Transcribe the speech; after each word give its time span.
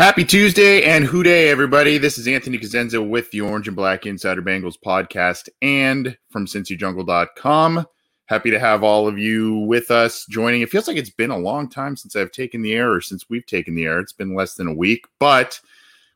Happy 0.00 0.24
Tuesday 0.24 0.82
and 0.84 1.04
Who 1.04 1.22
Dey, 1.22 1.50
everybody. 1.50 1.98
This 1.98 2.16
is 2.16 2.26
Anthony 2.26 2.56
Cosenza 2.58 3.06
with 3.06 3.30
the 3.32 3.42
Orange 3.42 3.68
and 3.68 3.76
Black 3.76 4.06
Insider 4.06 4.40
Bengals 4.40 4.76
podcast 4.82 5.50
and 5.60 6.16
from 6.30 6.46
CincyJungle.com. 6.46 7.84
Happy 8.24 8.50
to 8.50 8.58
have 8.58 8.82
all 8.82 9.06
of 9.06 9.18
you 9.18 9.58
with 9.58 9.90
us 9.90 10.24
joining. 10.24 10.62
It 10.62 10.70
feels 10.70 10.88
like 10.88 10.96
it's 10.96 11.10
been 11.10 11.30
a 11.30 11.36
long 11.36 11.68
time 11.68 11.98
since 11.98 12.16
I've 12.16 12.32
taken 12.32 12.62
the 12.62 12.72
air 12.72 12.90
or 12.90 13.02
since 13.02 13.28
we've 13.28 13.44
taken 13.44 13.74
the 13.74 13.84
air. 13.84 14.00
It's 14.00 14.14
been 14.14 14.34
less 14.34 14.54
than 14.54 14.68
a 14.68 14.72
week, 14.72 15.04
but 15.18 15.60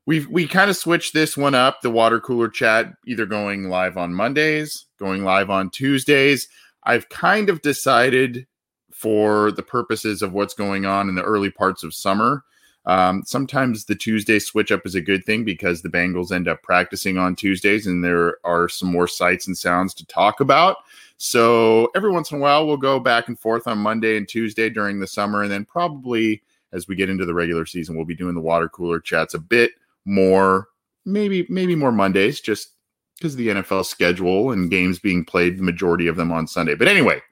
we've 0.07 0.27
we 0.31 0.49
kind 0.49 0.71
of 0.71 0.79
switched 0.79 1.13
this 1.13 1.37
one 1.37 1.55
up, 1.55 1.83
the 1.83 1.91
water 1.91 2.21
cooler 2.21 2.49
chat, 2.49 2.91
either 3.07 3.27
going 3.27 3.69
live 3.69 3.99
on 3.99 4.15
Mondays, 4.15 4.87
going 4.99 5.25
live 5.25 5.51
on 5.51 5.69
Tuesdays. 5.69 6.49
I've 6.85 7.11
kind 7.11 7.51
of 7.51 7.61
decided 7.61 8.47
for 8.95 9.53
the 9.53 9.63
purposes 9.63 10.23
of 10.23 10.33
what's 10.33 10.55
going 10.55 10.87
on 10.87 11.11
in 11.11 11.17
the 11.17 11.23
early 11.23 11.51
parts 11.51 11.85
of 11.85 11.93
summer 11.93 12.45
um, 12.87 13.23
sometimes 13.25 13.85
the 13.85 13.95
Tuesday 13.95 14.39
switch 14.39 14.71
up 14.71 14.85
is 14.85 14.95
a 14.95 15.01
good 15.01 15.25
thing 15.25 15.45
because 15.45 15.81
the 15.81 15.89
Bengals 15.89 16.33
end 16.33 16.49
up 16.49 16.63
practicing 16.63 17.17
on 17.17 17.35
Tuesdays 17.35 17.87
and 17.87 18.05
there 18.05 18.39
are 18.45 18.69
some 18.69 18.91
more 18.91 19.09
sights 19.09 19.47
and 19.47 19.57
sounds 19.57 19.95
to 19.95 20.07
talk 20.07 20.41
about. 20.41 20.79
So 21.17 21.91
every 21.95 22.11
once 22.11 22.31
in 22.31 22.39
a 22.39 22.41
while, 22.41 22.67
we'll 22.67 22.77
go 22.77 23.01
back 23.01 23.29
and 23.29 23.39
forth 23.39 23.67
on 23.67 23.79
Monday 23.79 24.17
and 24.17 24.29
Tuesday 24.29 24.69
during 24.69 25.01
the 25.01 25.07
summer. 25.07 25.43
And 25.43 25.51
then 25.51 25.65
probably 25.65 26.43
as 26.73 26.87
we 26.87 26.97
get 26.97 27.09
into 27.09 27.25
the 27.25 27.35
regular 27.35 27.65
season, 27.65 27.97
we'll 27.97 28.05
be 28.05 28.17
doing 28.17 28.35
the 28.35 28.41
water 28.41 28.69
cooler 28.69 29.01
chats 29.01 29.33
a 29.33 29.39
bit 29.39 29.73
more, 30.05 30.69
maybe, 31.07 31.47
maybe 31.49 31.75
more 31.75 31.93
Mondays, 31.93 32.41
just 32.41 32.71
because 33.17 33.33
of 33.35 33.39
the 33.39 33.49
NFL 33.49 33.87
schedule 33.87 34.51
and 34.51 34.71
games 34.71 34.99
being 34.99 35.25
played, 35.25 35.57
the 35.57 35.63
majority 35.63 36.09
of 36.09 36.17
them 36.17 36.33
on 36.33 36.47
Sunday. 36.47 36.75
But 36.75 36.89
anyway, 36.89 37.23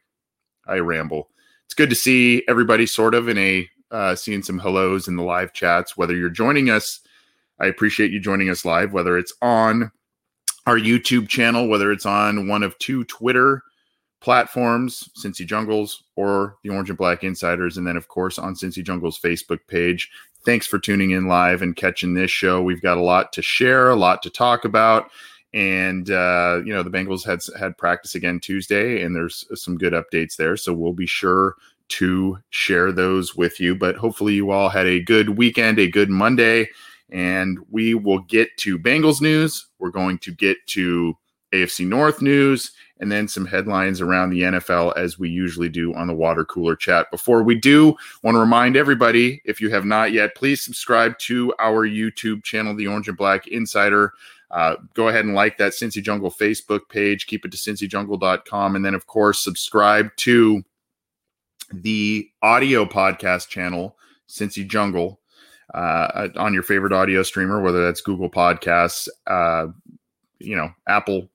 I 0.66 0.78
ramble. 0.78 1.28
It's 1.66 1.74
good 1.74 1.90
to 1.90 1.96
see 1.96 2.44
everybody 2.48 2.86
sort 2.86 3.14
of 3.14 3.28
in 3.28 3.36
a 3.36 3.68
uh, 3.92 4.16
seeing 4.16 4.42
some 4.42 4.58
hellos 4.58 5.06
in 5.06 5.16
the 5.16 5.22
live 5.22 5.52
chats. 5.52 5.96
Whether 5.96 6.16
you're 6.16 6.30
joining 6.30 6.70
us, 6.70 7.00
I 7.60 7.66
appreciate 7.66 8.10
you 8.10 8.18
joining 8.18 8.50
us 8.50 8.64
live, 8.64 8.92
whether 8.92 9.16
it's 9.16 9.34
on 9.42 9.92
our 10.66 10.78
YouTube 10.78 11.28
channel, 11.28 11.68
whether 11.68 11.92
it's 11.92 12.06
on 12.06 12.48
one 12.48 12.62
of 12.62 12.76
two 12.78 13.04
Twitter 13.04 13.62
platforms, 14.20 15.08
Cincy 15.18 15.44
Jungles 15.44 16.04
or 16.16 16.56
the 16.62 16.70
Orange 16.70 16.88
and 16.88 16.98
Black 16.98 17.24
Insiders, 17.24 17.76
and 17.76 17.86
then, 17.86 17.96
of 17.96 18.08
course, 18.08 18.38
on 18.38 18.54
Cincy 18.54 18.82
Jungles 18.82 19.18
Facebook 19.18 19.58
page. 19.66 20.10
Thanks 20.44 20.66
for 20.66 20.78
tuning 20.78 21.10
in 21.10 21.26
live 21.26 21.62
and 21.62 21.76
catching 21.76 22.14
this 22.14 22.30
show. 22.30 22.62
We've 22.62 22.82
got 22.82 22.98
a 22.98 23.02
lot 23.02 23.32
to 23.34 23.42
share, 23.42 23.90
a 23.90 23.96
lot 23.96 24.22
to 24.22 24.30
talk 24.30 24.64
about. 24.64 25.10
And 25.54 26.10
uh, 26.10 26.62
you 26.64 26.72
know 26.72 26.82
the 26.82 26.90
Bengals 26.90 27.26
had 27.26 27.40
had 27.58 27.76
practice 27.76 28.14
again 28.14 28.40
Tuesday, 28.40 29.02
and 29.02 29.14
there's 29.14 29.44
some 29.54 29.76
good 29.76 29.92
updates 29.92 30.36
there. 30.36 30.56
So 30.56 30.72
we'll 30.72 30.94
be 30.94 31.06
sure 31.06 31.56
to 31.98 32.38
share 32.50 32.92
those 32.92 33.34
with 33.36 33.60
you. 33.60 33.74
But 33.74 33.96
hopefully, 33.96 34.34
you 34.34 34.50
all 34.50 34.68
had 34.68 34.86
a 34.86 35.02
good 35.02 35.30
weekend, 35.30 35.78
a 35.78 35.90
good 35.90 36.10
Monday, 36.10 36.68
and 37.10 37.58
we 37.70 37.94
will 37.94 38.20
get 38.20 38.56
to 38.58 38.78
Bengals 38.78 39.20
news. 39.20 39.66
We're 39.78 39.90
going 39.90 40.18
to 40.18 40.32
get 40.32 40.56
to 40.68 41.16
AFC 41.52 41.86
North 41.86 42.22
news 42.22 42.72
and 43.02 43.10
then 43.10 43.26
some 43.26 43.44
headlines 43.44 44.00
around 44.00 44.30
the 44.30 44.42
NFL 44.42 44.96
as 44.96 45.18
we 45.18 45.28
usually 45.28 45.68
do 45.68 45.92
on 45.94 46.06
the 46.06 46.14
water 46.14 46.44
cooler 46.44 46.76
chat. 46.76 47.10
Before 47.10 47.42
we 47.42 47.56
do, 47.56 47.96
want 48.22 48.36
to 48.36 48.40
remind 48.40 48.76
everybody 48.76 49.42
if 49.44 49.60
you 49.60 49.70
have 49.70 49.84
not 49.84 50.12
yet, 50.12 50.36
please 50.36 50.62
subscribe 50.62 51.18
to 51.18 51.52
our 51.58 51.86
YouTube 51.86 52.44
channel, 52.44 52.76
The 52.76 52.86
Orange 52.86 53.08
and 53.08 53.16
Black 53.16 53.48
Insider. 53.48 54.12
Uh, 54.52 54.76
go 54.94 55.08
ahead 55.08 55.24
and 55.24 55.34
like 55.34 55.58
that 55.58 55.72
Cincy 55.72 56.02
Jungle 56.02 56.30
Facebook 56.30 56.88
page. 56.88 57.26
Keep 57.26 57.44
it 57.44 57.50
to 57.50 57.56
cincyjungle.com. 57.56 58.76
And 58.76 58.84
then, 58.84 58.94
of 58.94 59.06
course, 59.06 59.42
subscribe 59.42 60.14
to 60.18 60.62
the 61.72 62.28
audio 62.42 62.84
podcast 62.84 63.48
channel, 63.48 63.96
Cincy 64.28 64.66
Jungle, 64.66 65.20
uh, 65.74 66.28
on 66.36 66.52
your 66.52 66.62
favorite 66.62 66.92
audio 66.92 67.22
streamer, 67.22 67.60
whether 67.60 67.84
that's 67.84 68.00
Google 68.00 68.30
Podcasts, 68.30 69.08
uh, 69.26 69.68
you 70.38 70.56
know, 70.56 70.70
Apple, 70.86 71.30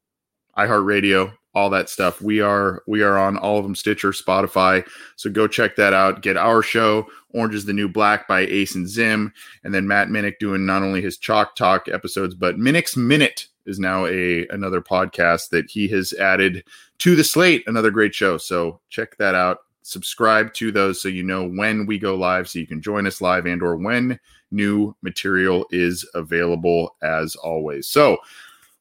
iHeartRadio, 0.58 1.34
all 1.56 1.70
that 1.72 1.90
stuff. 1.90 2.22
We 2.22 2.40
are 2.40 2.84
we 2.88 3.02
are 3.02 3.18
on 3.18 3.38
all 3.38 3.58
of 3.58 3.64
them, 3.64 3.76
Stitcher, 3.76 4.12
Spotify. 4.12 4.88
So 5.16 5.30
go 5.30 5.48
check 5.48 5.76
that 5.78 5.94
out. 5.94 6.22
Get 6.22 6.38
our 6.38 6.62
show, 6.62 7.08
Orange 7.32 7.56
is 7.56 7.66
the 7.66 7.74
New 7.74 7.90
Black 7.90 8.28
by 8.28 8.42
Ace 8.42 8.76
and 8.76 8.88
Zim, 8.88 9.34
and 9.64 9.74
then 9.74 9.88
Matt 9.88 10.10
Minich 10.10 10.40
doing 10.40 10.66
not 10.66 10.84
only 10.84 11.02
his 11.02 11.18
Chalk 11.18 11.56
Talk 11.56 11.88
episodes, 11.88 12.36
but 12.36 12.58
Minich's 12.58 12.96
Minute 12.96 13.48
is 13.66 13.80
now 13.80 14.06
a 14.06 14.48
another 14.50 14.82
podcast 14.82 15.50
that 15.50 15.70
he 15.70 15.88
has 15.88 16.14
added 16.14 16.64
to 17.00 17.16
the 17.16 17.24
slate. 17.24 17.64
Another 17.66 17.92
great 17.92 18.14
show. 18.14 18.38
So 18.38 18.80
check 18.90 19.18
that 19.18 19.36
out 19.36 19.60
subscribe 19.88 20.54
to 20.54 20.70
those 20.70 21.02
so 21.02 21.08
you 21.08 21.24
know 21.24 21.48
when 21.48 21.86
we 21.86 21.98
go 21.98 22.14
live 22.14 22.50
so 22.50 22.60
you 22.60 22.68
can 22.68 22.82
join 22.82 23.08
us 23.08 23.22
live 23.22 23.46
and 23.46 23.64
or 23.64 23.78
when 23.78 24.20
new 24.52 24.94
material 25.02 25.66
is 25.72 26.08
available 26.14 26.96
as 27.02 27.36
always. 27.38 27.88
So 27.88 28.18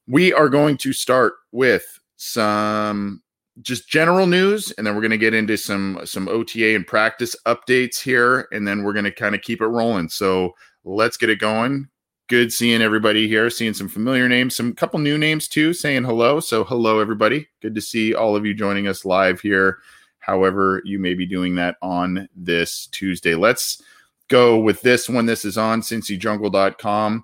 we 0.07 0.33
are 0.33 0.49
going 0.49 0.75
to 0.77 0.91
start 0.91 1.35
with 1.53 1.99
some 2.17 3.21
just 3.61 3.87
general 3.87 4.27
news 4.27 4.71
and 4.77 4.85
then 4.85 4.95
we're 4.95 5.01
going 5.01 5.11
to 5.11 5.17
get 5.17 5.33
into 5.33 5.57
some 5.57 6.01
some 6.03 6.27
ota 6.27 6.75
and 6.75 6.85
practice 6.85 7.35
updates 7.45 8.01
here 8.01 8.47
and 8.51 8.67
then 8.67 8.83
we're 8.83 8.93
going 8.93 9.05
to 9.05 9.11
kind 9.11 9.33
of 9.33 9.41
keep 9.41 9.61
it 9.61 9.67
rolling. 9.67 10.09
So 10.09 10.55
let's 10.83 11.15
get 11.15 11.29
it 11.29 11.39
going. 11.39 11.87
Good 12.27 12.51
seeing 12.51 12.81
everybody 12.81 13.29
here 13.29 13.49
seeing 13.49 13.73
some 13.73 13.87
familiar 13.87 14.27
names 14.27 14.57
some 14.57 14.73
couple 14.73 14.99
new 14.99 15.17
names 15.17 15.47
too 15.47 15.73
saying 15.73 16.03
hello. 16.03 16.41
So 16.41 16.65
hello 16.65 16.99
everybody. 16.99 17.47
Good 17.61 17.75
to 17.75 17.81
see 17.81 18.13
all 18.13 18.35
of 18.35 18.45
you 18.45 18.53
joining 18.53 18.89
us 18.89 19.05
live 19.05 19.39
here 19.39 19.79
however 20.27 20.81
you 20.85 20.99
may 20.99 21.13
be 21.13 21.25
doing 21.25 21.55
that 21.55 21.77
on 21.81 22.27
this 22.35 22.87
Tuesday. 22.87 23.33
Let's 23.33 23.81
go 24.27 24.59
with 24.59 24.81
this 24.81 25.09
one. 25.09 25.25
This 25.25 25.45
is 25.45 25.57
on 25.57 25.81
cincyjungle.com. 25.81 27.23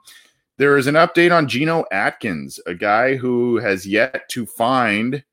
There 0.57 0.77
is 0.77 0.88
an 0.88 0.95
update 0.95 1.35
on 1.35 1.47
Geno 1.47 1.83
Atkins, 1.91 2.59
a 2.65 2.73
guy 2.73 3.15
who 3.15 3.57
has 3.57 3.85
yet 3.85 4.29
to 4.29 4.45
find 4.45 5.23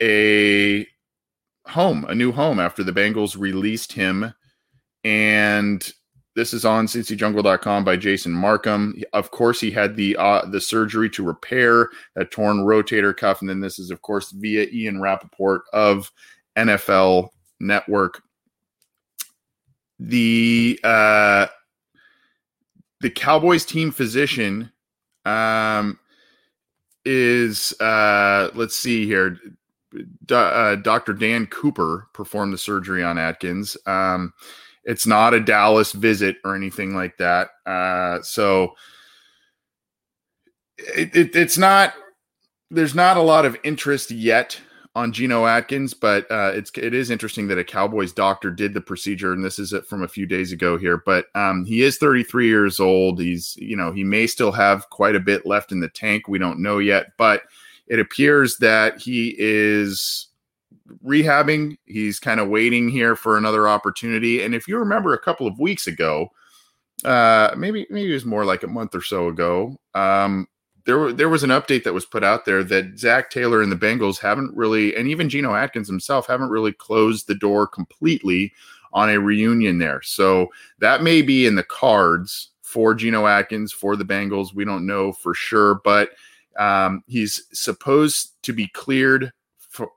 a 0.00 0.86
home, 1.66 2.04
a 2.04 2.14
new 2.14 2.32
home 2.32 2.60
after 2.60 2.84
the 2.84 2.92
Bengals 2.92 3.38
released 3.38 3.92
him. 3.92 4.32
And 5.04 5.92
this 6.36 6.52
is 6.52 6.64
on 6.64 6.86
cincyjungle.com 6.86 7.84
by 7.84 7.96
Jason 7.96 8.32
Marcum. 8.32 9.02
Of 9.12 9.30
course, 9.32 9.60
he 9.60 9.72
had 9.72 9.96
the 9.96 10.16
uh, 10.16 10.44
the 10.46 10.60
surgery 10.60 11.10
to 11.10 11.24
repair 11.24 11.88
that 12.14 12.30
torn 12.30 12.58
rotator 12.58 13.16
cuff. 13.16 13.40
And 13.40 13.50
then 13.50 13.60
this 13.60 13.78
is, 13.80 13.90
of 13.90 14.02
course, 14.02 14.30
via 14.30 14.66
Ian 14.70 15.00
Rapoport 15.00 15.62
of 15.72 16.12
NFL 16.58 17.30
Network 17.60 18.22
the 19.98 20.78
uh, 20.84 21.46
the 23.00 23.10
Cowboys 23.10 23.64
team 23.64 23.90
physician 23.90 24.72
um, 25.24 25.98
is 27.04 27.72
uh, 27.80 28.50
let's 28.54 28.76
see 28.76 29.06
here. 29.06 29.38
Uh, 30.30 30.76
Dr. 30.76 31.14
Dan 31.14 31.46
Cooper 31.46 32.08
performed 32.12 32.52
the 32.52 32.58
surgery 32.58 33.02
on 33.02 33.16
Atkins. 33.16 33.76
Um, 33.86 34.34
it's 34.84 35.06
not 35.06 35.34
a 35.34 35.40
Dallas 35.40 35.92
visit 35.92 36.36
or 36.44 36.54
anything 36.54 36.94
like 36.94 37.16
that. 37.16 37.48
Uh, 37.64 38.20
so 38.22 38.74
it, 40.76 41.14
it, 41.16 41.36
it's 41.36 41.58
not. 41.58 41.94
There's 42.70 42.94
not 42.94 43.16
a 43.16 43.22
lot 43.22 43.46
of 43.46 43.56
interest 43.64 44.10
yet 44.10 44.60
on 44.98 45.12
Geno 45.12 45.46
Atkins, 45.46 45.94
but 45.94 46.28
uh, 46.28 46.50
it's 46.54 46.72
it 46.76 46.92
is 46.92 47.10
interesting 47.10 47.46
that 47.48 47.58
a 47.58 47.64
Cowboys 47.64 48.12
doctor 48.12 48.50
did 48.50 48.74
the 48.74 48.80
procedure, 48.80 49.32
and 49.32 49.44
this 49.44 49.60
is 49.60 49.72
it 49.72 49.86
from 49.86 50.02
a 50.02 50.08
few 50.08 50.26
days 50.26 50.50
ago 50.50 50.76
here. 50.76 51.00
But 51.06 51.26
um, 51.36 51.64
he 51.64 51.82
is 51.82 51.98
33 51.98 52.48
years 52.48 52.80
old. 52.80 53.20
He's 53.20 53.56
you 53.58 53.76
know 53.76 53.92
he 53.92 54.02
may 54.02 54.26
still 54.26 54.50
have 54.50 54.90
quite 54.90 55.14
a 55.14 55.20
bit 55.20 55.46
left 55.46 55.70
in 55.70 55.78
the 55.78 55.88
tank. 55.88 56.26
We 56.26 56.38
don't 56.38 56.60
know 56.60 56.78
yet, 56.78 57.12
but 57.16 57.42
it 57.86 58.00
appears 58.00 58.56
that 58.58 59.00
he 59.00 59.36
is 59.38 60.28
rehabbing. 61.04 61.78
He's 61.86 62.18
kind 62.18 62.40
of 62.40 62.48
waiting 62.48 62.88
here 62.88 63.14
for 63.14 63.38
another 63.38 63.68
opportunity. 63.68 64.42
And 64.42 64.52
if 64.52 64.66
you 64.66 64.78
remember 64.78 65.14
a 65.14 65.18
couple 65.18 65.46
of 65.46 65.60
weeks 65.60 65.86
ago, 65.86 66.30
uh, 67.04 67.54
maybe 67.56 67.86
maybe 67.88 68.10
it 68.10 68.14
was 68.14 68.24
more 68.24 68.44
like 68.44 68.64
a 68.64 68.68
month 68.68 68.96
or 68.96 69.02
so 69.02 69.28
ago. 69.28 69.78
Um, 69.94 70.48
there, 70.88 71.12
there 71.12 71.28
was 71.28 71.42
an 71.42 71.50
update 71.50 71.84
that 71.84 71.92
was 71.92 72.06
put 72.06 72.24
out 72.24 72.46
there 72.46 72.64
that 72.64 72.98
Zac 72.98 73.28
Taylor 73.28 73.60
and 73.60 73.70
the 73.70 73.76
Bengals 73.76 74.18
haven't 74.18 74.56
really, 74.56 74.96
and 74.96 75.06
even 75.06 75.28
Geno 75.28 75.54
Atkins 75.54 75.86
himself 75.86 76.26
haven't 76.26 76.48
really 76.48 76.72
closed 76.72 77.26
the 77.26 77.34
door 77.34 77.66
completely 77.66 78.54
on 78.94 79.10
a 79.10 79.20
reunion 79.20 79.76
there. 79.76 80.00
So 80.00 80.48
that 80.78 81.02
may 81.02 81.20
be 81.20 81.44
in 81.44 81.56
the 81.56 81.62
cards 81.62 82.52
for 82.62 82.94
Geno 82.94 83.26
Atkins 83.26 83.70
for 83.70 83.96
the 83.96 84.04
Bengals. 84.04 84.54
We 84.54 84.64
don't 84.64 84.86
know 84.86 85.12
for 85.12 85.34
sure, 85.34 85.82
but 85.84 86.12
um, 86.58 87.04
he's 87.06 87.44
supposed 87.52 88.42
to 88.44 88.54
be 88.54 88.68
cleared 88.68 89.30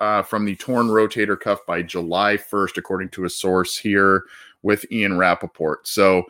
uh, 0.02 0.24
from 0.24 0.44
the 0.44 0.58
torn 0.58 0.88
rotator 0.88 1.40
cuff 1.40 1.60
by 1.66 1.84
July 1.84 2.36
1st, 2.36 2.76
according 2.76 3.08
to 3.12 3.24
a 3.24 3.30
source 3.30 3.78
here 3.78 4.26
with 4.62 4.84
Ian 4.92 5.18
Rapoport. 5.18 5.88
So 5.88 6.24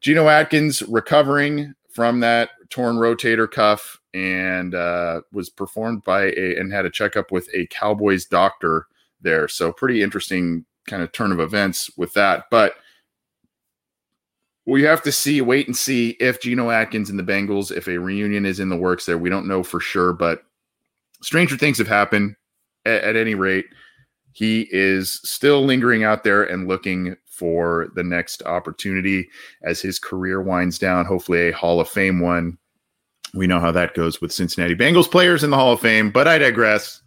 Geno 0.00 0.28
Atkins 0.28 0.82
recovering 0.84 1.74
from 1.90 2.20
that 2.20 2.50
torn 2.70 2.96
rotator 2.96 3.50
cuff 3.50 3.98
and 4.14 4.74
uh, 4.74 5.20
was 5.32 5.48
performed 5.48 6.02
by 6.04 6.32
a 6.36 6.56
and 6.58 6.72
had 6.72 6.86
a 6.86 6.90
checkup 6.90 7.30
with 7.30 7.48
a 7.54 7.66
Cowboys 7.68 8.24
doctor 8.24 8.86
there. 9.20 9.48
So 9.48 9.72
pretty 9.72 10.02
interesting 10.02 10.64
kind 10.86 11.02
of 11.02 11.12
turn 11.12 11.32
of 11.32 11.40
events 11.40 11.90
with 11.96 12.12
that. 12.14 12.44
But 12.50 12.74
we 14.66 14.82
have 14.82 15.02
to 15.02 15.12
see, 15.12 15.40
wait 15.40 15.66
and 15.66 15.76
see 15.76 16.10
if 16.20 16.42
Geno 16.42 16.70
Atkins 16.70 17.08
and 17.08 17.18
the 17.18 17.22
Bengals, 17.22 17.74
if 17.74 17.88
a 17.88 17.98
reunion 17.98 18.44
is 18.44 18.60
in 18.60 18.68
the 18.68 18.76
works 18.76 19.06
there. 19.06 19.16
We 19.16 19.30
don't 19.30 19.48
know 19.48 19.62
for 19.62 19.80
sure, 19.80 20.12
but 20.12 20.42
stranger 21.22 21.56
things 21.56 21.78
have 21.78 21.88
happened. 21.88 22.36
At, 22.84 23.02
at 23.02 23.16
any 23.16 23.34
rate, 23.34 23.66
he 24.32 24.68
is 24.70 25.20
still 25.24 25.64
lingering 25.64 26.04
out 26.04 26.22
there 26.22 26.44
and 26.44 26.68
looking 26.68 27.16
for 27.38 27.88
the 27.94 28.02
next 28.02 28.42
opportunity 28.44 29.28
as 29.62 29.80
his 29.80 29.98
career 29.98 30.42
winds 30.42 30.78
down. 30.78 31.06
Hopefully, 31.06 31.48
a 31.48 31.52
Hall 31.52 31.80
of 31.80 31.88
Fame 31.88 32.20
one 32.20 32.58
we 33.34 33.46
know 33.46 33.60
how 33.60 33.72
that 33.72 33.94
goes 33.94 34.20
with 34.20 34.32
Cincinnati 34.32 34.74
Bengals 34.74 35.10
players 35.10 35.44
in 35.44 35.50
the 35.50 35.56
Hall 35.56 35.72
of 35.72 35.80
Fame, 35.80 36.10
but 36.10 36.26
I 36.26 36.38
digress. 36.38 37.02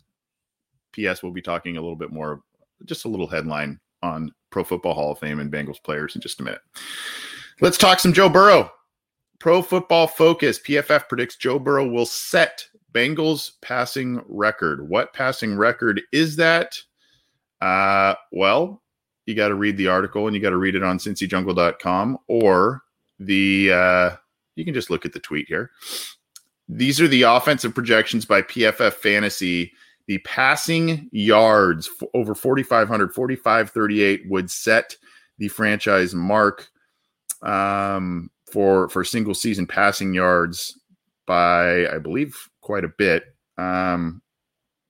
P.S. 0.91 1.23
We'll 1.23 1.31
be 1.31 1.41
talking 1.41 1.77
a 1.77 1.81
little 1.81 1.95
bit 1.95 2.11
more, 2.11 2.41
just 2.85 3.05
a 3.05 3.07
little 3.07 3.27
headline 3.27 3.79
on 4.03 4.31
Pro 4.49 4.63
Football 4.63 4.93
Hall 4.93 5.11
of 5.13 5.19
Fame 5.19 5.39
and 5.39 5.51
Bengals 5.51 5.81
players 5.81 6.15
in 6.15 6.21
just 6.21 6.39
a 6.39 6.43
minute. 6.43 6.61
Let's 7.61 7.77
talk 7.77 7.99
some 7.99 8.13
Joe 8.13 8.29
Burrow. 8.29 8.71
Pro 9.39 9.61
Football 9.61 10.07
Focus 10.07 10.59
PFF 10.59 11.07
predicts 11.07 11.37
Joe 11.37 11.57
Burrow 11.57 11.87
will 11.87 12.05
set 12.05 12.65
Bengals 12.93 13.51
passing 13.61 14.21
record. 14.27 14.87
What 14.89 15.13
passing 15.13 15.55
record 15.55 16.01
is 16.11 16.35
that? 16.35 16.77
Uh, 17.61 18.15
well, 18.31 18.81
you 19.31 19.35
got 19.35 19.47
to 19.47 19.55
read 19.55 19.77
the 19.77 19.87
article 19.87 20.27
and 20.27 20.35
you 20.35 20.41
got 20.41 20.51
to 20.51 20.57
read 20.57 20.75
it 20.75 20.83
on 20.83 20.97
cincyjungle.com 20.97 22.17
or 22.27 22.81
the 23.19 23.71
uh, 23.71 24.15
you 24.55 24.65
can 24.65 24.73
just 24.73 24.89
look 24.89 25.05
at 25.05 25.13
the 25.13 25.19
tweet 25.19 25.47
here. 25.47 25.71
These 26.67 27.01
are 27.01 27.07
the 27.07 27.23
offensive 27.23 27.73
projections 27.73 28.25
by 28.25 28.41
PFF 28.41 28.93
Fantasy. 28.93 29.73
The 30.07 30.17
passing 30.19 31.09
yards 31.11 31.89
over 32.13 32.35
4,500, 32.35 33.13
4,538 33.13 34.29
would 34.29 34.51
set 34.51 34.95
the 35.37 35.47
franchise 35.47 36.13
mark 36.13 36.67
um, 37.41 38.29
for 38.51 38.89
for 38.89 39.03
single 39.03 39.33
season 39.33 39.65
passing 39.65 40.13
yards 40.13 40.77
by, 41.25 41.87
I 41.87 41.97
believe, 41.97 42.49
quite 42.61 42.83
a 42.83 42.89
bit. 42.89 43.23
Um, 43.57 44.21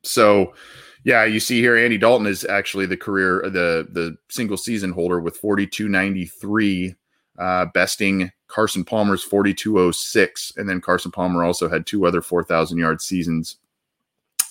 so, 0.03 0.53
yeah, 1.03 1.23
you 1.23 1.39
see 1.39 1.59
here, 1.61 1.75
Andy 1.75 1.97
Dalton 1.97 2.27
is 2.27 2.45
actually 2.45 2.85
the 2.85 2.97
career 2.97 3.41
the 3.43 3.87
the 3.91 4.17
single 4.29 4.57
season 4.57 4.91
holder 4.91 5.19
with 5.19 5.37
4293 5.37 6.95
uh, 7.39 7.65
besting 7.73 8.31
Carson 8.47 8.83
Palmer's 8.83 9.23
4206. 9.23 10.53
And 10.57 10.69
then 10.69 10.81
Carson 10.81 11.11
Palmer 11.11 11.43
also 11.43 11.67
had 11.69 11.87
two 11.87 12.05
other 12.05 12.21
4,000 12.21 12.77
yard 12.77 13.01
seasons 13.01 13.57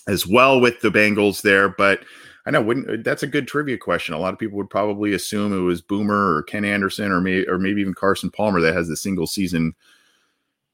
as 0.09 0.27
well 0.27 0.61
with 0.61 0.81
the 0.81 0.91
Bengals 0.91 1.43
there. 1.43 1.69
But 1.69 2.01
I 2.47 2.51
know 2.51 2.63
wouldn't 2.63 3.05
that's 3.05 3.23
a 3.23 3.29
good 3.29 3.47
trivia 3.47 3.79
question. 3.79 4.15
A 4.15 4.19
lot 4.19 4.33
of 4.33 4.39
people 4.39 4.57
would 4.57 4.71
probably 4.71 5.13
assume 5.13 5.53
it 5.53 5.63
was 5.63 5.83
Boomer 5.83 6.35
or 6.35 6.43
Ken 6.43 6.65
Anderson 6.65 7.13
or 7.13 7.21
maybe 7.21 7.47
or 7.47 7.59
maybe 7.59 7.81
even 7.81 7.95
Carson 7.95 8.31
Palmer 8.31 8.61
that 8.61 8.75
has 8.75 8.89
the 8.89 8.97
single 8.97 9.27
season 9.27 9.75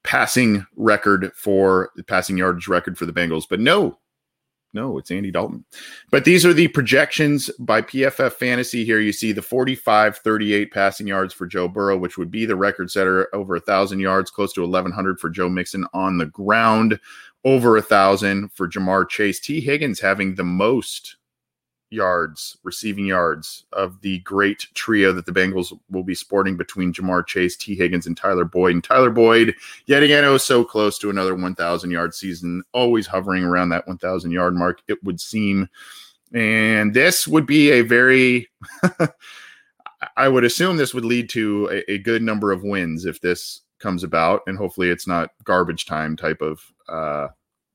passing 0.05 0.65
record 0.77 1.33
for 1.35 1.91
the 1.97 2.05
passing 2.05 2.39
yardage 2.39 2.69
record 2.69 2.97
for 2.97 3.05
the 3.05 3.13
Bengals. 3.13 3.45
But 3.51 3.59
no, 3.59 3.99
no, 4.77 4.99
it's 4.99 5.11
Andy 5.11 5.33
Dalton. 5.33 5.65
But 6.13 6.25
these 6.25 6.47
are 6.47 6.53
the 6.53 6.69
projections 6.69 7.51
by 7.59 7.83
PFF 7.83 8.35
Fantasy. 8.35 8.85
Here 8.85 9.01
you 9.01 9.13
see 9.13 9.33
the 9.33 9.43
45 9.43 10.19
38 10.19 10.71
passing 10.71 11.09
yards 11.09 11.35
for 11.35 11.47
Joe 11.47 11.67
Burrow, 11.67 11.97
which 11.97 12.19
would 12.19 12.31
be 12.31 12.47
the 12.47 12.55
record 12.55 12.91
setter 12.91 13.35
over 13.35 13.57
a 13.57 13.61
thousand 13.61 13.99
yards, 14.01 14.31
close 14.31 14.53
to 14.53 14.61
1,100 14.61 15.19
for 15.19 15.31
Joe 15.31 15.49
Mixon 15.49 15.87
on 15.95 16.19
the 16.19 16.27
ground, 16.27 17.01
over 17.45 17.77
a 17.77 17.83
thousand 17.83 18.53
for 18.53 18.69
Ja'Marr 18.69 19.09
Chase. 19.09 19.41
Tee 19.41 19.61
Higgins 19.61 19.99
having 19.99 20.35
the 20.35 20.45
most 20.45 21.17
yards, 21.91 22.57
receiving 22.63 23.07
yards 23.07 23.65
of 23.73 24.01
the 24.01 24.19
great 24.21 24.67
trio 24.75 25.13
that 25.13 25.27
the 25.27 25.33
Bengals 25.33 25.79
will 25.91 26.03
be 26.03 26.15
sporting 26.15 26.57
between 26.57 26.93
Ja'Marr 26.93 27.27
Chase, 27.27 27.57
Tee 27.57 27.75
Higgins, 27.75 28.07
and 28.07 28.17
Tyler 28.17 28.45
Boyd. 28.45 28.75
And 28.75 28.85
Tyler 28.85 29.11
Boyd, 29.11 29.55
yet 29.87 30.03
again, 30.03 30.25
oh, 30.25 30.37
so 30.39 30.65
close 30.65 30.99
to 30.99 31.11
another 31.11 31.35
1,000 31.35 31.91
yard 31.91 32.15
season, 32.15 32.63
always 32.73 33.07
hovering 33.07 33.45
around 33.45 33.69
that 33.71 33.87
1,000 33.87 34.31
yard 34.31 34.55
mark, 34.55 34.83
it 34.89 35.03
would 35.05 35.21
seem. 35.21 35.69
And 36.33 36.93
this 36.93 37.29
would 37.29 37.47
be 37.47 37.71
a 37.71 37.83
very, 37.83 38.49
I 40.17 40.29
would 40.29 40.45
assume 40.45 40.77
this 40.77 40.95
would 40.95 41.05
lead 41.05 41.29
to 41.31 41.69
a, 41.71 41.93
a, 41.93 41.99
good 41.99 42.23
number 42.23 42.53
of 42.53 42.65
wins 42.65 43.05
if 43.05 43.21
this 43.21 43.63
comes 43.79 44.03
about. 44.03 44.43
And 44.47 44.59
hopefully 44.59 44.91
it's 44.91 45.07
not 45.07 45.31
garbage 45.45 45.87
time 45.87 46.17
type 46.17 46.43
of, 46.43 46.61
uh, 46.89 47.29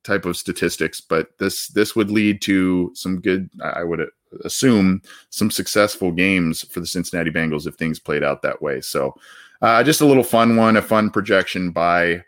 type 0.03 0.25
of 0.25 0.37
statistics, 0.37 1.01
but 1.01 1.37
this 1.37 1.67
this 1.69 1.95
would 1.95 2.11
lead 2.11 2.41
to 2.43 2.91
some 2.93 3.19
good. 3.19 3.49
I 3.63 3.83
would 3.83 4.07
assume 4.43 5.01
some 5.29 5.51
successful 5.51 6.11
games 6.11 6.63
for 6.63 6.79
the 6.79 6.87
Cincinnati 6.87 7.31
Bengals 7.31 7.67
if 7.67 7.75
things 7.75 7.99
played 7.99 8.23
out 8.23 8.41
that 8.41 8.61
way. 8.61 8.81
So, 8.81 9.15
uh, 9.61 9.83
just 9.83 10.01
a 10.01 10.05
little 10.05 10.23
fun 10.23 10.55
one, 10.55 10.77
a 10.77 10.81
fun 10.81 11.09
projection 11.09 11.71
by 11.71 12.23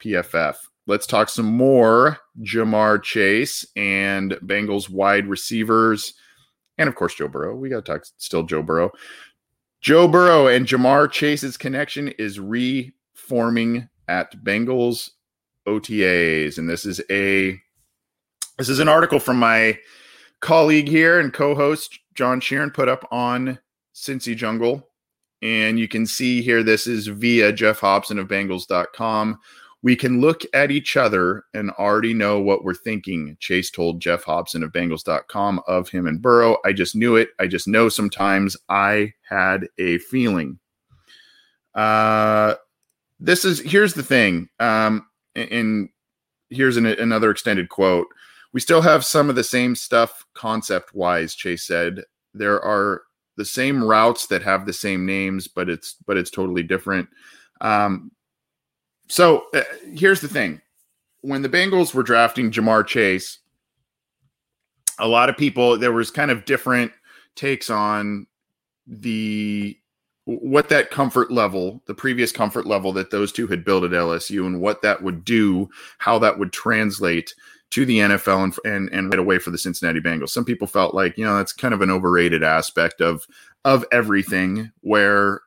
PFF. 0.00 0.56
Let's 0.86 1.06
talk 1.06 1.28
some 1.28 1.46
more 1.46 2.18
Ja'Marr 2.42 3.02
Chase 3.02 3.66
and 3.74 4.32
Bengals 4.44 4.88
wide 4.88 5.26
receivers, 5.26 6.14
and 6.78 6.88
of 6.88 6.94
course 6.94 7.14
Joe 7.14 7.28
Burrow. 7.28 7.56
We 7.56 7.68
got 7.68 7.84
to 7.84 7.92
talk 7.92 8.04
still 8.18 8.44
Joe 8.44 8.62
Burrow. 8.62 8.92
Joe 9.80 10.08
Burrow 10.08 10.46
and 10.46 10.66
Ja'Marr 10.66 11.10
Chase's 11.10 11.56
connection 11.56 12.08
is 12.18 12.40
reforming 12.40 13.88
at 14.08 14.32
Bengals 14.44 15.10
OTAs, 15.66 16.58
and 16.58 16.68
this 16.68 16.84
is 16.84 17.00
a 17.10 17.60
this 18.58 18.68
is 18.68 18.78
an 18.78 18.88
article 18.88 19.20
from 19.20 19.38
my 19.38 19.78
colleague 20.40 20.88
here 20.88 21.20
and 21.20 21.32
co-host 21.32 21.98
Jon 22.14 22.40
Sheeran 22.40 22.72
put 22.72 22.88
up 22.88 23.06
on 23.10 23.58
Cincy 23.94 24.36
Jungle. 24.36 24.88
And 25.42 25.78
you 25.78 25.86
can 25.86 26.06
see 26.06 26.40
here 26.40 26.62
this 26.62 26.86
is 26.86 27.06
via 27.06 27.52
Geoff 27.52 27.80
Hobson 27.80 28.18
of 28.18 28.28
Bengals.com. 28.28 29.38
We 29.82 29.94
can 29.94 30.20
look 30.20 30.42
at 30.54 30.70
each 30.70 30.96
other 30.96 31.44
and 31.54 31.70
already 31.72 32.14
know 32.14 32.40
what 32.40 32.64
we're 32.64 32.74
thinking. 32.74 33.36
Chase 33.38 33.70
told 33.70 34.00
Geoff 34.00 34.24
Hobson 34.24 34.62
of 34.62 34.72
Bengals.com 34.72 35.60
of 35.68 35.88
him 35.90 36.06
and 36.06 36.20
Burrow. 36.20 36.56
I 36.64 36.72
just 36.72 36.96
knew 36.96 37.16
it. 37.16 37.28
I 37.38 37.46
just 37.46 37.68
know 37.68 37.88
sometimes 37.88 38.56
I 38.68 39.12
had 39.28 39.68
a 39.78 39.98
feeling. 39.98 40.58
Uh, 41.74 42.54
this 43.20 43.44
is 43.44 43.60
here's 43.60 43.94
the 43.94 44.02
thing. 44.02 44.48
Um, 44.58 45.05
and 45.36 45.88
here's 46.50 46.76
an, 46.76 46.86
another 46.86 47.30
extended 47.30 47.68
quote. 47.68 48.08
We 48.52 48.60
still 48.60 48.80
have 48.80 49.04
some 49.04 49.28
of 49.28 49.36
the 49.36 49.44
same 49.44 49.74
stuff 49.74 50.24
concept 50.34 50.94
wise, 50.94 51.34
Chase 51.34 51.66
said. 51.66 52.02
There 52.32 52.60
are 52.62 53.02
the 53.36 53.44
same 53.44 53.84
routes 53.84 54.26
that 54.28 54.42
have 54.42 54.66
the 54.66 54.72
same 54.72 55.04
names, 55.04 55.46
but 55.48 55.68
it's 55.68 55.96
but 56.06 56.16
it's 56.16 56.30
totally 56.30 56.62
different. 56.62 57.08
Um, 57.60 58.10
so 59.08 59.46
uh, 59.54 59.62
here's 59.94 60.20
the 60.20 60.28
thing: 60.28 60.60
when 61.20 61.42
the 61.42 61.48
Bengals 61.48 61.94
were 61.94 62.02
drafting 62.02 62.50
Ja'Marr 62.50 62.86
Chase, 62.86 63.38
a 64.98 65.08
lot 65.08 65.28
of 65.28 65.36
people 65.36 65.78
there 65.78 65.92
was 65.92 66.10
kind 66.10 66.30
of 66.30 66.44
different 66.44 66.92
takes 67.34 67.68
on 67.68 68.26
the 68.86 69.78
what 70.26 70.68
that 70.68 70.90
comfort 70.90 71.30
level, 71.30 71.80
the 71.86 71.94
previous 71.94 72.32
comfort 72.32 72.66
level 72.66 72.92
that 72.92 73.12
those 73.12 73.30
two 73.30 73.46
had 73.46 73.64
built 73.64 73.84
at 73.84 73.92
LSU, 73.92 74.44
and 74.44 74.60
what 74.60 74.82
that 74.82 75.02
would 75.02 75.24
do, 75.24 75.68
how 75.98 76.18
that 76.18 76.38
would 76.38 76.52
translate 76.52 77.32
to 77.70 77.86
the 77.86 77.98
NFL 77.98 78.44
and 78.44 78.58
and, 78.64 78.88
and 78.92 79.12
right 79.12 79.20
away 79.20 79.38
for 79.38 79.50
the 79.50 79.58
Cincinnati 79.58 80.00
Bengals. 80.00 80.30
Some 80.30 80.44
people 80.44 80.66
felt 80.66 80.94
like 80.94 81.16
you 81.16 81.24
know 81.24 81.36
that's 81.36 81.52
kind 81.52 81.72
of 81.72 81.80
an 81.80 81.90
overrated 81.90 82.42
aspect 82.42 83.00
of 83.00 83.24
of 83.64 83.84
everything. 83.92 84.72
Where 84.80 85.42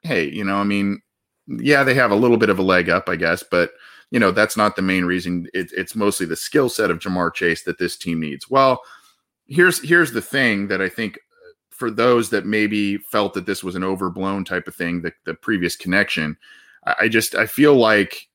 hey, 0.00 0.30
you 0.30 0.44
know, 0.44 0.56
I 0.56 0.64
mean, 0.64 1.02
yeah, 1.46 1.84
they 1.84 1.94
have 1.94 2.10
a 2.10 2.16
little 2.16 2.38
bit 2.38 2.50
of 2.50 2.58
a 2.58 2.62
leg 2.62 2.88
up, 2.88 3.10
I 3.10 3.16
guess, 3.16 3.44
but 3.48 3.72
you 4.10 4.18
know 4.18 4.30
that's 4.30 4.56
not 4.56 4.76
the 4.76 4.82
main 4.82 5.04
reason. 5.04 5.46
It, 5.52 5.70
it's 5.76 5.94
mostly 5.94 6.24
the 6.24 6.36
skill 6.36 6.70
set 6.70 6.90
of 6.90 7.00
Ja'Marr 7.00 7.34
Chase 7.34 7.64
that 7.64 7.78
this 7.78 7.98
team 7.98 8.20
needs. 8.20 8.48
Well, 8.48 8.80
here's 9.46 9.86
here's 9.86 10.12
the 10.12 10.22
thing 10.22 10.68
that 10.68 10.80
I 10.80 10.88
think 10.88 11.18
for 11.82 11.90
those 11.90 12.30
that 12.30 12.46
maybe 12.46 12.96
felt 12.96 13.34
that 13.34 13.44
this 13.44 13.64
was 13.64 13.74
an 13.74 13.82
overblown 13.82 14.44
type 14.44 14.68
of 14.68 14.74
thing, 14.76 15.02
the, 15.02 15.12
the 15.24 15.34
previous 15.34 15.74
connection, 15.74 16.36
I, 16.86 16.94
I 17.00 17.08
just 17.08 17.34
I 17.34 17.44
feel 17.44 17.74
like 17.74 18.28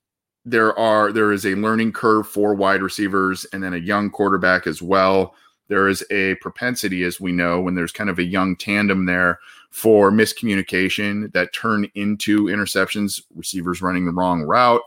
there 0.43 0.77
are 0.77 1.13
there 1.13 1.31
is 1.31 1.45
a 1.45 1.55
learning 1.55 1.93
curve 1.93 2.27
for 2.27 2.53
wide 2.53 2.81
receivers 2.81 3.45
and 3.53 3.63
then 3.63 3.73
a 3.73 3.77
young 3.77 4.09
quarterback 4.09 4.67
as 4.67 4.81
well. 4.81 5.33
There 5.69 5.87
is 5.87 6.03
a 6.11 6.35
propensity, 6.41 7.05
as 7.05 7.21
we 7.21 7.31
know, 7.31 7.61
when 7.61 7.73
there's 7.73 7.93
kind 7.93 8.09
of 8.09 8.19
a 8.19 8.23
young 8.25 8.57
tandem 8.57 9.05
there 9.05 9.39
for 9.69 10.11
miscommunication 10.11 11.31
that 11.31 11.53
turn 11.53 11.89
into 11.95 12.47
interceptions, 12.47 13.21
receivers 13.33 13.81
running 13.81 14.05
the 14.05 14.11
wrong 14.11 14.41
route, 14.41 14.81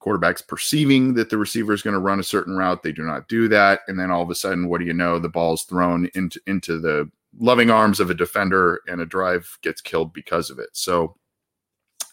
quarterbacks 0.00 0.46
perceiving 0.46 1.14
that 1.14 1.28
the 1.28 1.38
receiver 1.38 1.72
is 1.72 1.82
going 1.82 1.94
to 1.94 1.98
run 1.98 2.20
a 2.20 2.22
certain 2.22 2.56
route. 2.56 2.84
They 2.84 2.92
do 2.92 3.02
not 3.02 3.26
do 3.26 3.48
that. 3.48 3.80
And 3.88 3.98
then 3.98 4.12
all 4.12 4.22
of 4.22 4.30
a 4.30 4.36
sudden, 4.36 4.68
what 4.68 4.78
do 4.78 4.84
you 4.84 4.94
know? 4.94 5.18
The 5.18 5.28
ball 5.28 5.54
is 5.54 5.62
thrown 5.62 6.08
into, 6.14 6.40
into 6.46 6.78
the 6.78 7.10
loving 7.38 7.70
arms 7.70 8.00
of 8.00 8.10
a 8.10 8.14
defender 8.14 8.80
and 8.86 9.00
a 9.00 9.06
drive 9.06 9.58
gets 9.62 9.80
killed 9.80 10.12
because 10.12 10.50
of 10.50 10.58
it. 10.58 10.70
So 10.72 11.16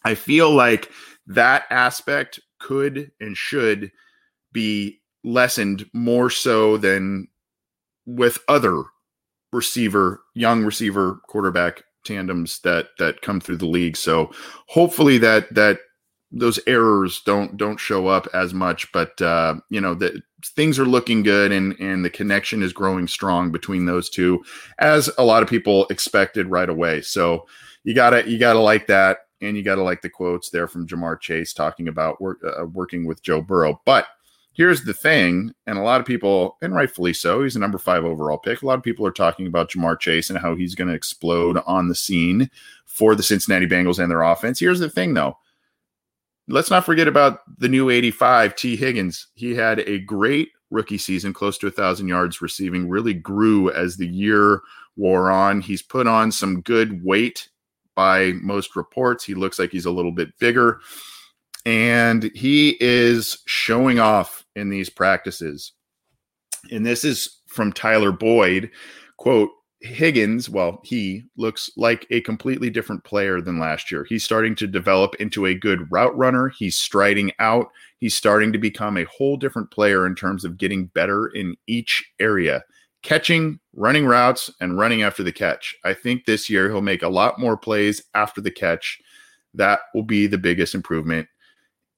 I 0.06 0.16
feel 0.16 0.52
like 0.52 0.92
that 1.28 1.66
aspect 1.70 2.40
could 2.60 3.12
and 3.20 3.38
should 3.38 3.92
be 4.52 5.02
lessened 5.24 5.90
more 5.94 6.30
so 6.30 6.78
than 6.78 7.28
with 8.06 8.40
other 8.48 8.84
receiver, 9.52 10.22
young 10.34 10.64
receiver 10.64 11.20
quarterback 11.28 11.84
tandems 12.04 12.60
that 12.60 12.88
that 13.00 13.22
come 13.22 13.40
through 13.40 13.58
the 13.58 13.66
league. 13.66 13.96
So 13.96 14.32
hopefully 14.68 15.18
that 15.20 15.54
that 15.54 15.80
those 16.34 16.60
errors 16.68 17.22
don't 17.26 17.56
don't 17.58 17.80
show 17.80 18.08
up 18.08 18.28
as 18.34 18.56
much 18.56 18.92
but 18.92 19.22
uh 19.22 19.54
you 19.70 19.80
know 19.80 19.94
the 19.94 20.20
things 20.50 20.80
are 20.80 20.86
looking 20.86 21.24
good 21.24 21.52
and 21.52 21.80
and 21.80 22.04
the 22.04 22.10
connection 22.10 22.62
is 22.62 22.74
growing 22.74 23.08
strong 23.08 23.52
between 23.52 23.86
those 23.86 24.10
two 24.10 24.44
as 24.80 25.10
a 25.18 25.24
lot 25.24 25.44
of 25.44 25.50
people 25.50 25.88
expected 25.90 26.48
right 26.48 26.70
away. 26.70 27.02
So 27.02 27.48
you 27.84 27.94
gotta 27.94 28.30
you 28.30 28.38
gotta 28.38 28.60
like 28.60 28.88
that 28.88 29.20
and 29.42 29.58
you 29.58 29.64
gotta 29.64 29.84
like 29.84 30.02
the 30.02 30.10
quotes 30.10 30.50
there 30.50 30.68
from 30.68 30.88
Ja'Marr 30.88 31.20
Chase 31.20 31.54
talking 31.54 31.88
about 31.88 32.22
work, 32.22 32.40
uh, 32.44 32.66
working 32.66 33.06
with 33.06 33.22
Joe 33.24 33.42
Burrow. 33.42 33.82
But 33.86 34.08
here's 34.54 34.84
the 34.84 34.94
thing 34.94 35.54
and 35.66 35.78
a 35.78 35.82
lot 35.82 36.00
of 36.00 36.06
people 36.06 36.58
and 36.62 36.76
rightfully 36.76 37.12
so 37.12 37.42
he's 37.42 37.56
a 37.56 37.60
number 37.60 37.78
five 37.78 38.06
overall 38.06 38.38
pick. 38.38 38.62
A 38.62 38.66
lot 38.66 38.78
of 38.78 38.84
people 38.84 39.06
are 39.06 39.12
talking 39.12 39.48
about 39.48 39.72
Ja'Marr 39.72 40.00
Chase 40.00 40.30
and 40.30 40.40
how 40.40 40.56
he's 40.56 40.76
going 40.76 40.90
to 40.90 40.94
explode 40.94 41.58
on 41.66 41.88
the 41.88 41.96
scene 41.96 42.50
for 42.86 43.16
the 43.16 43.24
Cincinnati 43.24 43.66
Bengals 43.66 44.00
and 44.00 44.12
their 44.12 44.22
offense. 44.22 44.60
Here's 44.60 44.80
the 44.80 44.90
thing 44.90 45.14
though 45.14 45.38
let's 46.48 46.70
not 46.70 46.86
forget 46.86 47.08
about 47.08 47.40
the 47.60 47.70
new 47.70 47.90
85 47.90 48.56
Tee 48.56 48.76
Higgins. 48.76 49.28
He 49.34 49.56
had 49.56 49.80
a 49.80 50.00
great 50.00 50.50
rookie 50.70 50.98
season, 50.98 51.34
close 51.34 51.58
to 51.60 51.68
a 51.68 51.72
thousand 51.72 52.08
yards 52.08 52.42
receiving, 52.42 52.90
really 52.90 53.14
grew 53.14 53.72
as 53.72 53.98
the 53.98 54.08
year 54.08 54.62
wore 54.98 55.32
on. 55.32 55.62
He's 55.62 55.82
put 55.82 56.08
on 56.08 56.32
some 56.32 56.62
good 56.62 57.04
weight 57.04 57.50
by 57.96 58.34
most 58.42 58.76
reports. 58.76 59.24
He 59.24 59.36
looks 59.36 59.60
like 59.60 59.72
he's 59.72 59.86
a 59.86 59.92
little 59.92 60.12
bit 60.12 60.38
bigger. 60.40 60.80
And 61.66 62.24
he 62.36 62.76
is 62.82 63.42
showing 63.46 64.00
off 64.00 64.46
in 64.56 64.70
these 64.70 64.90
practices. 64.90 65.72
And 66.72 66.86
this 66.86 67.04
is 67.04 67.40
from 67.48 67.72
Tyler 67.72 68.12
Boyd. 68.12 68.72
Quote, 69.18 69.52
Higgins, 69.84 70.50
well, 70.50 70.80
he 70.84 71.24
looks 71.36 71.70
like 71.76 72.08
a 72.10 72.22
completely 72.22 72.70
different 72.70 73.04
player 73.04 73.42
than 73.42 73.60
last 73.60 73.92
year. 73.92 74.06
He's 74.06 74.24
starting 74.24 74.56
to 74.56 74.68
develop 74.68 75.16
into 75.16 75.46
a 75.46 75.54
good 75.54 75.92
route 75.92 76.18
runner. 76.18 76.50
He's 76.50 76.78
striding 76.78 77.32
out. 77.40 77.68
He's 78.00 78.16
starting 78.16 78.54
to 78.54 78.58
become 78.58 78.98
a 78.98 79.06
whole 79.06 79.36
different 79.36 79.72
player 79.72 80.08
in 80.08 80.16
terms 80.16 80.46
of 80.46 80.58
getting 80.58 80.86
better 80.88 81.28
in 81.28 81.56
each 81.68 82.04
area 82.20 82.64
catching, 83.04 83.60
running 83.76 84.06
routes, 84.06 84.50
and 84.60 84.78
running 84.78 85.04
after 85.04 85.22
the 85.22 85.32
catch. 85.32 85.76
I 85.84 85.94
think 85.94 86.26
this 86.26 86.50
year 86.50 86.70
he'll 86.70 86.82
make 86.82 87.04
a 87.04 87.10
lot 87.10 87.38
more 87.38 87.58
plays 87.58 88.02
after 88.16 88.42
the 88.42 88.52
catch. 88.52 89.00
That 89.54 89.82
will 89.94 90.04
be 90.04 90.26
the 90.26 90.38
biggest 90.38 90.74
improvement 90.74 91.28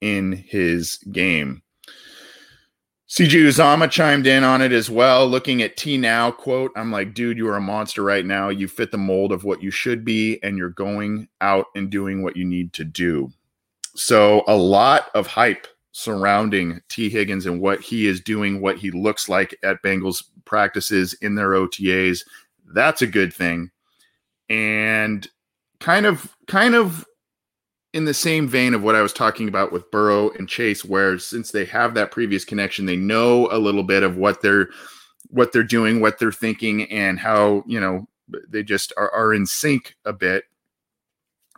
in 0.00 0.32
his 0.32 0.98
game. 1.10 1.62
CJ 3.08 3.46
Uzomah 3.46 3.88
chimed 3.88 4.26
in 4.26 4.42
on 4.42 4.60
it 4.60 4.72
as 4.72 4.90
well. 4.90 5.28
Looking 5.28 5.62
at 5.62 5.76
T 5.76 5.96
now 5.96 6.32
quote, 6.32 6.72
I'm 6.74 6.90
like, 6.90 7.14
dude, 7.14 7.38
you 7.38 7.46
are 7.48 7.56
a 7.56 7.60
monster 7.60 8.02
right 8.02 8.26
now. 8.26 8.48
You 8.48 8.66
fit 8.66 8.90
the 8.90 8.98
mold 8.98 9.30
of 9.30 9.44
what 9.44 9.62
you 9.62 9.70
should 9.70 10.04
be, 10.04 10.42
and 10.42 10.58
you're 10.58 10.70
going 10.70 11.28
out 11.40 11.66
and 11.76 11.88
doing 11.88 12.22
what 12.22 12.36
you 12.36 12.44
need 12.44 12.72
to 12.72 12.84
do. 12.84 13.30
So 13.94 14.42
a 14.48 14.56
lot 14.56 15.10
of 15.14 15.28
hype 15.28 15.68
surrounding 15.92 16.80
Tee 16.88 17.08
Higgins 17.08 17.46
and 17.46 17.60
what 17.60 17.80
he 17.80 18.06
is 18.06 18.20
doing, 18.20 18.60
what 18.60 18.76
he 18.76 18.90
looks 18.90 19.28
like 19.28 19.56
at 19.62 19.82
Bengals 19.82 20.24
practices 20.44 21.14
in 21.22 21.36
their 21.36 21.50
OTAs. 21.50 22.24
That's 22.74 23.02
a 23.02 23.06
good 23.06 23.32
thing. 23.32 23.70
And 24.50 25.26
kind 25.78 26.06
of 26.06 26.36
kind 26.48 26.74
of 26.74 27.06
in 27.96 28.04
the 28.04 28.12
same 28.12 28.46
vein 28.46 28.74
of 28.74 28.82
what 28.82 28.94
I 28.94 29.00
was 29.00 29.14
talking 29.14 29.48
about 29.48 29.72
with 29.72 29.90
Burrow 29.90 30.28
and 30.32 30.46
Chase, 30.46 30.84
where 30.84 31.18
since 31.18 31.50
they 31.50 31.64
have 31.64 31.94
that 31.94 32.10
previous 32.10 32.44
connection, 32.44 32.84
they 32.84 32.94
know 32.94 33.48
a 33.50 33.56
little 33.56 33.82
bit 33.82 34.02
of 34.02 34.18
what 34.18 34.42
they're 34.42 34.68
what 35.28 35.50
they're 35.50 35.62
doing, 35.62 35.98
what 35.98 36.18
they're 36.18 36.30
thinking, 36.30 36.82
and 36.92 37.18
how 37.18 37.64
you 37.66 37.80
know 37.80 38.06
they 38.50 38.62
just 38.62 38.92
are, 38.98 39.10
are 39.12 39.32
in 39.32 39.46
sync 39.46 39.96
a 40.04 40.12
bit. 40.12 40.44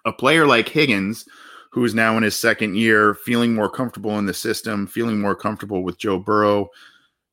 A 0.04 0.12
player 0.12 0.46
like 0.46 0.68
Higgins, 0.68 1.24
who 1.72 1.84
is 1.84 1.92
now 1.92 2.16
in 2.16 2.22
his 2.22 2.38
second 2.38 2.76
year, 2.76 3.14
feeling 3.14 3.52
more 3.52 3.68
comfortable 3.68 4.16
in 4.20 4.26
the 4.26 4.32
system, 4.32 4.86
feeling 4.86 5.20
more 5.20 5.34
comfortable 5.34 5.82
with 5.82 5.98
Joe 5.98 6.20
Burrow, 6.20 6.68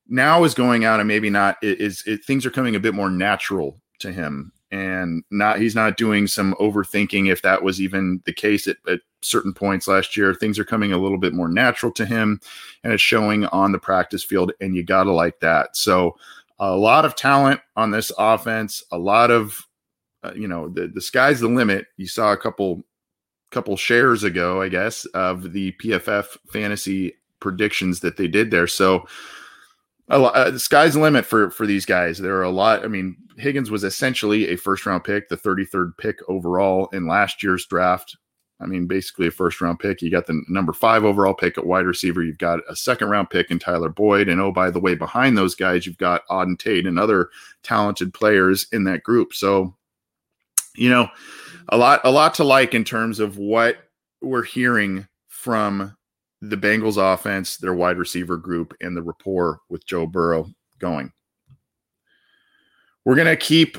now 0.08 0.42
is 0.42 0.52
going 0.52 0.84
out 0.84 0.98
and 0.98 1.06
maybe 1.06 1.30
not 1.30 1.58
is, 1.62 2.02
is 2.08 2.26
things 2.26 2.44
are 2.44 2.50
coming 2.50 2.74
a 2.74 2.80
bit 2.80 2.92
more 2.92 3.10
natural 3.10 3.80
to 4.00 4.10
him 4.10 4.52
and 4.70 5.22
not 5.30 5.58
he's 5.58 5.74
not 5.74 5.96
doing 5.96 6.26
some 6.26 6.54
overthinking 6.60 7.30
if 7.30 7.42
that 7.42 7.62
was 7.62 7.80
even 7.80 8.20
the 8.24 8.32
case 8.32 8.66
at, 8.66 8.76
at, 8.88 9.00
certain 9.22 9.52
points 9.52 9.88
last 9.88 10.16
year. 10.16 10.34
Things 10.34 10.56
are 10.56 10.64
coming 10.64 10.92
a 10.92 10.98
little 10.98 11.18
bit 11.18 11.34
more 11.34 11.48
natural 11.48 11.90
to 11.92 12.06
him 12.06 12.38
and 12.84 12.92
it's 12.92 13.02
showing 13.02 13.44
on 13.46 13.72
the 13.72 13.78
practice 13.78 14.22
field 14.22 14.52
and 14.60 14.76
you 14.76 14.84
gotta 14.84 15.10
like 15.10 15.40
that. 15.40 15.76
So 15.76 16.16
a 16.60 16.76
lot 16.76 17.04
of 17.04 17.16
talent 17.16 17.60
on 17.74 17.90
this 17.90 18.12
offense 18.18 18.84
a 18.92 18.98
lot 18.98 19.32
of 19.32 19.66
uh, 20.22 20.32
you 20.36 20.46
know 20.46 20.68
the, 20.68 20.86
the 20.88 21.00
sky's 21.00 21.40
the 21.40 21.48
limit. 21.48 21.86
You 21.96 22.06
saw 22.06 22.32
a 22.32 22.36
couple 22.36 22.84
couple 23.52 23.76
shares 23.76 24.24
ago 24.24 24.60
i 24.60 24.68
guess 24.68 25.04
of 25.06 25.52
the 25.52 25.72
pff 25.80 26.36
fantasy 26.48 27.14
predictions 27.40 28.00
that 28.00 28.16
they 28.16 28.28
did 28.28 28.50
there. 28.50 28.66
So 28.66 29.06
a 30.08 30.18
lot, 30.18 30.36
uh, 30.36 30.58
sky's 30.58 30.94
the 30.94 31.00
limit 31.00 31.24
for 31.24 31.50
for 31.50 31.66
these 31.66 31.84
guys. 31.84 32.18
There 32.18 32.36
are 32.36 32.44
a 32.44 32.50
lot. 32.50 32.84
I 32.84 32.88
mean, 32.88 33.16
Higgins 33.38 33.70
was 33.70 33.84
essentially 33.84 34.48
a 34.48 34.56
first 34.56 34.86
round 34.86 35.04
pick, 35.04 35.28
the 35.28 35.36
33rd 35.36 35.96
pick 35.98 36.18
overall 36.28 36.88
in 36.92 37.06
last 37.06 37.42
year's 37.42 37.66
draft. 37.66 38.16
I 38.60 38.66
mean, 38.66 38.86
basically 38.86 39.26
a 39.26 39.30
first 39.30 39.60
round 39.60 39.80
pick. 39.80 40.00
You 40.00 40.10
got 40.10 40.26
the 40.26 40.42
number 40.48 40.72
five 40.72 41.04
overall 41.04 41.34
pick 41.34 41.58
at 41.58 41.66
wide 41.66 41.84
receiver. 41.84 42.22
You've 42.22 42.38
got 42.38 42.60
a 42.68 42.76
second 42.76 43.10
round 43.10 43.28
pick 43.30 43.50
in 43.50 43.58
Tyler 43.58 43.90
Boyd. 43.90 44.28
And 44.28 44.40
oh, 44.40 44.52
by 44.52 44.70
the 44.70 44.80
way, 44.80 44.94
behind 44.94 45.36
those 45.36 45.54
guys, 45.54 45.86
you've 45.86 45.98
got 45.98 46.26
Auden 46.30 46.58
Tate 46.58 46.86
and 46.86 46.98
other 46.98 47.28
talented 47.62 48.14
players 48.14 48.66
in 48.72 48.84
that 48.84 49.02
group. 49.02 49.34
So, 49.34 49.74
you 50.74 50.88
know, 50.88 51.08
a 51.68 51.76
lot, 51.76 52.00
a 52.04 52.10
lot 52.10 52.34
to 52.34 52.44
like 52.44 52.74
in 52.74 52.84
terms 52.84 53.20
of 53.20 53.36
what 53.36 53.76
we're 54.22 54.44
hearing 54.44 55.06
from 55.28 55.94
the 56.48 56.56
Bengals 56.56 56.96
offense, 56.96 57.56
their 57.56 57.74
wide 57.74 57.98
receiver 57.98 58.36
group, 58.36 58.74
and 58.80 58.96
the 58.96 59.02
rapport 59.02 59.60
with 59.68 59.86
Joe 59.86 60.06
Burrow 60.06 60.48
going. 60.78 61.12
We're 63.04 63.14
going 63.14 63.26
to 63.26 63.36
keep 63.36 63.78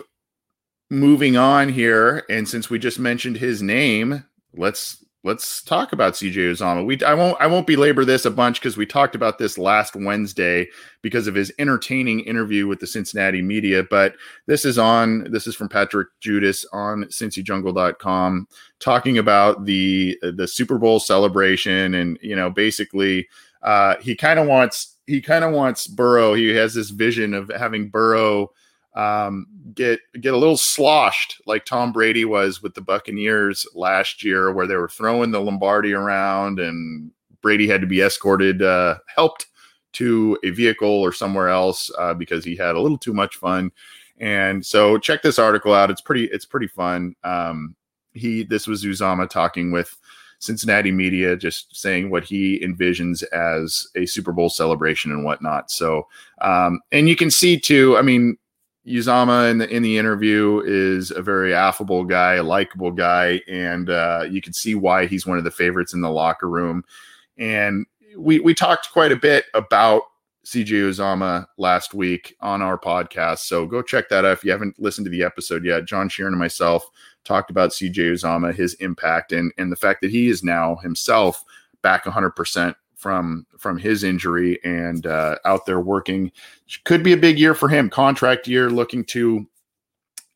moving 0.89 1.37
on 1.37 1.69
here. 1.69 2.23
And 2.29 2.47
since 2.47 2.69
we 2.69 2.79
just 2.79 2.99
mentioned 2.99 3.37
his 3.37 3.61
name, 3.61 4.23
let's 4.53 5.03
let's 5.27 5.61
talk 5.61 5.91
about 5.91 6.13
CJ 6.13 6.33
Uzomah. 6.33 6.85
We 6.85 7.03
I 7.03 7.13
won't 7.13 7.37
I 7.39 7.47
won't 7.47 7.67
belabor 7.67 8.05
this 8.05 8.25
a 8.25 8.31
bunch 8.31 8.59
because 8.59 8.77
we 8.77 8.85
talked 8.85 9.13
about 9.13 9.37
this 9.37 9.57
last 9.57 9.95
Wednesday 9.95 10.67
because 11.01 11.27
of 11.27 11.35
his 11.35 11.51
entertaining 11.59 12.21
interview 12.21 12.65
with 12.65 12.79
the 12.79 12.87
Cincinnati 12.87 13.41
media. 13.41 13.83
But 13.83 14.15
this 14.45 14.65
is 14.65 14.77
on 14.79 15.29
this 15.29 15.45
is 15.45 15.55
from 15.55 15.69
Patrick 15.69 16.07
Judis 16.21 16.65
on 16.71 17.03
CincyJungle.com 17.03 18.47
talking 18.79 19.17
about 19.17 19.65
the 19.65 20.17
the 20.21 20.47
Super 20.47 20.77
Bowl 20.77 20.99
celebration 20.99 21.93
and 21.93 22.17
you 22.21 22.35
know 22.35 22.49
basically 22.49 23.27
uh, 23.61 23.95
he 23.99 24.15
kind 24.15 24.39
of 24.39 24.47
wants 24.47 24.97
he 25.07 25.21
kind 25.21 25.43
of 25.43 25.53
wants 25.53 25.87
Burrow. 25.87 26.33
He 26.33 26.49
has 26.49 26.73
this 26.73 26.89
vision 26.89 27.33
of 27.33 27.51
having 27.55 27.89
Burrow 27.89 28.51
um, 28.97 29.45
get 29.75 29.99
get 30.19 30.33
a 30.33 30.37
little 30.37 30.57
sloshed 30.57 31.39
like 31.45 31.65
Tom 31.65 31.91
Brady 31.91 32.25
was 32.25 32.63
with 32.63 32.73
the 32.73 32.81
Buccaneers 32.81 33.65
last 33.75 34.23
year, 34.23 34.51
where 34.51 34.65
they 34.65 34.75
were 34.75 34.89
throwing 34.89 35.29
the 35.29 35.39
Lombardi 35.39 35.93
around 35.93 36.59
and 36.59 37.11
Brady 37.41 37.67
had 37.67 37.79
to 37.81 37.87
be 37.87 38.01
escorted, 38.01 38.63
uh, 38.63 38.97
helped 39.15 39.45
to 39.93 40.37
a 40.43 40.49
vehicle 40.49 40.89
or 40.89 41.13
somewhere 41.13 41.47
else 41.47 41.91
uh, 41.99 42.15
because 42.15 42.43
he 42.43 42.55
had 42.55 42.75
a 42.75 42.79
little 42.79 42.97
too 42.97 43.13
much 43.13 43.35
fun. 43.35 43.71
And 44.19 44.65
so 44.65 44.97
check 44.97 45.21
this 45.21 45.37
article 45.37 45.73
out. 45.73 45.91
It's 45.91 46.01
pretty 46.01 46.25
it's 46.25 46.45
pretty 46.45 46.67
fun. 46.67 47.15
Um, 47.23 47.75
he 48.13 48.43
this 48.43 48.65
was 48.65 48.83
Uzomah 48.83 49.29
talking 49.29 49.71
with 49.71 49.95
Cincinnati 50.39 50.91
media, 50.91 51.37
just 51.37 51.75
saying 51.75 52.09
what 52.09 52.23
he 52.23 52.59
envisions 52.61 53.23
as 53.31 53.87
a 53.95 54.07
Super 54.07 54.31
Bowl 54.31 54.49
celebration 54.49 55.11
and 55.11 55.23
whatnot. 55.23 55.69
So, 55.69 56.07
um, 56.41 56.79
and 56.91 57.07
you 57.07 57.15
can 57.15 57.29
see 57.29 57.59
too. 57.59 57.95
I 57.95 58.01
mean, 58.01 58.37
Uzomah 58.87 59.51
in 59.51 59.57
the 59.57 59.69
in 59.69 59.83
the 59.83 59.97
interview 59.97 60.61
is 60.65 61.11
a 61.11 61.21
very 61.21 61.53
affable 61.53 62.05
guy, 62.05 62.35
a 62.35 62.43
likable 62.43 62.91
guy, 62.91 63.41
and 63.47 63.89
uh, 63.89 64.25
you 64.29 64.41
can 64.41 64.53
see 64.53 64.75
why 64.75 65.05
he's 65.05 65.25
one 65.25 65.37
of 65.37 65.43
the 65.43 65.51
favorites 65.51 65.93
in 65.93 66.01
the 66.01 66.09
locker 66.09 66.49
room. 66.49 66.83
And 67.37 67.85
we 68.17 68.39
we 68.39 68.53
talked 68.53 68.91
quite 68.91 69.11
a 69.11 69.17
bit 69.17 69.45
about 69.53 70.03
CJ 70.45 70.67
Uzomah 70.67 71.47
last 71.57 71.93
week 71.93 72.35
on 72.39 72.61
our 72.61 72.77
podcast, 72.77 73.39
so 73.39 73.65
go 73.65 73.81
check 73.81 74.07
that 74.09 74.23
out 74.23 74.31
if 74.31 74.43
you 74.45 74.51
haven't 74.51 74.79
listened 74.79 75.05
to 75.05 75.11
the 75.11 75.23
episode 75.23 75.65
yet. 75.65 75.85
Jon 75.85 76.07
Sheeran 76.07 76.27
and 76.27 76.39
myself 76.39 76.89
talked 77.25 77.51
about 77.51 77.71
CJ 77.71 78.13
Uzomah, 78.13 78.55
his 78.55 78.73
impact, 78.75 79.33
and 79.33 79.51
and 79.57 79.69
the 79.69 79.75
fact 79.75 79.99
that 80.01 80.11
he 80.11 80.29
is 80.29 80.43
now 80.43 80.77
himself 80.77 81.43
back 81.81 82.05
100 82.05 82.31
percent 82.31 82.77
from 82.97 83.45
from 83.57 83.77
his 83.77 84.03
injury 84.03 84.59
and 84.63 85.05
uh, 85.05 85.37
out 85.45 85.65
there 85.65 85.79
working. 85.79 86.31
Could 86.83 87.03
be 87.03 87.13
a 87.13 87.17
big 87.17 87.39
year 87.39 87.53
for 87.53 87.69
him. 87.69 87.89
Contract 87.89 88.47
year, 88.47 88.69
looking 88.69 89.05
to 89.05 89.47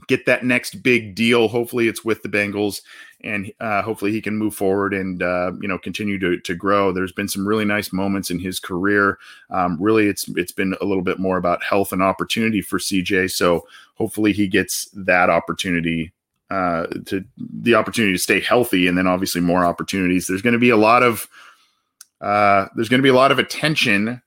get 0.07 0.25
that 0.27 0.45
next 0.45 0.83
big 0.83 1.15
deal. 1.15 1.47
Hopefully, 1.47 1.87
it's 1.87 2.05
with 2.05 2.21
the 2.21 2.29
Bengals, 2.29 2.81
and 3.21 3.51
uh, 3.59 3.81
hopefully 3.81 4.11
he 4.11 4.21
can 4.21 4.37
move 4.37 4.53
forward 4.53 4.93
and 4.93 5.23
uh, 5.23 5.51
you 5.59 5.67
know 5.67 5.79
continue 5.79 6.19
to 6.19 6.39
to 6.39 6.53
grow. 6.53 6.91
There's 6.91 7.11
been 7.11 7.27
some 7.27 7.47
really 7.47 7.65
nice 7.65 7.91
moments 7.91 8.29
in 8.29 8.39
his 8.39 8.59
career. 8.59 9.17
Um, 9.49 9.77
really, 9.79 10.07
it's 10.07 10.27
it's 10.35 10.51
been 10.51 10.75
a 10.81 10.85
little 10.85 11.03
bit 11.03 11.19
more 11.19 11.37
about 11.37 11.63
health 11.63 11.91
and 11.91 12.03
opportunity 12.03 12.61
for 12.61 12.77
CJ. 12.77 13.31
So 13.31 13.65
hopefully 13.95 14.33
he 14.33 14.47
gets 14.47 14.87
that 14.93 15.29
opportunity. 15.29 16.13
Uh, 16.51 16.85
to 17.05 17.23
the 17.37 17.73
opportunity 17.73 18.11
to 18.11 18.19
stay 18.19 18.41
healthy, 18.41 18.85
and 18.85 18.97
then 18.97 19.07
obviously 19.07 19.39
more 19.39 19.63
opportunities. 19.63 20.27
There's 20.27 20.41
going 20.41 20.51
to 20.51 20.59
be 20.59 20.69
a 20.69 20.75
lot 20.75 21.01
of 21.01 21.29
uh, 22.21 22.67
there's 22.75 22.89
going 22.89 22.99
to 22.99 23.03
be 23.03 23.09
a 23.09 23.13
lot 23.13 23.31
of 23.31 23.39
attention 23.39 24.21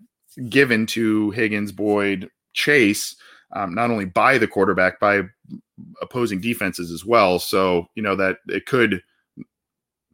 given 0.49 0.87
to 0.87 1.31
Higgins, 1.31 1.73
Boyd, 1.73 2.29
Chase, 2.53 3.17
um, 3.53 3.75
not 3.75 3.91
only 3.91 4.05
by 4.05 4.39
the 4.39 4.49
quarterback, 4.49 4.99
by 4.99 5.23
opposing 6.03 6.41
defenses 6.41 6.91
as 6.91 7.05
well. 7.05 7.39
So, 7.39 7.87
you 7.95 8.03
know, 8.03 8.17
that 8.17 8.39
it 8.49 8.67
could 8.67 9.03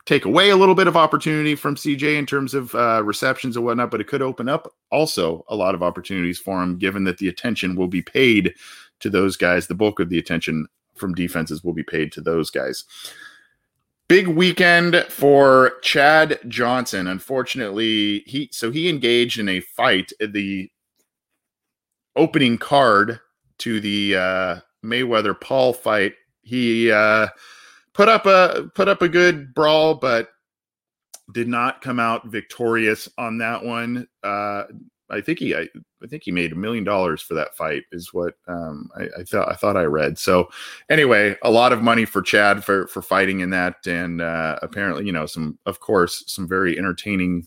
take 0.06 0.24
away 0.24 0.50
a 0.50 0.56
little 0.56 0.74
bit 0.74 0.86
of 0.86 0.96
opportunity 0.96 1.54
from 1.54 1.76
CJ 1.76 2.16
in 2.16 2.26
terms 2.26 2.54
of 2.54 2.74
uh, 2.74 3.02
receptions 3.04 3.56
and 3.56 3.64
whatnot, 3.64 3.90
but 3.90 4.00
it 4.00 4.08
could 4.08 4.22
open 4.22 4.48
up 4.48 4.72
also 4.90 5.44
a 5.48 5.56
lot 5.56 5.74
of 5.74 5.82
opportunities 5.82 6.38
for 6.38 6.62
him, 6.62 6.78
given 6.78 7.04
that 7.04 7.18
the 7.18 7.28
attention 7.28 7.76
will 7.76 7.88
be 7.88 8.02
paid 8.02 8.54
to 9.00 9.08
those 9.08 9.36
guys. 9.36 9.66
The 9.66 9.74
bulk 9.74 10.00
of 10.00 10.08
the 10.08 10.18
attention 10.18 10.66
from 10.96 11.14
defenses 11.14 11.62
will 11.62 11.72
be 11.72 11.82
paid 11.82 12.12
to 12.12 12.20
those 12.20 12.50
guys. 12.50 12.84
Big 14.10 14.26
weekend 14.26 15.06
for 15.08 15.74
Chad 15.82 16.40
Johnson. 16.48 17.06
Unfortunately, 17.06 18.24
he 18.26 18.48
so 18.50 18.72
he 18.72 18.88
engaged 18.88 19.38
in 19.38 19.48
a 19.48 19.60
fight 19.60 20.12
at 20.20 20.32
the 20.32 20.68
opening 22.16 22.58
card 22.58 23.20
to 23.58 23.78
the 23.78 24.16
uh, 24.16 24.60
Mayweather 24.84 25.40
Paul 25.40 25.72
fight. 25.72 26.14
He 26.42 26.90
uh, 26.90 27.28
put 27.94 28.08
up 28.08 28.26
a 28.26 28.68
put 28.74 28.88
up 28.88 29.00
a 29.00 29.08
good 29.08 29.54
brawl, 29.54 29.94
but 29.94 30.30
did 31.32 31.46
not 31.46 31.80
come 31.80 32.00
out 32.00 32.26
victorious 32.26 33.08
on 33.16 33.38
that 33.38 33.62
one. 33.62 34.08
Uh, 34.24 34.64
I 35.08 35.20
think 35.20 35.38
he 35.38 35.54
I, 35.54 35.68
I 36.02 36.06
think 36.06 36.22
he 36.24 36.32
made 36.32 36.52
a 36.52 36.56
million 36.56 36.84
dollars 36.84 37.20
for 37.20 37.34
that 37.34 37.56
fight 37.56 37.84
is 37.92 38.14
what 38.14 38.34
um, 38.48 38.90
I, 38.96 39.08
I, 39.20 39.24
thought 39.24 39.50
I 39.50 39.54
thought 39.54 39.76
I 39.76 39.84
read. 39.84 40.18
So 40.18 40.48
anyway, 40.88 41.36
a 41.42 41.50
lot 41.50 41.72
of 41.72 41.82
money 41.82 42.04
for 42.04 42.22
Chad 42.22 42.64
for 42.64 42.86
for 42.88 43.02
fighting 43.02 43.40
in 43.40 43.50
that, 43.50 43.86
and 43.86 44.20
uh, 44.20 44.58
apparently 44.62 45.04
you 45.04 45.12
know 45.12 45.26
some 45.26 45.58
of 45.66 45.80
course 45.80 46.24
some 46.26 46.48
very 46.48 46.78
entertaining 46.78 47.46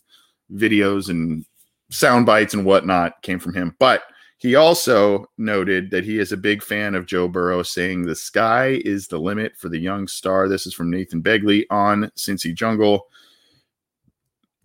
videos 0.53 1.09
and 1.09 1.45
sound 1.89 2.25
bites 2.25 2.53
and 2.53 2.65
whatnot 2.65 3.21
came 3.21 3.39
from 3.39 3.53
him. 3.53 3.75
But 3.79 4.03
he 4.37 4.55
also 4.55 5.25
noted 5.37 5.89
that 5.91 6.03
he 6.03 6.19
is 6.19 6.33
a 6.33 6.37
big 6.37 6.61
fan 6.61 6.95
of 6.95 7.05
Joe 7.05 7.29
Burrow, 7.29 7.63
saying 7.63 8.03
the 8.03 8.15
sky 8.15 8.81
is 8.83 9.07
the 9.07 9.17
limit 9.17 9.55
for 9.57 9.69
the 9.69 9.79
young 9.79 10.07
star. 10.07 10.49
This 10.49 10.67
is 10.67 10.73
from 10.73 10.91
Nathan 10.91 11.23
Begley 11.23 11.65
on 11.69 12.11
Cincy 12.17 12.53
Jungle 12.53 13.07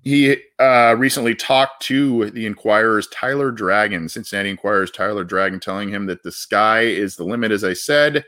he 0.09 0.38
uh, 0.59 0.94
recently 0.97 1.35
talked 1.35 1.83
to 1.83 2.31
the 2.31 2.47
Enquirer's 2.47 3.09
Tyler 3.09 3.51
Dragon, 3.51 4.09
Cincinnati 4.09 4.49
Enquirer's 4.49 4.90
Tyler 4.90 5.23
Dragon, 5.23 5.61
telling 5.61 5.90
him 5.90 6.07
that 6.07 6.23
the 6.23 6.33
sky 6.33 6.81
is 6.81 7.16
the 7.16 7.25
limit, 7.25 7.53
as 7.53 7.62
I 7.62 7.75
said. 7.75 8.25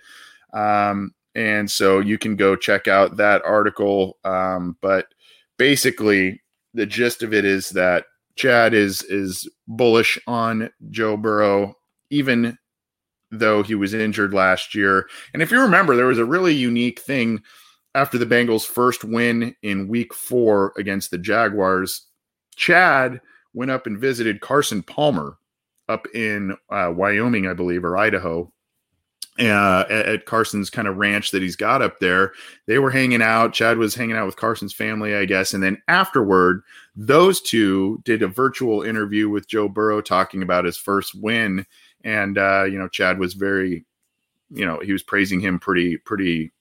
Um, 0.52 1.14
and 1.34 1.70
so 1.70 2.00
you 2.00 2.18
can 2.18 2.36
go 2.36 2.54
check 2.54 2.86
out 2.86 3.16
that 3.16 3.42
article. 3.46 4.18
Um, 4.24 4.76
but 4.82 5.06
basically, 5.56 6.42
the 6.74 6.84
gist 6.84 7.22
of 7.22 7.32
it 7.32 7.46
is 7.46 7.70
that 7.70 8.04
Chad 8.36 8.74
is 8.74 9.02
is 9.04 9.48
bullish 9.66 10.18
on 10.26 10.68
Joe 10.90 11.16
Burrow, 11.16 11.76
even 12.10 12.58
though 13.30 13.62
he 13.62 13.74
was 13.74 13.94
injured 13.94 14.34
last 14.34 14.74
year. 14.74 15.08
And 15.32 15.42
if 15.42 15.50
you 15.50 15.58
remember, 15.58 15.96
there 15.96 16.04
was 16.04 16.18
a 16.18 16.26
really 16.26 16.54
unique 16.54 17.00
thing 17.00 17.42
after 17.94 18.18
the 18.18 18.26
Bengals' 18.26 18.66
first 18.66 19.04
win 19.04 19.54
in 19.62 19.88
week 19.88 20.14
four 20.14 20.72
against 20.76 21.10
the 21.10 21.18
Jaguars, 21.18 22.06
Chad 22.56 23.20
went 23.52 23.70
up 23.70 23.86
and 23.86 23.98
visited 23.98 24.40
Carson 24.40 24.82
Palmer 24.82 25.38
up 25.88 26.06
in 26.14 26.56
uh, 26.70 26.92
Wyoming, 26.94 27.46
I 27.46 27.54
believe, 27.54 27.84
or 27.84 27.96
Idaho. 27.96 28.52
Uh, 29.38 29.84
at, 29.88 30.06
at, 30.06 30.26
Carson's 30.26 30.68
kind 30.68 30.86
of 30.86 30.98
ranch 30.98 31.30
that 31.30 31.40
he's 31.40 31.56
got 31.56 31.80
up 31.80 31.98
there. 31.98 32.32
They 32.66 32.78
were 32.78 32.90
hanging 32.90 33.22
out. 33.22 33.54
Chad 33.54 33.78
was 33.78 33.94
hanging 33.94 34.16
out 34.16 34.26
with 34.26 34.36
Carson's 34.36 34.74
family, 34.74 35.14
I 35.14 35.24
guess. 35.24 35.54
And 35.54 35.62
then 35.62 35.80
afterward, 35.88 36.62
those 36.94 37.40
two 37.40 38.02
did 38.04 38.22
a 38.22 38.28
virtual 38.28 38.82
interview 38.82 39.30
with 39.30 39.48
Joe 39.48 39.66
Burrow 39.66 40.02
talking 40.02 40.42
about 40.42 40.66
his 40.66 40.76
first 40.76 41.14
win. 41.14 41.64
And, 42.04 42.36
uh, 42.36 42.64
you 42.64 42.78
know, 42.78 42.88
Chad 42.88 43.18
was 43.18 43.32
very, 43.32 43.86
you 44.50 44.66
know, 44.66 44.78
he 44.80 44.92
was 44.92 45.02
praising 45.02 45.40
him 45.40 45.58
pretty, 45.58 45.96
pretty 45.96 46.52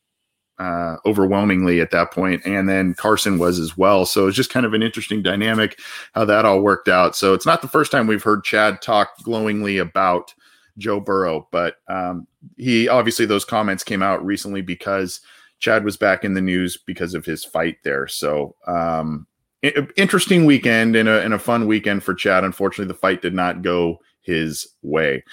uh, 0.59 0.97
overwhelmingly 1.05 1.79
at 1.79 1.91
that 1.91 2.11
point, 2.11 2.41
and 2.45 2.67
then 2.67 2.93
Carson 2.93 3.39
was 3.39 3.59
as 3.59 3.77
well. 3.77 4.05
So 4.05 4.27
it's 4.27 4.37
just 4.37 4.51
kind 4.51 4.65
of 4.65 4.73
an 4.73 4.83
interesting 4.83 5.23
dynamic 5.23 5.79
how 6.13 6.25
that 6.25 6.45
all 6.45 6.61
worked 6.61 6.89
out. 6.89 7.15
So 7.15 7.33
it's 7.33 7.45
not 7.45 7.61
the 7.61 7.67
first 7.67 7.91
time 7.91 8.07
we've 8.07 8.23
heard 8.23 8.43
Chad 8.43 8.81
talk 8.81 9.17
glowingly 9.23 9.77
about 9.77 10.33
Joe 10.77 10.99
Burrow, 10.99 11.47
but 11.51 11.75
um, 11.87 12.27
he 12.57 12.87
obviously 12.87 13.25
those 13.25 13.45
comments 13.45 13.83
came 13.83 14.03
out 14.03 14.25
recently 14.25 14.61
because 14.61 15.21
Chad 15.59 15.83
was 15.83 15.97
back 15.97 16.23
in 16.23 16.33
the 16.33 16.41
news 16.41 16.77
because 16.77 17.13
of 17.13 17.25
his 17.25 17.43
fight 17.43 17.77
there. 17.83 18.07
So 18.07 18.55
um, 18.67 19.27
interesting 19.61 20.45
weekend 20.45 20.95
and 20.95 21.09
a, 21.09 21.21
and 21.21 21.33
a 21.33 21.39
fun 21.39 21.67
weekend 21.67 22.03
for 22.03 22.13
Chad. 22.13 22.43
Unfortunately, 22.43 22.91
the 22.91 22.99
fight 22.99 23.21
did 23.21 23.33
not 23.33 23.61
go 23.61 23.99
his 24.21 24.67
way. 24.81 25.23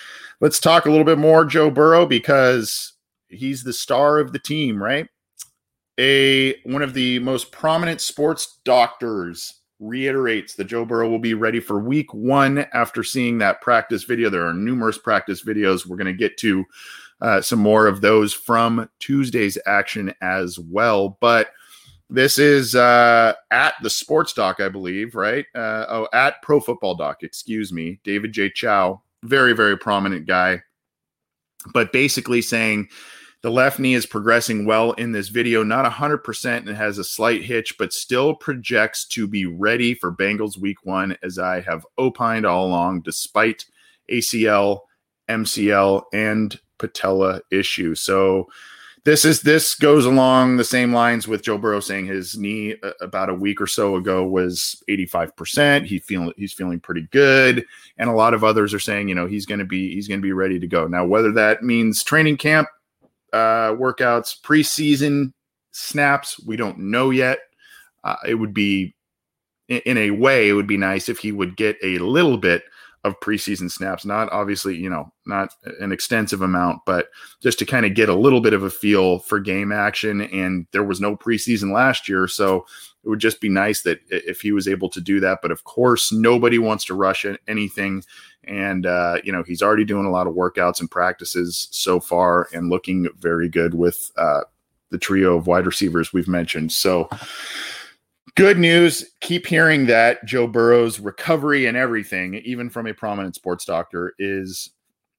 Let's 0.41 0.61
talk 0.61 0.87
a 0.87 0.91
little 0.91 1.05
bit 1.05 1.19
more 1.19 1.45
Joe 1.45 1.71
Burrow 1.71 2.07
because 2.07 2.93
he's 3.29 3.63
the 3.63 3.73
star 3.73 4.19
of 4.19 4.33
the 4.33 4.39
team, 4.39 4.83
right? 4.83 5.09
A 5.99 6.61
one 6.65 6.83
of 6.83 6.95
the 6.95 7.19
most 7.21 7.53
prominent 7.53 8.01
sports 8.01 8.59
doctors 8.65 9.61
reiterates 9.79 10.55
that 10.55 10.65
Joe 10.65 10.85
Burrow 10.85 11.09
will 11.09 11.19
be 11.19 11.35
ready 11.35 11.61
for 11.61 11.79
week 11.79 12.13
one 12.13 12.67
after 12.73 13.03
seeing 13.03 13.39
that 13.39 13.61
practice 13.61 14.05
video. 14.05 14.31
There 14.31 14.47
are 14.47 14.55
numerous 14.55 14.99
practice 14.99 15.43
videos. 15.43 15.87
We're 15.87 15.97
going 15.97 16.07
to 16.07 16.13
get 16.13 16.37
to 16.39 16.65
uh, 17.21 17.41
some 17.41 17.59
more 17.59 17.87
of 17.87 18.01
those 18.01 18.33
from 18.33 18.89
Tuesday's 19.01 19.59
action 19.67 20.13
as 20.21 20.59
well. 20.59 21.19
But 21.21 21.51
this 22.09 22.39
is 22.39 22.75
uh, 22.75 23.35
at 23.51 23.75
the 23.83 23.91
sports 23.91 24.33
doc, 24.33 24.61
I 24.61 24.69
believe, 24.69 25.15
right? 25.15 25.47
Uh, 25.55 25.87
oh, 25.89 26.09
at 26.13 26.41
Pro 26.43 26.61
Football 26.61 26.95
Doc, 26.95 27.23
excuse 27.23 27.73
me. 27.73 28.01
David 28.05 28.33
J. 28.33 28.51
Chao, 28.51 29.03
very, 29.25 29.55
very 29.55 29.77
prominent 29.77 30.27
guy, 30.27 30.63
but 31.73 31.93
basically 31.93 32.43
saying 32.43 32.89
The 33.47 33.53
left 33.53 33.79
knee 33.79 33.95
is 33.95 34.07
progressing 34.07 34.67
well 34.67 34.91
in 34.95 35.13
this 35.13 35.29
video, 35.29 35.63
not 35.63 35.89
100% 35.89 36.57
and 36.67 36.77
has 36.77 36.99
a 36.99 37.05
slight 37.05 37.45
hitch, 37.45 37.79
but 37.79 37.93
still 37.93 38.35
projects 38.35 39.07
to 39.11 39.29
be 39.29 39.47
ready 39.47 39.95
for 39.95 40.11
Bengals 40.11 40.59
week 40.59 40.79
one, 40.83 41.17
as 41.23 41.39
I 41.39 41.61
have 41.61 41.87
opined 41.97 42.45
all 42.45 42.67
along, 42.67 43.03
despite 43.03 43.65
ACL, 44.11 44.81
MCL, 45.29 46.03
and 46.13 46.59
patella 46.79 47.41
issue. 47.53 47.95
So, 47.95 48.49
this 49.05 49.25
is 49.25 49.43
this 49.43 49.77
goes 49.77 50.05
along 50.05 50.57
the 50.57 50.65
same 50.65 50.93
lines 50.93 51.29
with 51.29 51.45
Joe 51.45 51.57
Burrow 51.57 51.79
saying 51.79 52.07
his 52.07 52.37
knee 52.37 52.75
uh, 52.83 52.91
about 53.01 53.31
a 53.31 53.35
week 53.35 53.61
or 53.61 53.69
so 53.69 53.95
ago 53.95 54.27
was 54.27 54.83
85%. 54.91 55.87
He 55.87 56.01
feeling 56.01 56.33
he's 56.37 56.53
feeling 56.53 56.81
pretty 56.81 57.07
good 57.13 57.65
and 57.99 58.11
a 58.11 58.15
lot 58.15 58.35
of 58.35 58.43
others 58.43 58.75
are 58.75 58.81
saying, 58.81 59.09
you 59.09 59.15
know, 59.15 59.29
he's 59.29 59.47
going 59.47 59.61
to 59.61 59.65
be 59.65 59.95
he's 59.95 60.09
going 60.09 60.19
to 60.19 60.27
be 60.27 60.33
ready 60.33 60.59
to 60.59 60.67
go. 60.67 60.89
Now 60.89 61.07
whether 61.07 61.31
that 61.35 61.63
means 61.63 62.03
training 62.03 62.39
camp 62.39 62.67
uh 63.33 63.73
workouts, 63.73 64.41
preseason 64.41 65.33
snaps, 65.73 66.41
we 66.47 66.57
don't 66.57 66.79
know 66.79 67.11
yet. 67.11 67.39
Uh, 68.05 68.17
it 68.27 68.35
would 68.35 68.55
be 68.55 68.95
in, 69.69 69.79
in 69.85 69.99
a 69.99 70.11
way 70.11 70.49
it 70.49 70.53
would 70.53 70.67
be 70.67 70.77
nice 70.77 71.09
if 71.09 71.19
he 71.19 71.33
would 71.33 71.57
get 71.57 71.77
a 71.83 71.99
little 71.99 72.39
bit 72.39 72.63
of 73.07 73.19
preseason 73.21 73.71
snaps. 73.71 74.05
Not 74.05 74.31
obviously, 74.33 74.77
you 74.77 74.91
know, 74.91 75.13
not 75.27 75.55
an 75.81 75.93
extensive 75.93 76.43
amount, 76.43 76.81
but 76.85 77.09
just 77.41 77.59
to 77.61 77.65
kind 77.65 77.87
of 77.87 77.95
get 77.95 78.09
a 78.09 78.15
little 78.15 78.41
bit 78.41 78.53
of 78.53 78.65
a 78.65 78.71
feel 78.71 79.21
for 79.21 79.39
game 79.39 79.71
action. 79.71 80.23
And 80.23 80.67
there 80.73 80.83
was 80.83 81.01
no 81.01 81.17
preseason 81.17 81.73
last 81.73 82.09
year, 82.09 82.27
so 82.27 82.67
it 83.05 83.09
would 83.09 83.21
just 83.21 83.41
be 83.41 83.49
nice 83.49 83.83
that 83.83 84.01
if 84.11 84.41
he 84.41 84.51
was 84.51 84.67
able 84.67 84.89
to 84.91 85.01
do 85.01 85.21
that. 85.21 85.39
But 85.41 85.53
of 85.53 85.63
course, 85.65 86.11
nobody 86.11 86.59
wants 86.59 86.85
to 86.87 86.95
rush 86.95 87.25
anything. 87.47 88.03
And 88.45 88.87
uh, 88.87 89.19
you 89.23 89.33
know, 89.33 89.45
he's 89.45 89.63
already 89.63 89.85
doing 89.85 90.07
a 90.07 90.11
lot 90.11 90.27
of 90.27 90.35
workouts 90.35 90.81
and 90.81 90.91
practices 90.91 91.69
so 91.71 92.01
far, 92.01 92.49
and 92.53 92.69
looking 92.69 93.09
very 93.19 93.49
good 93.49 93.75
with 93.75 94.11
uh, 94.17 94.43
the 94.91 94.99
trio 94.99 95.37
of 95.37 95.47
wide 95.47 95.67
receivers 95.67 96.13
we've 96.13 96.29
mentioned. 96.29 96.73
So. 96.73 97.09
Good 98.35 98.59
news. 98.59 99.13
Keep 99.21 99.47
hearing 99.47 99.87
that 99.87 100.25
Joe 100.27 100.47
Burrow's 100.47 101.01
recovery 101.01 101.67
and 101.67 101.77
everything, 101.77 102.35
even 102.35 102.69
from 102.69 102.87
a 102.87 102.93
prominent 102.93 103.35
sports 103.35 103.65
doctor, 103.65 104.15
is 104.19 104.71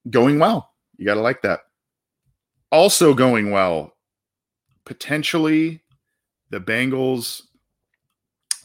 going 0.10 0.40
well. 0.40 0.74
You 0.98 1.06
got 1.06 1.16
to 1.16 1.22
like 1.22 1.42
that. 1.42 1.62
Also 2.72 3.14
going 3.14 3.52
well, 3.52 3.94
potentially 4.86 5.82
the 6.50 6.60
Bengals' 6.60 7.44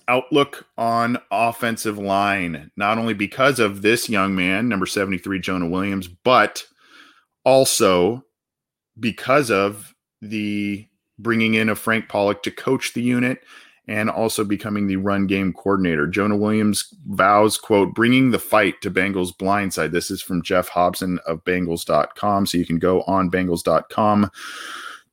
outlook 0.09 0.67
on 0.77 1.19
offensive 1.31 1.99
line, 1.99 2.71
not 2.77 2.99
only 2.99 3.15
because 3.15 3.59
of 3.61 3.83
this 3.83 4.09
young 4.09 4.35
man, 4.35 4.69
number 4.69 4.87
73, 4.87 5.39
Jonah 5.39 5.69
Williams, 5.69 6.09
but 6.09 6.65
also 7.45 8.25
because 8.99 9.51
of 9.51 9.95
the 10.21 10.87
bringing 11.19 11.55
in 11.55 11.69
of 11.69 11.79
Frank 11.79 12.09
Pollack 12.09 12.43
to 12.43 12.51
coach 12.51 12.93
the 12.93 13.03
unit 13.03 13.43
and 13.89 14.09
also 14.09 14.45
becoming 14.45 14.87
the 14.87 14.97
run 14.97 15.27
game 15.27 15.53
coordinator. 15.53 16.07
Jonah 16.07 16.37
Williams 16.37 16.95
vows, 17.07 17.59
quote, 17.59 17.95
bringing 17.95 18.31
the 18.31 18.39
fight 18.39 18.81
to 18.81 18.91
Bengals 18.91 19.37
blindside. 19.37 19.91
This 19.91 20.11
is 20.11 20.23
from 20.23 20.43
Geoff 20.43 20.69
Hobson 20.69 21.19
of 21.27 21.43
Bengals.com. 21.45 22.47
So 22.47 22.59
you 22.59 22.67
can 22.67 22.79
go 22.79 23.03
on 23.03 23.31
Bengals.com 23.31 24.31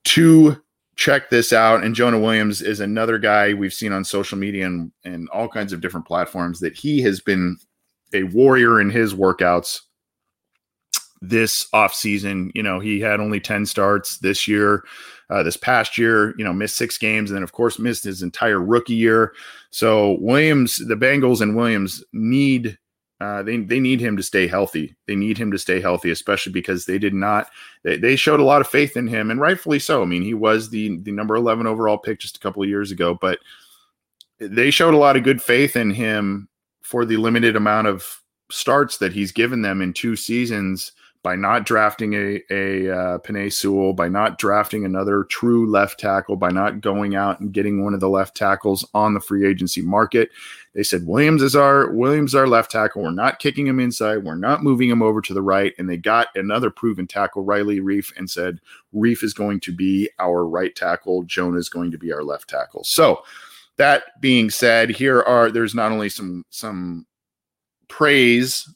to 0.06 0.62
check 0.96 1.30
this 1.30 1.52
out. 1.52 1.84
And 1.84 1.96
Jonah 1.96 2.20
Williams 2.20 2.62
is 2.62 2.80
another 2.80 3.18
guy 3.18 3.54
we've 3.54 3.74
seen 3.74 3.92
on 3.92 4.04
social 4.04 4.38
media 4.38 4.66
and, 4.68 4.92
and 5.04 5.30
all 5.30 5.48
kinds 5.48 5.74
of 5.74 5.82
different 5.82 6.06
platforms 6.06 6.60
that 6.60 6.76
he 6.76 7.02
has 7.02 7.22
been 7.22 7.58
a 8.14 8.24
warrior 8.24 8.80
in 8.80 8.90
his 8.90 9.16
workouts 9.16 9.80
this 11.22 11.68
offseason. 11.74 12.52
You 12.54 12.64
know, 12.64 12.80
he 12.80 13.00
had 13.00 13.20
only 13.20 13.40
10 13.40 13.66
starts 13.66 14.18
this 14.20 14.48
year. 14.48 14.84
Uh, 15.30 15.44
this 15.44 15.58
past 15.58 15.98
year, 15.98 16.34
you 16.38 16.44
know, 16.44 16.54
missed 16.54 16.76
six 16.76 16.98
games 16.98 17.30
and 17.30 17.36
then, 17.36 17.44
of 17.44 17.52
course, 17.52 17.78
missed 17.78 18.04
his 18.04 18.24
entire 18.24 18.60
rookie 18.60 18.96
year. 18.96 19.34
So, 19.70 20.18
Williams, 20.20 20.78
the 20.78 20.96
Bengals 20.96 21.42
and 21.42 21.56
Williams 21.56 22.04
need. 22.14 22.78
Uh, 23.22 23.44
they 23.44 23.58
they 23.58 23.82
need 23.82 24.00
him 24.00 24.16
to 24.16 24.24
stay 24.24 24.48
healthy. 24.48 24.96
They 25.06 25.16
need 25.16 25.38
him 25.38 25.52
to 25.52 25.58
stay 25.58 25.82
healthy, 25.82 26.10
especially 26.10 26.54
because 26.54 26.86
they 26.86 26.98
did 26.98 27.14
not. 27.14 27.50
They, 27.84 27.98
they 27.98 28.16
showed 28.16 28.40
a 28.40 28.46
lot 28.46 28.62
of 28.62 28.68
faith 28.68 28.96
in 28.96 29.08
him, 29.08 29.30
and 29.30 29.42
rightfully 29.42 29.78
so. 29.78 30.02
I 30.02 30.06
mean, 30.06 30.22
he 30.22 30.34
was 30.34 30.70
the 30.70 30.98
the 31.02 31.12
number 31.12 31.36
eleven 31.36 31.68
overall 31.68 31.98
pick 31.98 32.20
just 32.20 32.38
a 32.38 32.40
couple 32.40 32.64
of 32.64 32.70
years 32.70 32.92
ago, 32.92 33.14
but 33.14 33.40
they 34.40 34.72
showed 34.72 34.94
a 34.94 34.98
lot 34.98 35.18
of 35.18 35.24
good 35.24 35.42
faith 35.42 35.76
in 35.76 35.92
him 35.92 36.48
for 36.82 37.06
the 37.06 37.18
limited 37.18 37.56
amount 37.56 37.88
of 37.88 38.22
starts 38.50 38.98
that 38.98 39.14
he's 39.14 39.32
given 39.32 39.62
them 39.62 39.82
in 39.82 39.94
two 39.94 40.16
seasons 40.16 40.94
by 41.22 41.36
not 41.36 41.66
drafting 41.66 42.14
a, 42.14 42.42
a 42.50 42.90
uh, 42.90 43.18
Penei 43.20 43.52
Sewell, 43.52 43.92
by 43.92 44.08
not 44.08 44.38
drafting 44.38 44.86
another 44.86 45.26
true 45.26 45.70
left 45.70 46.00
tackle, 46.00 46.38
by 46.38 46.50
not 46.50 46.80
going 46.80 47.16
out 47.16 47.42
and 47.42 47.52
getting 47.52 47.84
one 47.84 47.94
of 47.94 48.00
the 48.00 48.10
left 48.10 48.38
tackles 48.38 48.88
on 48.94 49.14
the 49.14 49.20
free 49.20 49.46
agency 49.46 49.82
market. 49.82 50.30
They 50.74 50.84
said 50.84 51.06
Williams 51.06 51.42
is 51.42 51.58
our 51.58 51.92
Williams 51.92 52.32
is 52.32 52.36
our 52.36 52.48
left 52.48 52.72
tackle. 52.72 53.04
We're 53.04 53.12
not 53.12 53.40
kicking 53.40 53.68
him 53.68 53.82
inside. 53.82 54.24
We're 54.24 54.36
not 54.36 54.64
moving 54.64 54.90
him 54.90 55.02
over 55.02 55.20
to 55.22 55.34
the 55.34 55.42
right. 55.42 55.74
And 55.78 55.90
they 55.90 55.98
got 55.98 56.28
another 56.36 56.70
proven 56.70 57.06
tackle, 57.06 57.44
Riley 57.44 57.82
Reiff, 57.82 58.16
and 58.16 58.30
said 58.30 58.62
Reiff 58.96 59.22
is 59.22 59.34
going 59.34 59.60
to 59.62 59.74
be 59.74 60.10
our 60.20 60.48
right 60.48 60.74
tackle. 60.74 61.24
Jonah 61.24 61.58
is 61.58 61.70
going 61.70 61.92
to 61.92 61.98
be 61.98 62.14
our 62.14 62.24
left 62.24 62.50
tackle. 62.50 62.86
So 62.86 63.24
that 63.76 64.22
being 64.22 64.50
said, 64.50 64.90
here 64.90 65.22
are 65.24 65.52
there's 65.52 65.76
not 65.76 65.92
only 65.92 66.08
some 66.08 66.46
some 66.50 67.06
praise 67.90 68.74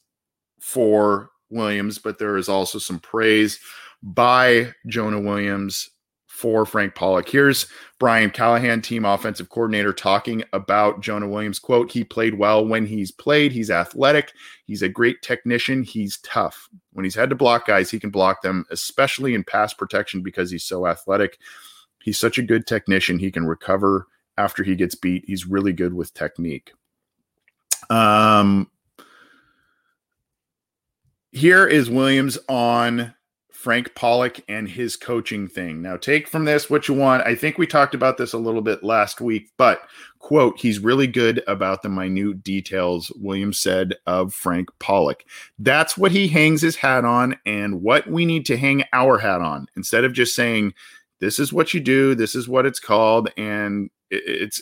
for 0.60 1.30
Williams, 1.54 2.00
but 2.00 2.20
there 2.20 2.38
is 2.38 2.50
also 2.50 2.80
some 2.80 3.00
praise 3.00 3.60
by 4.02 4.74
Jonah 4.88 5.22
Williams 5.22 5.90
for 6.28 6.66
Frank 6.66 6.96
Pollack. 6.96 7.30
Here's 7.30 7.68
Brian 8.00 8.32
Callahan, 8.32 8.82
team 8.82 9.06
offensive 9.06 9.50
coordinator, 9.50 9.94
talking 9.94 10.44
about 10.52 11.00
Jonah 11.00 11.30
Williams. 11.30 11.60
Quote, 11.60 11.92
he 11.92 12.04
played 12.04 12.38
well 12.38 12.66
when 12.66 12.86
he's 12.86 13.12
played. 13.12 13.52
He's 13.52 13.70
athletic. 13.70 14.34
He's 14.66 14.82
a 14.82 14.90
great 14.90 15.22
technician. 15.22 15.84
He's 15.84 16.18
tough. 16.18 16.68
When 16.92 17.06
he's 17.06 17.16
had 17.16 17.30
to 17.30 17.36
block 17.36 17.68
guys, 17.68 17.92
he 17.92 18.00
can 18.00 18.10
block 18.10 18.42
them, 18.42 18.66
especially 18.72 19.36
in 19.36 19.44
pass 19.44 19.74
protection 19.74 20.22
because 20.22 20.50
he's 20.50 20.66
so 20.66 20.88
athletic. 20.88 21.38
He's 22.02 22.20
such 22.20 22.38
a 22.38 22.44
good 22.44 22.68
technician. 22.68 23.20
He 23.20 23.32
can 23.32 23.46
recover 23.46 24.08
after 24.38 24.64
he 24.64 24.76
gets 24.76 24.96
beat. 24.96 25.24
He's 25.26 25.46
really 25.46 25.72
good 25.72 25.94
with 25.94 26.14
technique. 26.14 26.74
Um, 27.90 28.70
here 31.34 31.66
is 31.66 31.90
Williams 31.90 32.38
on 32.48 33.14
Frank 33.52 33.96
Pollack 33.96 34.44
and 34.48 34.70
his 34.70 34.96
coaching 34.96 35.48
thing. 35.48 35.82
Now, 35.82 35.98
take 35.98 36.28
from 36.28 36.46
this 36.46 36.70
what 36.70 36.88
you 36.88 36.94
want. 36.94 37.26
I 37.26 37.34
think 37.34 37.58
we 37.58 37.66
talked 37.66 37.96
about 37.96 38.18
this 38.18 38.34
a 38.34 38.38
little 38.38 38.62
bit 38.62 38.84
last 38.84 39.20
week, 39.20 39.50
but 39.58 39.82
quote, 40.20 40.60
he's 40.60 40.80
really 40.80 41.08
good 41.08 41.42
about 41.48 41.82
the 41.82 41.90
minute 41.90 42.44
details, 42.44 43.12
Williams 43.16 43.60
said 43.60 43.96
of 44.06 44.34
Frank 44.34 44.70
Pollack. 44.80 45.26
That's 45.58 45.98
what 45.98 46.12
he 46.12 46.28
hangs 46.28 46.62
his 46.62 46.76
hat 46.76 47.04
on 47.04 47.38
and 47.46 47.82
what 47.82 48.06
we 48.06 48.26
need 48.26 48.46
to 48.48 48.58
hang 48.58 48.84
our 48.94 49.18
hat 49.18 49.42
on 49.42 49.68
instead 49.76 50.04
of 50.04 50.14
just 50.14 50.36
saying, 50.36 50.74
this 51.20 51.40
is 51.40 51.54
what 51.54 51.74
you 51.74 51.80
do, 51.80 52.16
this 52.16 52.36
is 52.36 52.48
what 52.48 52.66
it's 52.66 52.80
called, 52.80 53.30
and 53.38 53.90
it's 54.12 54.62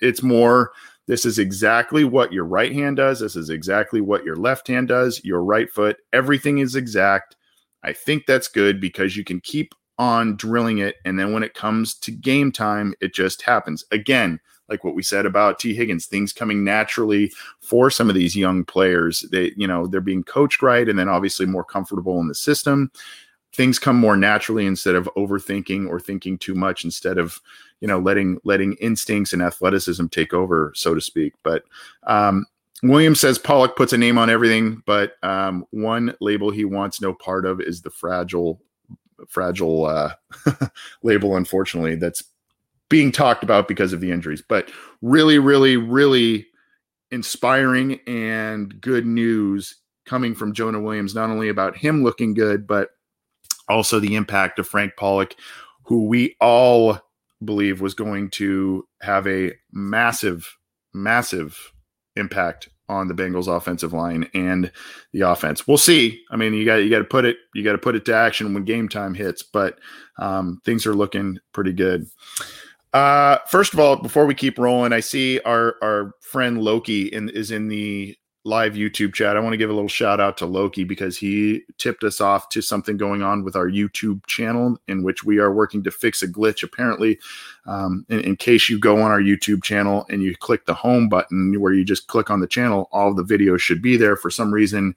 it's 0.00 0.22
more 0.22 0.72
this 1.06 1.24
is 1.24 1.38
exactly 1.38 2.04
what 2.04 2.32
your 2.32 2.44
right 2.44 2.72
hand 2.72 2.96
does. 2.96 3.20
This 3.20 3.36
is 3.36 3.50
exactly 3.50 4.00
what 4.00 4.24
your 4.24 4.36
left 4.36 4.68
hand 4.68 4.88
does. 4.88 5.22
Your 5.24 5.42
right 5.42 5.70
foot, 5.70 5.96
everything 6.12 6.58
is 6.58 6.76
exact. 6.76 7.36
I 7.82 7.92
think 7.92 8.26
that's 8.26 8.48
good 8.48 8.80
because 8.80 9.16
you 9.16 9.24
can 9.24 9.40
keep 9.40 9.74
on 9.98 10.36
drilling 10.36 10.78
it. 10.78 10.96
And 11.04 11.18
then 11.18 11.32
when 11.32 11.42
it 11.42 11.54
comes 11.54 11.94
to 11.94 12.10
game 12.10 12.52
time, 12.52 12.94
it 13.00 13.14
just 13.14 13.42
happens. 13.42 13.84
Again, 13.90 14.40
like 14.68 14.84
what 14.84 14.94
we 14.94 15.02
said 15.02 15.26
about 15.26 15.58
Tee 15.58 15.74
Higgins, 15.74 16.06
things 16.06 16.32
coming 16.32 16.62
naturally 16.62 17.32
for 17.60 17.90
some 17.90 18.08
of 18.08 18.14
these 18.14 18.36
young 18.36 18.64
players. 18.64 19.26
They, 19.32 19.52
you 19.56 19.66
know, 19.66 19.86
they're 19.86 20.00
being 20.00 20.22
coached 20.22 20.62
right 20.62 20.88
and 20.88 20.98
then 20.98 21.08
obviously 21.08 21.44
more 21.44 21.64
comfortable 21.64 22.20
in 22.20 22.28
the 22.28 22.34
system 22.34 22.90
things 23.52 23.78
come 23.78 23.96
more 23.96 24.16
naturally 24.16 24.66
instead 24.66 24.94
of 24.94 25.08
overthinking 25.16 25.88
or 25.88 25.98
thinking 25.98 26.38
too 26.38 26.54
much 26.54 26.84
instead 26.84 27.18
of 27.18 27.40
you 27.80 27.88
know 27.88 27.98
letting 27.98 28.38
letting 28.44 28.74
instincts 28.74 29.32
and 29.32 29.42
athleticism 29.42 30.06
take 30.06 30.32
over 30.34 30.72
so 30.74 30.94
to 30.94 31.00
speak. 31.00 31.34
But 31.42 31.64
um, 32.04 32.46
williams 32.82 33.20
says 33.20 33.38
pollack 33.38 33.76
puts 33.76 33.92
a 33.92 33.98
name 33.98 34.16
on 34.16 34.30
everything 34.30 34.82
but 34.86 35.22
um, 35.22 35.66
one 35.70 36.14
label 36.22 36.50
he 36.50 36.64
wants 36.64 36.98
no 37.00 37.12
part 37.12 37.44
of 37.44 37.60
is 37.60 37.82
the 37.82 37.90
fragile 37.90 38.58
fragile 39.28 39.84
uh, 39.84 40.14
label 41.02 41.36
unfortunately 41.36 41.94
that's 41.94 42.24
being 42.90 43.12
talked 43.12 43.42
about 43.42 43.68
because 43.68 43.92
of 43.94 44.00
the 44.00 44.10
injuries. 44.10 44.42
But 44.46 44.70
really 45.00 45.38
really 45.38 45.78
really 45.78 46.46
inspiring 47.10 48.00
and 48.06 48.78
good 48.80 49.06
news 49.06 49.76
coming 50.04 50.34
from 50.34 50.52
jonah 50.52 50.80
williams 50.80 51.14
not 51.14 51.28
only 51.28 51.48
about 51.48 51.76
him 51.76 52.04
looking 52.04 52.34
good 52.34 52.66
but 52.68 52.90
also 53.70 54.00
the 54.00 54.16
impact 54.16 54.58
of 54.58 54.68
Frank 54.68 54.92
Pollack, 54.96 55.36
who 55.84 56.06
we 56.06 56.36
all 56.40 56.98
believe 57.44 57.80
was 57.80 57.94
going 57.94 58.30
to 58.30 58.86
have 59.00 59.26
a 59.26 59.52
massive, 59.72 60.56
massive 60.92 61.72
impact 62.16 62.68
on 62.88 63.06
the 63.06 63.14
Bengals 63.14 63.46
offensive 63.46 63.92
line 63.92 64.28
and 64.34 64.70
the 65.12 65.20
offense. 65.20 65.66
We'll 65.66 65.78
see. 65.78 66.22
I 66.30 66.36
mean, 66.36 66.52
you 66.52 66.64
got 66.64 66.76
you 66.76 66.90
got 66.90 66.98
to 66.98 67.04
put 67.04 67.24
it 67.24 67.36
you 67.54 67.62
got 67.62 67.72
to 67.72 67.78
put 67.78 67.94
it 67.94 68.04
to 68.06 68.14
action 68.14 68.52
when 68.52 68.64
game 68.64 68.88
time 68.88 69.14
hits, 69.14 69.42
but 69.42 69.78
um, 70.18 70.60
things 70.64 70.86
are 70.86 70.94
looking 70.94 71.38
pretty 71.52 71.72
good. 71.72 72.06
Uh, 72.92 73.38
first 73.46 73.72
of 73.72 73.78
all, 73.78 73.96
before 73.96 74.26
we 74.26 74.34
keep 74.34 74.58
rolling, 74.58 74.92
I 74.92 75.00
see 75.00 75.40
our 75.40 75.76
our 75.82 76.12
friend 76.20 76.60
Loki 76.60 77.06
in, 77.06 77.28
is 77.28 77.52
in 77.52 77.68
the 77.68 78.16
live 78.44 78.72
YouTube 78.72 79.12
chat. 79.12 79.36
I 79.36 79.40
want 79.40 79.52
to 79.52 79.58
give 79.58 79.68
a 79.68 79.74
little 79.74 79.88
shout 79.88 80.18
out 80.18 80.38
to 80.38 80.46
Loki 80.46 80.82
because 80.82 81.18
he 81.18 81.62
tipped 81.76 82.04
us 82.04 82.22
off 82.22 82.48
to 82.50 82.62
something 82.62 82.96
going 82.96 83.22
on 83.22 83.44
with 83.44 83.54
our 83.54 83.68
YouTube 83.68 84.24
channel 84.26 84.78
in 84.88 85.02
which 85.02 85.24
we 85.24 85.38
are 85.38 85.52
working 85.52 85.82
to 85.82 85.90
fix 85.90 86.22
a 86.22 86.28
glitch. 86.28 86.62
Apparently, 86.62 87.18
um, 87.66 88.06
in, 88.08 88.20
in, 88.20 88.36
case 88.36 88.70
you 88.70 88.78
go 88.78 89.02
on 89.02 89.10
our 89.10 89.20
YouTube 89.20 89.62
channel 89.62 90.06
and 90.08 90.22
you 90.22 90.34
click 90.34 90.64
the 90.64 90.72
home 90.72 91.08
button 91.08 91.60
where 91.60 91.74
you 91.74 91.84
just 91.84 92.06
click 92.06 92.30
on 92.30 92.40
the 92.40 92.46
channel, 92.46 92.88
all 92.92 93.12
the 93.12 93.22
videos 93.22 93.60
should 93.60 93.82
be 93.82 93.98
there. 93.98 94.16
For 94.16 94.30
some 94.30 94.52
reason, 94.52 94.96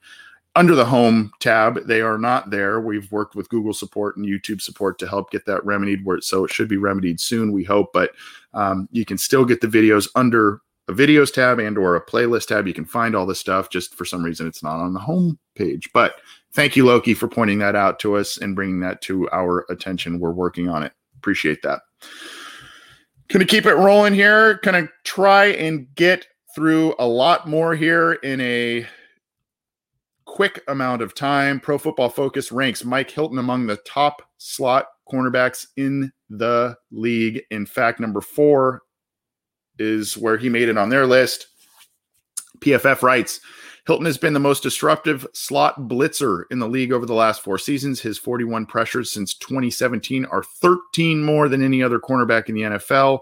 under 0.56 0.74
the 0.74 0.86
home 0.86 1.30
tab, 1.40 1.86
they 1.86 2.00
are 2.00 2.16
not 2.16 2.48
there. 2.48 2.80
We've 2.80 3.10
worked 3.12 3.34
with 3.34 3.50
Google 3.50 3.74
support 3.74 4.16
and 4.16 4.24
YouTube 4.24 4.62
support 4.62 4.98
to 5.00 5.08
help 5.08 5.30
get 5.30 5.44
that 5.44 5.64
remedied. 5.66 6.04
Where 6.04 6.20
so 6.22 6.44
it 6.44 6.52
should 6.52 6.68
be 6.68 6.78
remedied 6.78 7.20
soon, 7.20 7.52
we 7.52 7.64
hope. 7.64 7.92
But 7.92 8.12
um, 8.54 8.88
you 8.90 9.04
can 9.04 9.18
still 9.18 9.44
get 9.44 9.60
the 9.60 9.66
videos 9.66 10.08
under 10.14 10.62
a 10.88 10.92
videos 10.92 11.32
tab 11.32 11.58
and 11.58 11.78
or 11.78 11.96
a 11.96 12.04
playlist 12.04 12.48
tab. 12.48 12.66
You 12.66 12.74
can 12.74 12.84
find 12.84 13.14
all 13.14 13.26
this 13.26 13.40
stuff. 13.40 13.70
Just 13.70 13.94
for 13.94 14.04
some 14.04 14.22
reason, 14.22 14.46
it's 14.46 14.62
not 14.62 14.80
on 14.80 14.92
the 14.92 15.00
home 15.00 15.38
page. 15.54 15.88
But 15.92 16.16
thank 16.52 16.76
you, 16.76 16.84
Loki, 16.86 17.14
for 17.14 17.28
pointing 17.28 17.58
that 17.58 17.76
out 17.76 17.98
to 18.00 18.16
us 18.16 18.36
and 18.36 18.54
bringing 18.54 18.80
that 18.80 19.00
to 19.02 19.28
our 19.30 19.64
attention. 19.70 20.20
We're 20.20 20.32
working 20.32 20.68
on 20.68 20.82
it. 20.82 20.92
Appreciate 21.16 21.62
that. 21.62 21.80
Gonna 23.28 23.46
keep 23.46 23.64
it 23.64 23.74
rolling 23.74 24.12
here. 24.12 24.60
Gonna 24.62 24.88
try 25.04 25.46
and 25.46 25.86
get 25.94 26.26
through 26.54 26.94
a 26.98 27.06
lot 27.06 27.48
more 27.48 27.74
here 27.74 28.12
in 28.12 28.40
a 28.40 28.86
quick 30.24 30.62
amount 30.68 31.00
of 31.02 31.14
time. 31.14 31.60
Pro 31.60 31.78
Football 31.78 32.10
Focus 32.10 32.52
ranks 32.52 32.84
Mike 32.84 33.10
Hilton 33.10 33.38
among 33.38 33.66
the 33.66 33.76
top 33.78 34.22
slot 34.38 34.86
cornerbacks 35.10 35.66
in 35.76 36.12
the 36.28 36.76
league. 36.90 37.42
In 37.50 37.66
fact, 37.66 38.00
number 38.00 38.20
four 38.20 38.82
is 39.78 40.16
where 40.16 40.36
he 40.36 40.48
made 40.48 40.68
it 40.68 40.78
on 40.78 40.88
their 40.88 41.06
list. 41.06 41.48
PFF 42.60 43.02
writes 43.02 43.40
Hilton 43.86 44.06
has 44.06 44.16
been 44.16 44.32
the 44.32 44.40
most 44.40 44.62
disruptive 44.62 45.26
slot 45.34 45.78
blitzer 45.88 46.44
in 46.50 46.58
the 46.58 46.68
league 46.68 46.92
over 46.92 47.04
the 47.04 47.12
last 47.12 47.42
four 47.42 47.58
seasons. 47.58 48.00
His 48.00 48.16
41 48.16 48.64
pressures 48.64 49.12
since 49.12 49.34
2017 49.34 50.24
are 50.26 50.42
13 50.42 51.22
more 51.22 51.48
than 51.48 51.62
any 51.62 51.82
other 51.82 51.98
cornerback 51.98 52.48
in 52.48 52.54
the 52.54 52.62
NFL, 52.62 53.20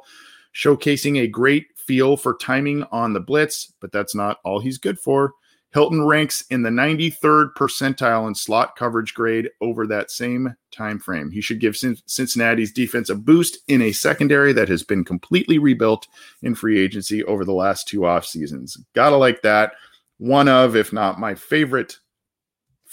showcasing 0.54 1.20
a 1.20 1.26
great 1.26 1.66
feel 1.76 2.16
for 2.16 2.36
timing 2.36 2.84
on 2.92 3.12
the 3.12 3.20
blitz, 3.20 3.72
but 3.80 3.90
that's 3.90 4.14
not 4.14 4.38
all 4.44 4.60
he's 4.60 4.78
good 4.78 5.00
for. 5.00 5.34
Hilton 5.72 6.06
ranks 6.06 6.44
in 6.50 6.62
the 6.62 6.70
93rd 6.70 7.54
percentile 7.56 8.28
in 8.28 8.34
slot 8.34 8.76
coverage 8.76 9.14
grade 9.14 9.48
over 9.60 9.86
that 9.86 10.10
same 10.10 10.54
time 10.70 10.98
frame. 10.98 11.30
He 11.30 11.40
should 11.40 11.60
give 11.60 11.76
Cincinnati's 11.76 12.72
defense 12.72 13.08
a 13.08 13.14
boost 13.14 13.58
in 13.68 13.80
a 13.80 13.92
secondary 13.92 14.52
that 14.52 14.68
has 14.68 14.82
been 14.82 15.04
completely 15.04 15.58
rebuilt 15.58 16.06
in 16.42 16.54
free 16.54 16.78
agency 16.78 17.24
over 17.24 17.44
the 17.44 17.54
last 17.54 17.88
two 17.88 18.04
off 18.04 18.26
seasons. 18.26 18.76
Gotta 18.94 19.16
like 19.16 19.42
that. 19.42 19.72
One 20.18 20.48
of, 20.48 20.76
if 20.76 20.92
not 20.92 21.18
my 21.18 21.34
favorite 21.34 21.96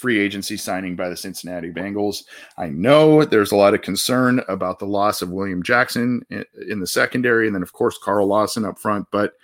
free 0.00 0.18
agency 0.18 0.56
signing 0.56 0.96
by 0.96 1.10
the 1.10 1.16
Cincinnati 1.16 1.70
Bengals. 1.70 2.24
I 2.56 2.68
know 2.68 3.22
there's 3.22 3.52
a 3.52 3.56
lot 3.56 3.74
of 3.74 3.82
concern 3.82 4.40
about 4.48 4.78
the 4.78 4.86
loss 4.86 5.20
of 5.20 5.28
William 5.28 5.62
Jackson 5.62 6.22
in 6.30 6.80
the 6.80 6.86
secondary, 6.86 7.46
and 7.46 7.54
then, 7.54 7.62
of 7.62 7.74
course, 7.74 7.98
Carl 8.02 8.26
Lawson 8.26 8.64
up 8.64 8.78
front, 8.78 9.06
but 9.12 9.34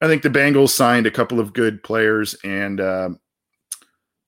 I 0.00 0.06
think 0.06 0.22
the 0.22 0.30
Bengals 0.30 0.70
signed 0.70 1.06
a 1.06 1.10
couple 1.10 1.40
of 1.40 1.52
good 1.52 1.82
players 1.82 2.34
and 2.42 2.80
uh, 2.80 3.10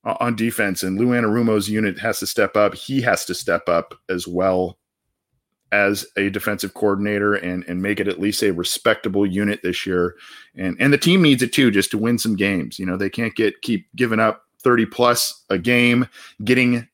on 0.05 0.35
defense, 0.35 0.83
and 0.83 0.99
Lou 0.99 1.07
Anarumo's 1.07 1.69
unit 1.69 1.97
has 1.99 2.19
to 2.19 2.27
step 2.27 2.55
up. 2.55 2.75
He 2.75 3.01
has 3.01 3.25
to 3.25 3.33
step 3.33 3.67
up 3.69 3.95
as 4.09 4.27
well 4.27 4.77
as 5.71 6.05
a 6.17 6.29
defensive 6.29 6.75
coordinator 6.75 7.33
and 7.33 7.63
and 7.67 7.81
make 7.81 7.99
it 7.99 8.07
at 8.07 8.19
least 8.19 8.43
a 8.43 8.51
respectable 8.53 9.25
unit 9.25 9.61
this 9.63 9.85
year. 9.85 10.15
And 10.55 10.77
and 10.79 10.93
the 10.93 10.97
team 10.97 11.21
needs 11.21 11.41
it 11.41 11.51
too, 11.51 11.71
just 11.71 11.89
to 11.91 11.97
win 11.97 12.19
some 12.19 12.35
games. 12.35 12.77
You 12.77 12.85
know, 12.85 12.97
they 12.97 13.09
can't 13.09 13.35
get 13.35 13.61
keep 13.61 13.87
giving 13.95 14.19
up 14.19 14.43
30 14.63 14.85
plus 14.85 15.43
a 15.49 15.57
game, 15.57 16.07
getting 16.43 16.87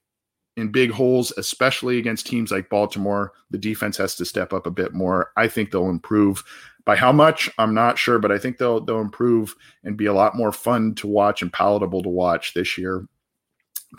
in 0.55 0.71
big 0.71 0.91
holes, 0.91 1.33
especially 1.37 1.97
against 1.97 2.25
teams 2.27 2.51
like 2.51 2.69
Baltimore. 2.69 3.33
The 3.51 3.57
defense 3.57 3.97
has 3.97 4.15
to 4.15 4.25
step 4.25 4.53
up 4.53 4.65
a 4.65 4.71
bit 4.71 4.93
more. 4.93 5.31
I 5.35 5.47
think 5.47 5.71
they'll 5.71 5.89
improve. 5.89 6.43
By 6.89 6.95
how 6.95 7.11
much, 7.11 7.51
I'm 7.59 7.75
not 7.75 7.99
sure, 7.99 8.17
but 8.17 8.31
I 8.31 8.39
think 8.39 8.57
they'll 8.57 8.81
they'll 8.81 8.99
improve 8.99 9.55
and 9.83 9.95
be 9.95 10.07
a 10.07 10.13
lot 10.13 10.35
more 10.35 10.51
fun 10.51 10.95
to 10.95 11.05
watch 11.05 11.43
and 11.43 11.53
palatable 11.53 12.01
to 12.01 12.09
watch 12.09 12.55
this 12.55 12.79
year 12.79 13.07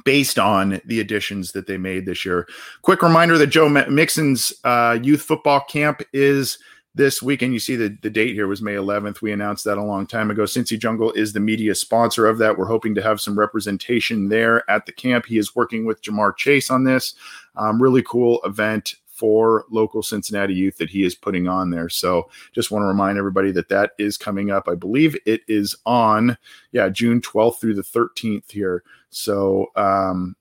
based 0.05 0.41
on 0.41 0.81
the 0.85 0.99
additions 0.99 1.53
that 1.53 1.69
they 1.69 1.79
made 1.79 2.05
this 2.05 2.25
year. 2.25 2.49
Quick 2.83 3.03
reminder 3.03 3.39
that 3.39 3.47
Joe 3.47 3.69
Mixon's 3.69 4.53
uh, 4.65 4.99
youth 5.01 5.23
football 5.23 5.61
camp 5.61 6.03
is 6.13 6.59
this 6.97 7.23
weekend. 7.23 7.53
You 7.53 7.61
see 7.61 7.77
the, 7.77 7.97
the 8.03 8.11
date 8.11 8.35
here 8.35 8.49
was 8.49 8.61
May 8.61 8.75
11th. 8.75 9.23
We 9.23 9.31
announced 9.31 9.65
that 9.67 9.79
a 9.79 9.85
long 9.85 10.05
time 10.05 10.29
ago. 10.29 10.43
Cincy 10.43 10.77
Jungle 10.77 11.13
is 11.13 11.33
the 11.33 11.39
media 11.39 11.77
sponsor 11.77 12.27
of 12.27 12.39
that. 12.39 12.59
We're 12.59 12.67
hoping 12.67 12.97
to 12.97 13.03
have 13.03 13.21
some 13.21 13.39
representation 13.39 14.31
there 14.31 14.69
at 14.69 14.87
the 14.87 14.93
camp. 14.93 15.27
He 15.27 15.39
is 15.39 15.55
working 15.55 15.87
with 15.87 16.03
Ja'Marr 16.03 16.37
Chase 16.37 16.73
on 16.73 16.83
this. 16.83 17.15
Um, 17.55 17.81
really 17.81 18.03
cool 18.03 18.41
event 18.43 18.97
for 19.21 19.67
local 19.71 20.03
Cincinnati 20.03 20.55
youth 20.55 20.79
that 20.79 20.89
he 20.89 21.05
is 21.05 21.15
putting 21.15 21.47
on 21.47 21.69
there. 21.69 21.91
So 21.91 22.31
just 22.55 22.71
want 22.71 22.85
to 22.85 22.87
remind 22.87 23.19
everybody 23.19 23.53
that 23.53 23.69
that 23.69 23.93
is 23.99 24.17
coming 24.17 24.51
up. 24.51 24.67
I 24.67 24.75
believe 24.75 25.15
it 25.27 25.43
is 25.47 25.77
on, 25.85 26.39
yeah, 26.73 26.89
June 26.89 27.21
12th 27.21 27.61
through 27.61 27.75
the 27.75 27.83
13th 27.83 28.51
here. 28.51 28.83
So, 29.11 29.67
um, 29.77 30.37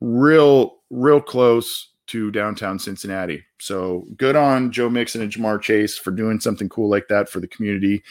real, 0.00 0.76
real 0.88 1.20
close 1.20 1.88
to 2.06 2.30
downtown 2.30 2.78
Cincinnati. 2.78 3.42
So 3.58 4.06
good 4.16 4.36
on 4.36 4.70
Joe 4.70 4.88
Mixon 4.88 5.20
and 5.22 5.32
Ja'Marr 5.32 5.60
Chase 5.60 5.98
for 5.98 6.12
doing 6.12 6.38
something 6.38 6.68
cool 6.68 6.88
like 6.88 7.08
that 7.08 7.28
for 7.28 7.40
the 7.40 7.48
community. 7.48 8.04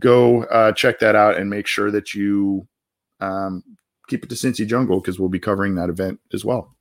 Go 0.00 0.42
uh, 0.44 0.72
check 0.72 0.98
that 0.98 1.14
out 1.14 1.36
and 1.36 1.48
make 1.48 1.68
sure 1.68 1.92
that 1.92 2.12
you 2.12 2.66
um, 3.20 3.62
keep 4.08 4.24
it 4.24 4.30
to 4.30 4.34
Cincy 4.34 4.66
Jungle 4.66 5.00
because 5.00 5.20
we'll 5.20 5.28
be 5.28 5.38
covering 5.38 5.76
that 5.76 5.90
event 5.90 6.18
as 6.32 6.44
well 6.44 6.74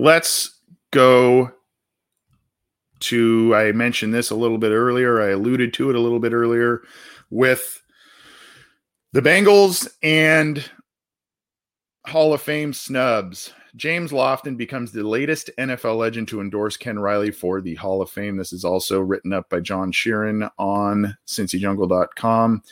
let's 0.00 0.58
go 0.92 1.52
to 3.00 3.54
I 3.54 3.72
mentioned 3.72 4.14
this 4.14 4.30
a 4.30 4.34
little 4.34 4.58
bit 4.58 4.72
earlier. 4.72 5.20
I 5.20 5.30
alluded 5.30 5.72
to 5.74 5.90
it 5.90 5.96
a 5.96 6.00
little 6.00 6.18
bit 6.18 6.32
earlier 6.32 6.82
with 7.30 7.82
the 9.12 9.22
Bengals 9.22 9.88
and 10.02 10.68
Hall 12.06 12.32
of 12.32 12.42
Fame 12.42 12.72
snubs. 12.72 13.52
James 13.76 14.10
Lofton 14.10 14.56
becomes 14.56 14.90
the 14.90 15.06
latest 15.06 15.50
NFL 15.58 15.98
legend 15.98 16.28
to 16.28 16.40
endorse 16.40 16.76
Ken 16.76 16.98
Riley 16.98 17.30
for 17.30 17.60
the 17.60 17.76
Hall 17.76 18.02
of 18.02 18.10
Fame. 18.10 18.36
This 18.36 18.52
is 18.52 18.64
also 18.64 19.00
written 19.00 19.32
up 19.32 19.48
by 19.48 19.60
Jon 19.60 19.92
Sheeran 19.92 20.50
on 20.58 21.16
cincyjungle.com. 21.26 22.62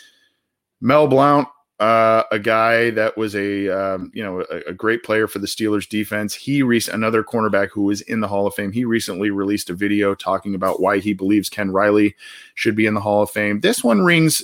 Mel 0.80 1.06
Blount 1.06 1.48
uh, 1.80 2.24
a 2.32 2.38
guy 2.38 2.90
that 2.90 3.16
was 3.16 3.36
a 3.36 3.68
um, 3.68 4.10
you 4.12 4.22
know 4.22 4.44
a, 4.50 4.70
a, 4.70 4.72
great 4.72 5.04
player 5.04 5.28
for 5.28 5.38
the 5.38 5.46
Steelers 5.46 5.88
defense. 5.88 6.34
He 6.34 6.62
re- 6.62 6.82
another 6.92 7.22
cornerback 7.22 7.70
who 7.70 7.82
was 7.82 8.00
in 8.02 8.20
the 8.20 8.26
Hall 8.26 8.48
of 8.48 8.54
Fame. 8.54 8.72
He 8.72 8.84
recently 8.84 9.30
released 9.30 9.70
a 9.70 9.74
video 9.74 10.14
talking 10.14 10.56
about 10.56 10.80
why 10.80 10.98
he 10.98 11.12
believes 11.14 11.48
Ken 11.48 11.70
Riley 11.70 12.16
should 12.54 12.74
be 12.74 12.86
in 12.86 12.94
the 12.94 13.00
Hall 13.00 13.22
of 13.22 13.30
Fame. 13.30 13.60
This 13.60 13.84
one 13.84 14.00
rings 14.00 14.42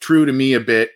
true 0.00 0.24
to 0.24 0.32
me 0.32 0.54
a 0.54 0.60
bit 0.60 0.92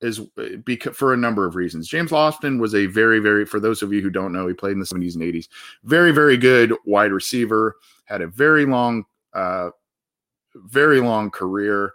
is 0.00 0.20
because 0.64 0.96
for 0.96 1.12
a 1.12 1.18
number 1.18 1.46
of 1.46 1.54
reasons. 1.54 1.86
James 1.86 2.10
Lofton 2.10 2.58
was 2.58 2.74
a 2.74 2.86
very 2.86 3.18
very 3.18 3.44
for 3.44 3.60
those 3.60 3.82
of 3.82 3.92
you 3.92 4.00
who 4.00 4.10
don't 4.10 4.32
know, 4.32 4.46
he 4.46 4.54
played 4.54 4.72
in 4.72 4.78
the 4.78 4.86
70s 4.86 5.14
and 5.14 5.22
80s. 5.22 5.48
Very 5.84 6.12
very 6.12 6.38
good 6.38 6.72
wide 6.86 7.12
receiver. 7.12 7.76
Had 8.06 8.22
a 8.22 8.26
very 8.26 8.64
long 8.64 9.04
uh, 9.34 9.68
very 10.54 11.00
long 11.00 11.30
career 11.30 11.92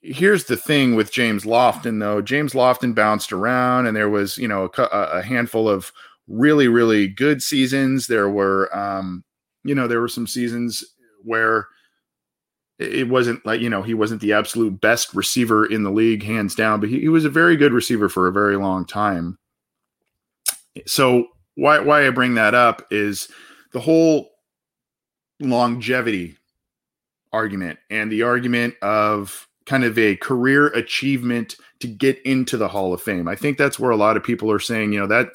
here's 0.00 0.44
the 0.44 0.56
thing 0.56 0.94
with 0.94 1.12
James 1.12 1.44
Lofton, 1.44 2.00
though. 2.00 2.22
James 2.22 2.52
Lofton 2.52 2.94
bounced 2.94 3.32
around, 3.32 3.86
and 3.86 3.96
there 3.96 4.08
was, 4.08 4.38
you 4.38 4.48
know, 4.48 4.70
a, 4.76 4.82
a 4.82 5.22
handful 5.22 5.68
of 5.68 5.92
really, 6.28 6.68
really 6.68 7.08
good 7.08 7.42
seasons. 7.42 8.06
There 8.06 8.28
were, 8.28 8.74
um, 8.76 9.24
you 9.64 9.74
know, 9.74 9.88
there 9.88 10.00
were 10.00 10.08
some 10.08 10.26
seasons 10.26 10.84
where 11.24 11.66
it 12.78 13.08
wasn't 13.08 13.44
like, 13.44 13.60
you 13.60 13.68
know, 13.68 13.82
he 13.82 13.94
wasn't 13.94 14.20
the 14.20 14.32
absolute 14.32 14.80
best 14.80 15.12
receiver 15.14 15.66
in 15.66 15.82
the 15.82 15.90
league, 15.90 16.22
hands 16.22 16.54
down, 16.54 16.78
but 16.78 16.88
he, 16.88 17.00
he 17.00 17.08
was 17.08 17.24
a 17.24 17.30
very 17.30 17.56
good 17.56 17.72
receiver 17.72 18.08
for 18.08 18.28
a 18.28 18.32
very 18.32 18.56
long 18.56 18.84
time. 18.84 19.36
So 20.86 21.26
why 21.56 21.80
why 21.80 22.06
I 22.06 22.10
bring 22.10 22.36
that 22.36 22.54
up 22.54 22.86
is 22.92 23.28
the 23.72 23.80
whole 23.80 24.30
longevity 25.40 26.36
argument 27.32 27.80
and 27.90 28.12
the 28.12 28.22
argument 28.22 28.74
of 28.80 29.47
kind 29.68 29.84
of 29.84 29.98
a 29.98 30.16
career 30.16 30.68
achievement 30.68 31.56
to 31.80 31.86
get 31.86 32.20
into 32.22 32.56
the 32.56 32.68
Hall 32.68 32.94
of 32.94 33.02
Fame. 33.02 33.28
I 33.28 33.36
think 33.36 33.58
that's 33.58 33.78
where 33.78 33.90
a 33.90 33.96
lot 33.96 34.16
of 34.16 34.24
people 34.24 34.50
are 34.50 34.58
saying, 34.58 34.92
you 34.92 34.98
know, 34.98 35.06
that 35.06 35.28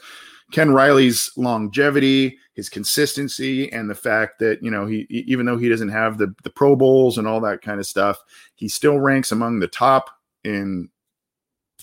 Ken 0.52 0.72
Riley's 0.72 1.32
longevity, 1.38 2.38
his 2.56 2.68
consistency 2.68 3.72
and 3.72 3.90
the 3.90 3.96
fact 3.96 4.40
that 4.40 4.62
you 4.62 4.70
know 4.70 4.86
he 4.86 5.08
even 5.10 5.46
though 5.46 5.58
he 5.58 5.70
doesn't 5.70 5.90
have 5.90 6.18
the 6.18 6.34
the 6.44 6.50
Pro 6.50 6.76
Bowls 6.76 7.18
and 7.18 7.28
all 7.28 7.40
that 7.42 7.62
kind 7.62 7.80
of 7.80 7.86
stuff, 7.86 8.20
he 8.56 8.68
still 8.68 9.00
ranks 9.00 9.32
among 9.32 9.60
the 9.60 9.68
top 9.68 10.10
in 10.44 10.90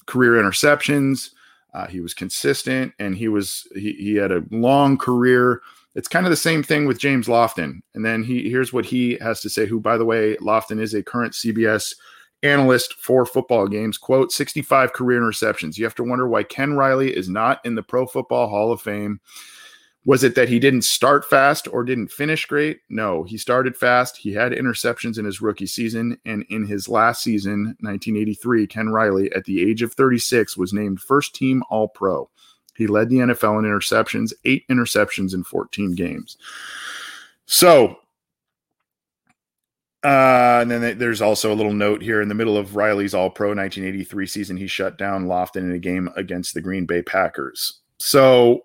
career 0.06 0.32
interceptions. 0.42 1.30
Uh, 1.72 1.86
he 1.86 2.00
was 2.00 2.14
consistent 2.14 2.92
and 2.98 3.16
he 3.16 3.28
was 3.28 3.66
he, 3.74 3.92
he 3.92 4.14
had 4.16 4.32
a 4.32 4.44
long 4.50 4.98
career. 4.98 5.62
It's 5.94 6.08
kind 6.08 6.26
of 6.26 6.30
the 6.30 6.36
same 6.36 6.62
thing 6.62 6.86
with 6.86 6.98
James 6.98 7.26
Lofton. 7.26 7.80
And 7.94 8.04
then 8.04 8.22
he 8.22 8.50
here's 8.50 8.72
what 8.72 8.86
he 8.86 9.18
has 9.20 9.40
to 9.40 9.50
say. 9.50 9.66
Who, 9.66 9.80
by 9.80 9.96
the 9.96 10.04
way, 10.04 10.36
Lofton 10.36 10.80
is 10.80 10.94
a 10.94 11.02
current 11.02 11.32
CBS 11.32 11.94
analyst 12.42 12.94
for 12.94 13.26
football 13.26 13.68
games. 13.68 13.98
Quote: 13.98 14.32
65 14.32 14.92
career 14.92 15.20
interceptions. 15.20 15.76
You 15.76 15.84
have 15.84 15.94
to 15.96 16.04
wonder 16.04 16.28
why 16.28 16.42
Ken 16.42 16.74
Riley 16.74 17.14
is 17.14 17.28
not 17.28 17.64
in 17.64 17.74
the 17.74 17.82
Pro 17.82 18.06
Football 18.06 18.48
Hall 18.48 18.72
of 18.72 18.80
Fame. 18.80 19.20
Was 20.06 20.24
it 20.24 20.34
that 20.34 20.48
he 20.48 20.58
didn't 20.58 20.82
start 20.82 21.28
fast 21.28 21.68
or 21.68 21.84
didn't 21.84 22.10
finish 22.10 22.46
great? 22.46 22.80
No, 22.88 23.22
he 23.22 23.36
started 23.36 23.76
fast. 23.76 24.16
He 24.16 24.32
had 24.32 24.52
interceptions 24.52 25.18
in 25.18 25.26
his 25.26 25.42
rookie 25.42 25.66
season. 25.66 26.18
And 26.24 26.44
in 26.48 26.66
his 26.66 26.88
last 26.88 27.22
season, 27.22 27.76
1983, 27.80 28.66
Ken 28.66 28.88
Riley, 28.88 29.30
at 29.32 29.44
the 29.44 29.62
age 29.62 29.82
of 29.82 29.92
36, 29.92 30.56
was 30.56 30.72
named 30.72 31.02
first 31.02 31.34
team 31.34 31.62
All 31.68 31.88
Pro. 31.88 32.30
He 32.76 32.86
led 32.86 33.10
the 33.10 33.18
NFL 33.18 33.58
in 33.58 33.66
interceptions, 33.66 34.32
eight 34.46 34.66
interceptions 34.68 35.34
in 35.34 35.44
14 35.44 35.94
games. 35.94 36.38
So, 37.44 37.96
uh, 40.02 40.60
and 40.62 40.70
then 40.70 40.98
there's 40.98 41.20
also 41.20 41.52
a 41.52 41.54
little 41.54 41.74
note 41.74 42.00
here 42.00 42.22
in 42.22 42.28
the 42.28 42.34
middle 42.34 42.56
of 42.56 42.74
Riley's 42.74 43.12
All 43.12 43.28
Pro 43.28 43.48
1983 43.48 44.26
season. 44.26 44.56
He 44.56 44.66
shut 44.66 44.96
down 44.96 45.26
Lofton 45.26 45.56
in 45.56 45.72
a 45.72 45.78
game 45.78 46.08
against 46.16 46.54
the 46.54 46.62
Green 46.62 46.86
Bay 46.86 47.02
Packers. 47.02 47.80
So, 47.98 48.64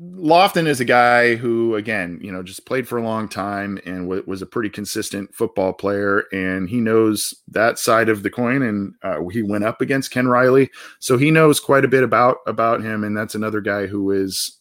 Lofton 0.00 0.66
is 0.66 0.80
a 0.80 0.86
guy 0.86 1.34
who, 1.34 1.74
again, 1.74 2.20
you 2.22 2.32
know, 2.32 2.42
just 2.42 2.64
played 2.64 2.88
for 2.88 2.96
a 2.96 3.02
long 3.02 3.28
time 3.28 3.80
and 3.84 4.04
w- 4.04 4.24
was 4.26 4.40
a 4.40 4.46
pretty 4.46 4.70
consistent 4.70 5.34
football 5.34 5.74
player, 5.74 6.24
and 6.32 6.70
he 6.70 6.80
knows 6.80 7.34
that 7.48 7.78
side 7.78 8.08
of 8.08 8.22
the 8.22 8.30
coin. 8.30 8.62
And 8.62 8.94
uh, 9.02 9.26
he 9.26 9.42
went 9.42 9.64
up 9.64 9.82
against 9.82 10.12
Ken 10.12 10.26
Riley, 10.26 10.70
so 11.00 11.18
he 11.18 11.30
knows 11.30 11.60
quite 11.60 11.84
a 11.84 11.88
bit 11.88 12.04
about 12.04 12.38
about 12.46 12.80
him. 12.80 13.04
And 13.04 13.14
that's 13.14 13.34
another 13.34 13.60
guy 13.60 13.86
who 13.86 14.10
is 14.12 14.58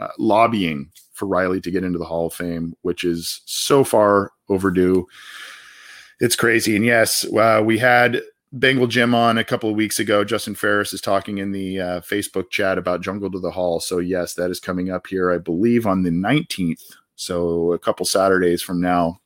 uh, 0.00 0.08
lobbying 0.18 0.92
for 1.16 1.26
Riley 1.26 1.60
to 1.62 1.70
get 1.70 1.82
into 1.82 1.98
the 1.98 2.04
Hall 2.04 2.26
of 2.26 2.34
Fame, 2.34 2.74
which 2.82 3.02
is 3.02 3.40
so 3.46 3.82
far 3.82 4.32
overdue. 4.48 5.06
It's 6.20 6.36
crazy. 6.36 6.76
And 6.76 6.84
yes, 6.84 7.24
uh, 7.34 7.62
we 7.64 7.78
had 7.78 8.20
Bengal 8.52 8.86
Jim 8.86 9.14
on 9.14 9.38
a 9.38 9.44
couple 9.44 9.70
of 9.70 9.76
weeks 9.76 9.98
ago. 9.98 10.24
Justin 10.24 10.54
Ferris 10.54 10.92
is 10.92 11.00
talking 11.00 11.38
in 11.38 11.52
the 11.52 11.80
uh, 11.80 12.00
Facebook 12.00 12.50
chat 12.50 12.78
about 12.78 13.02
Jungle 13.02 13.30
to 13.30 13.40
the 13.40 13.50
Hall. 13.50 13.80
So, 13.80 13.98
yes, 13.98 14.34
that 14.34 14.50
is 14.50 14.60
coming 14.60 14.90
up 14.90 15.06
here, 15.06 15.32
I 15.32 15.38
believe, 15.38 15.86
on 15.86 16.02
the 16.02 16.10
19th. 16.10 16.82
So, 17.16 17.72
a 17.72 17.78
couple 17.78 18.06
Saturdays 18.06 18.62
from 18.62 18.80
now. 18.80 19.20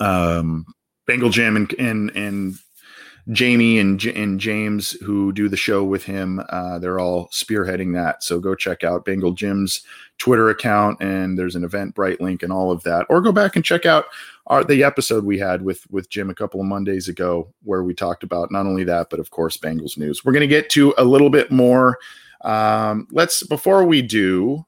Um, 0.00 0.66
Bengal 1.06 1.30
Jim 1.30 1.56
and, 1.56 1.72
and, 1.74 2.10
and 2.10 2.58
Jamie 3.30 3.78
and, 3.78 4.02
and 4.04 4.40
James, 4.40 4.92
who 5.02 5.32
do 5.32 5.48
the 5.48 5.56
show 5.56 5.84
with 5.84 6.04
him, 6.04 6.40
uh, 6.48 6.78
they're 6.78 6.98
all 6.98 7.28
spearheading 7.28 7.92
that. 7.94 8.22
So, 8.22 8.40
go 8.40 8.54
check 8.54 8.84
out 8.84 9.04
Bengal 9.04 9.32
Jim's 9.32 9.82
Twitter 10.16 10.48
account, 10.48 11.00
and 11.00 11.38
there's 11.38 11.54
an 11.54 11.68
Eventbrite 11.68 12.20
link 12.20 12.42
and 12.42 12.52
all 12.52 12.70
of 12.70 12.82
that. 12.84 13.06
Or 13.08 13.20
go 13.20 13.32
back 13.32 13.54
and 13.54 13.64
check 13.64 13.86
out 13.86 14.06
our 14.46 14.64
the 14.64 14.82
episode 14.82 15.24
we 15.24 15.38
had 15.38 15.62
with 15.62 15.88
with 15.90 16.08
Jim 16.08 16.30
a 16.30 16.34
couple 16.34 16.60
of 16.60 16.66
Mondays 16.66 17.08
ago, 17.08 17.52
where 17.62 17.82
we 17.84 17.94
talked 17.94 18.22
about 18.22 18.50
not 18.50 18.66
only 18.66 18.84
that, 18.84 19.10
but 19.10 19.20
of 19.20 19.30
course 19.30 19.56
Bengals 19.56 19.98
news. 19.98 20.24
We're 20.24 20.32
going 20.32 20.40
to 20.40 20.46
get 20.46 20.70
to 20.70 20.94
a 20.96 21.04
little 21.04 21.30
bit 21.30 21.50
more. 21.50 21.98
Um, 22.42 23.08
let's 23.10 23.42
before 23.42 23.84
we 23.84 24.00
do, 24.00 24.64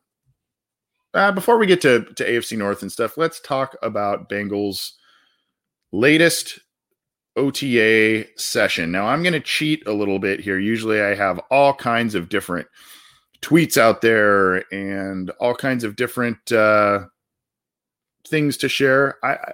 uh, 1.15 1.33
before 1.33 1.59
we 1.59 1.67
get 1.67 1.81
to 1.83 2.05
to 2.17 2.29
AFC 2.29 2.59
North 2.59 2.83
and 2.83 2.93
stuff, 2.93 3.17
let's 3.17 3.41
talk 3.41 3.77
about 3.83 4.29
Bengals 4.29 4.93
latest 5.93 6.61
OTA 7.37 8.27
session. 8.37 8.91
Now 8.91 9.07
I'm 9.07 9.23
going 9.23 9.33
to 9.33 9.41
cheat 9.41 9.87
a 9.87 9.93
little 9.93 10.19
bit 10.19 10.41
here. 10.41 10.59
Usually 10.59 11.01
I 11.01 11.15
have 11.15 11.39
all 11.51 11.73
kinds 11.75 12.15
of 12.15 12.29
different 12.29 12.67
tweets 13.43 13.79
out 13.79 14.01
there 14.01 14.65
and 14.73 15.31
all 15.41 15.55
kinds 15.55 15.85
of 15.85 15.97
different 15.97 16.53
uh, 16.53 17.01
things 18.27 18.57
to 18.59 18.69
share. 18.69 19.17
I, 19.25 19.33
I 19.33 19.53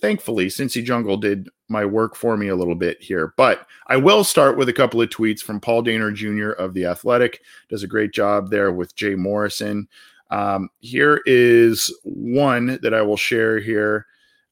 thankfully 0.00 0.46
Cincy 0.46 0.82
Jungle 0.84 1.16
did 1.16 1.48
my 1.68 1.84
work 1.84 2.14
for 2.14 2.36
me 2.36 2.48
a 2.48 2.56
little 2.56 2.74
bit 2.74 3.02
here, 3.02 3.34
but 3.36 3.66
I 3.88 3.96
will 3.96 4.24
start 4.24 4.56
with 4.56 4.68
a 4.68 4.72
couple 4.72 5.00
of 5.02 5.10
tweets 5.10 5.40
from 5.40 5.60
Paul 5.60 5.82
Dehner 5.82 6.14
Jr. 6.14 6.50
of 6.50 6.74
the 6.74 6.86
Athletic. 6.86 7.42
Does 7.68 7.82
a 7.82 7.88
great 7.88 8.12
job 8.12 8.50
there 8.50 8.72
with 8.72 8.94
Jay 8.94 9.14
Morrison. 9.14 9.88
Um, 10.30 10.70
here 10.80 11.22
is 11.26 11.94
one 12.02 12.78
that 12.82 12.94
I 12.94 13.02
will 13.02 13.16
share 13.16 13.58
here. 13.58 14.06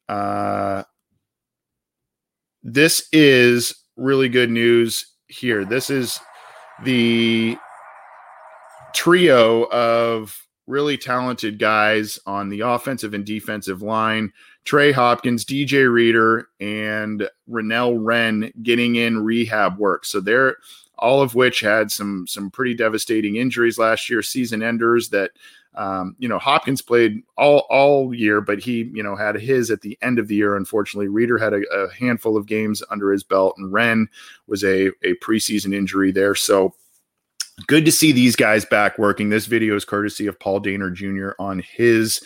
Uh, 0.08 0.84
this 2.64 3.07
is 3.12 3.74
really 3.96 4.29
good 4.29 4.50
news 4.50 5.12
here. 5.29 5.64
This 5.64 5.90
is 5.90 6.18
the 6.83 7.57
trio 8.94 9.64
of 9.64 10.37
really 10.66 10.96
talented 10.96 11.59
guys 11.59 12.18
on 12.24 12.48
the 12.48 12.61
offensive 12.61 13.12
and 13.12 13.24
defensive 13.24 13.83
line. 13.83 14.33
Trey 14.64 14.92
Hopkins, 14.92 15.44
DJ 15.44 15.92
Reader, 15.92 16.48
and 16.59 17.29
Renell 17.50 17.98
Wren 18.00 18.50
getting 18.62 18.96
in 18.96 19.22
rehab 19.22 19.79
work. 19.79 20.07
So 20.07 20.20
they're 20.20 20.57
all 20.98 21.20
of 21.20 21.35
which 21.35 21.61
had 21.61 21.90
some 21.90 22.27
some 22.27 22.50
pretty 22.50 22.72
devastating 22.72 23.37
injuries 23.37 23.79
last 23.79 24.09
year, 24.09 24.22
season 24.22 24.62
enders 24.62 25.11
that 25.11 25.33
um, 25.76 26.14
you 26.18 26.28
know 26.28 26.38
Hopkins 26.38 26.82
played 26.82 27.22
all 27.37 27.66
all 27.70 28.14
year, 28.14 28.40
but 28.40 28.58
he 28.58 28.90
you 28.92 29.02
know 29.02 29.16
had 29.16 29.37
his 29.37 29.70
at 29.70 29.80
the 29.80 29.98
end 30.02 30.18
of 30.18 30.28
the 30.28 30.34
year. 30.34 30.56
Unfortunately, 30.56 31.08
Reader 31.08 31.38
had 31.38 31.52
a, 31.52 31.62
a 31.72 31.92
handful 31.92 32.37
of 32.37 32.46
games 32.46 32.82
under 32.90 33.10
his 33.10 33.22
belt, 33.22 33.54
and 33.58 33.72
Wren 33.72 34.08
was 34.46 34.62
a 34.64 34.88
a 35.02 35.14
preseason 35.22 35.74
injury 35.74 36.12
there. 36.12 36.34
So 36.34 36.74
good 37.66 37.84
to 37.84 37.92
see 37.92 38.12
these 38.12 38.37
guys 38.37 38.64
back 38.64 38.98
working. 38.98 39.28
This 39.28 39.46
video 39.46 39.76
is 39.76 39.84
courtesy 39.84 40.26
of 40.26 40.38
Paul 40.38 40.60
Dehner 40.60 40.92
Jr. 40.92 41.30
on 41.38 41.58
his 41.60 42.22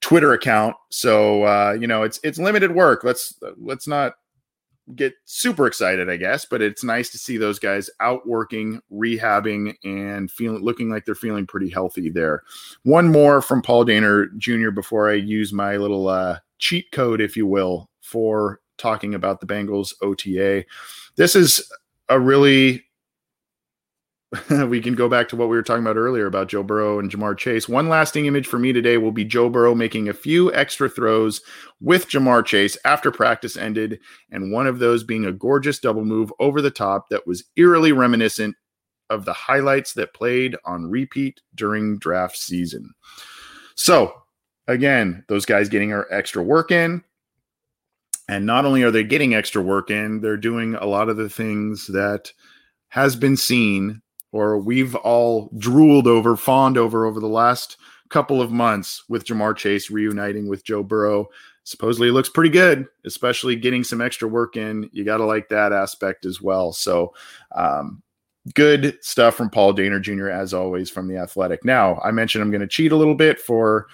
Twitter 0.00 0.32
account. 0.32 0.76
So 0.90 1.44
uh, 1.44 1.76
you 1.80 1.86
know, 1.86 2.02
it's 2.02 2.20
it's 2.22 2.38
limited 2.38 2.72
work. 2.72 3.04
Let's 3.04 3.34
let's 3.56 3.86
not 3.86 4.14
get 4.94 5.14
super 5.24 5.66
excited, 5.66 6.08
I 6.08 6.16
guess, 6.16 6.44
but 6.44 6.62
it's 6.62 6.84
nice 6.84 7.10
to 7.10 7.18
see 7.18 7.36
those 7.36 7.58
guys 7.58 7.90
out 8.00 8.26
working, 8.26 8.80
rehabbing, 8.92 9.74
and 9.84 10.30
feeling 10.30 10.62
looking 10.62 10.88
like 10.88 11.04
they're 11.04 11.14
feeling 11.14 11.46
pretty 11.46 11.68
healthy 11.68 12.10
there. 12.10 12.42
One 12.84 13.08
more 13.08 13.42
from 13.42 13.62
Paul 13.62 13.84
Dehner 13.84 14.36
Jr. 14.36 14.70
before 14.70 15.10
I 15.10 15.14
use 15.14 15.52
my 15.52 15.76
little 15.76 16.08
uh, 16.08 16.38
cheat 16.58 16.90
code, 16.92 17.20
if 17.20 17.36
you 17.36 17.46
will, 17.46 17.90
for 18.00 18.60
talking 18.76 19.14
about 19.14 19.40
the 19.40 19.46
Bengals 19.46 19.92
OTA. 20.02 20.64
This 21.16 21.36
is 21.36 21.70
a 22.08 22.18
really 22.18 22.84
we 24.66 24.80
can 24.80 24.94
go 24.94 25.08
back 25.08 25.28
to 25.28 25.36
what 25.36 25.48
we 25.48 25.56
were 25.56 25.62
talking 25.62 25.82
about 25.82 25.96
earlier 25.96 26.26
about 26.26 26.48
Joe 26.48 26.62
Burrow 26.62 26.98
and 26.98 27.10
Ja'Marr 27.10 27.36
Chase. 27.36 27.66
One 27.66 27.88
lasting 27.88 28.26
image 28.26 28.46
for 28.46 28.58
me 28.58 28.74
today 28.74 28.98
will 28.98 29.12
be 29.12 29.24
Joe 29.24 29.48
Burrow 29.48 29.74
making 29.74 30.08
a 30.08 30.14
few 30.14 30.52
extra 30.52 30.88
throws 30.88 31.40
with 31.80 32.08
Ja'Marr 32.08 32.44
Chase 32.44 32.76
after 32.84 33.10
practice 33.10 33.56
ended, 33.56 34.00
and 34.30 34.52
one 34.52 34.66
of 34.66 34.80
those 34.80 35.02
being 35.02 35.24
a 35.24 35.32
gorgeous 35.32 35.78
double 35.78 36.04
move 36.04 36.30
over 36.40 36.60
the 36.60 36.70
top 36.70 37.08
that 37.08 37.26
was 37.26 37.44
eerily 37.56 37.92
reminiscent 37.92 38.54
of 39.08 39.24
the 39.24 39.32
highlights 39.32 39.94
that 39.94 40.12
played 40.12 40.56
on 40.66 40.90
repeat 40.90 41.40
during 41.54 41.98
draft 41.98 42.36
season. 42.36 42.92
So, 43.76 44.12
again, 44.66 45.24
those 45.28 45.46
guys 45.46 45.70
getting 45.70 45.94
our 45.94 46.06
extra 46.10 46.42
work 46.42 46.70
in. 46.70 47.02
And 48.28 48.44
not 48.44 48.66
only 48.66 48.82
are 48.82 48.90
they 48.90 49.04
getting 49.04 49.34
extra 49.34 49.62
work 49.62 49.90
in, 49.90 50.20
they're 50.20 50.36
doing 50.36 50.74
a 50.74 50.84
lot 50.84 51.08
of 51.08 51.16
the 51.16 51.30
things 51.30 51.86
that 51.86 52.30
has 52.88 53.16
been 53.16 53.38
seen 53.38 54.02
or 54.32 54.58
we've 54.58 54.94
all 54.94 55.50
drooled 55.58 56.06
over, 56.06 56.36
fawned 56.36 56.76
over 56.78 57.06
over 57.06 57.20
the 57.20 57.28
last 57.28 57.76
couple 58.08 58.40
of 58.40 58.50
months 58.50 59.04
with 59.08 59.24
Ja'Marr 59.24 59.56
Chase 59.56 59.90
reuniting 59.90 60.48
with 60.48 60.64
Joe 60.64 60.82
Burrow. 60.82 61.28
Supposedly 61.64 62.10
looks 62.10 62.30
pretty 62.30 62.50
good, 62.50 62.86
especially 63.04 63.54
getting 63.54 63.84
some 63.84 64.00
extra 64.00 64.26
work 64.26 64.56
in. 64.56 64.88
You 64.92 65.04
got 65.04 65.18
to 65.18 65.26
like 65.26 65.48
that 65.50 65.72
aspect 65.72 66.24
as 66.24 66.40
well. 66.40 66.72
So, 66.72 67.14
um, 67.54 68.02
good 68.54 68.96
stuff 69.02 69.34
from 69.34 69.50
Paul 69.50 69.74
Dehner 69.74 70.00
Jr., 70.00 70.30
as 70.30 70.54
always, 70.54 70.88
from 70.88 71.08
the 71.08 71.18
athletic. 71.18 71.66
Now, 71.66 72.00
I 72.02 72.10
mentioned 72.10 72.40
I'm 72.42 72.50
going 72.50 72.62
to 72.62 72.66
cheat 72.66 72.92
a 72.92 72.96
little 72.96 73.14
bit 73.14 73.38
for 73.38 73.88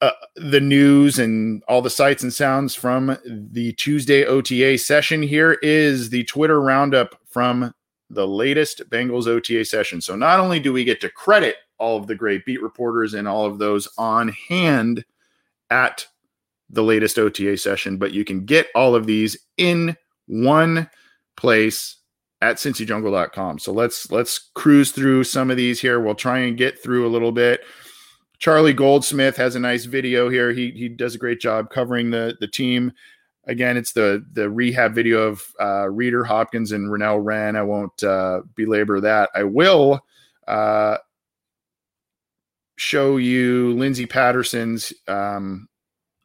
uh, 0.00 0.12
the 0.36 0.60
news 0.60 1.18
and 1.18 1.62
all 1.68 1.82
the 1.82 1.90
sights 1.90 2.22
and 2.22 2.32
sounds 2.32 2.74
from 2.74 3.18
the 3.26 3.72
Tuesday 3.74 4.24
OTA 4.24 4.78
session. 4.78 5.22
Here 5.22 5.58
is 5.62 6.08
the 6.08 6.24
Twitter 6.24 6.60
roundup 6.60 7.20
from 7.26 7.74
the 8.10 8.26
latest 8.26 8.82
Bengals 8.90 9.26
OTA 9.26 9.64
session. 9.64 10.00
So 10.00 10.16
not 10.16 10.40
only 10.40 10.60
do 10.60 10.72
we 10.72 10.84
get 10.84 11.00
to 11.00 11.08
credit 11.08 11.56
all 11.78 11.96
of 11.96 12.06
the 12.06 12.14
great 12.14 12.44
beat 12.44 12.62
reporters 12.62 13.14
and 13.14 13.26
all 13.26 13.46
of 13.46 13.58
those 13.58 13.88
on 13.96 14.28
hand 14.48 15.04
at 15.70 16.06
the 16.68 16.82
latest 16.82 17.18
OTA 17.18 17.56
session, 17.56 17.96
but 17.96 18.12
you 18.12 18.24
can 18.24 18.44
get 18.44 18.68
all 18.74 18.94
of 18.94 19.06
these 19.06 19.36
in 19.56 19.96
one 20.26 20.90
place 21.36 21.96
at 22.42 22.56
cincyjungle.com. 22.56 23.58
So 23.58 23.72
let's 23.72 24.10
let's 24.10 24.50
cruise 24.54 24.92
through 24.92 25.24
some 25.24 25.50
of 25.50 25.56
these 25.56 25.80
here. 25.80 26.00
We'll 26.00 26.14
try 26.14 26.38
and 26.38 26.56
get 26.56 26.82
through 26.82 27.06
a 27.06 27.10
little 27.10 27.32
bit. 27.32 27.60
Charlie 28.38 28.72
Goldsmith 28.72 29.36
has 29.36 29.54
a 29.54 29.60
nice 29.60 29.84
video 29.84 30.28
here. 30.28 30.52
He 30.52 30.70
he 30.70 30.88
does 30.88 31.14
a 31.14 31.18
great 31.18 31.40
job 31.40 31.70
covering 31.70 32.10
the 32.10 32.36
the 32.40 32.48
team. 32.48 32.92
Again, 33.50 33.76
it's 33.76 33.92
the 33.92 34.24
the 34.32 34.48
rehab 34.48 34.94
video 34.94 35.22
of 35.22 35.42
uh, 35.60 35.88
Reader 35.88 36.22
Hopkins 36.22 36.70
and 36.70 36.88
Renell 36.88 37.18
Wren. 37.20 37.56
I 37.56 37.62
won't 37.62 38.02
uh, 38.04 38.42
belabor 38.54 39.00
that. 39.00 39.28
I 39.34 39.42
will 39.42 40.00
uh, 40.46 40.98
show 42.76 43.16
you 43.16 43.74
Lindsey 43.74 44.06
Patterson's 44.06 44.92
um, 45.08 45.68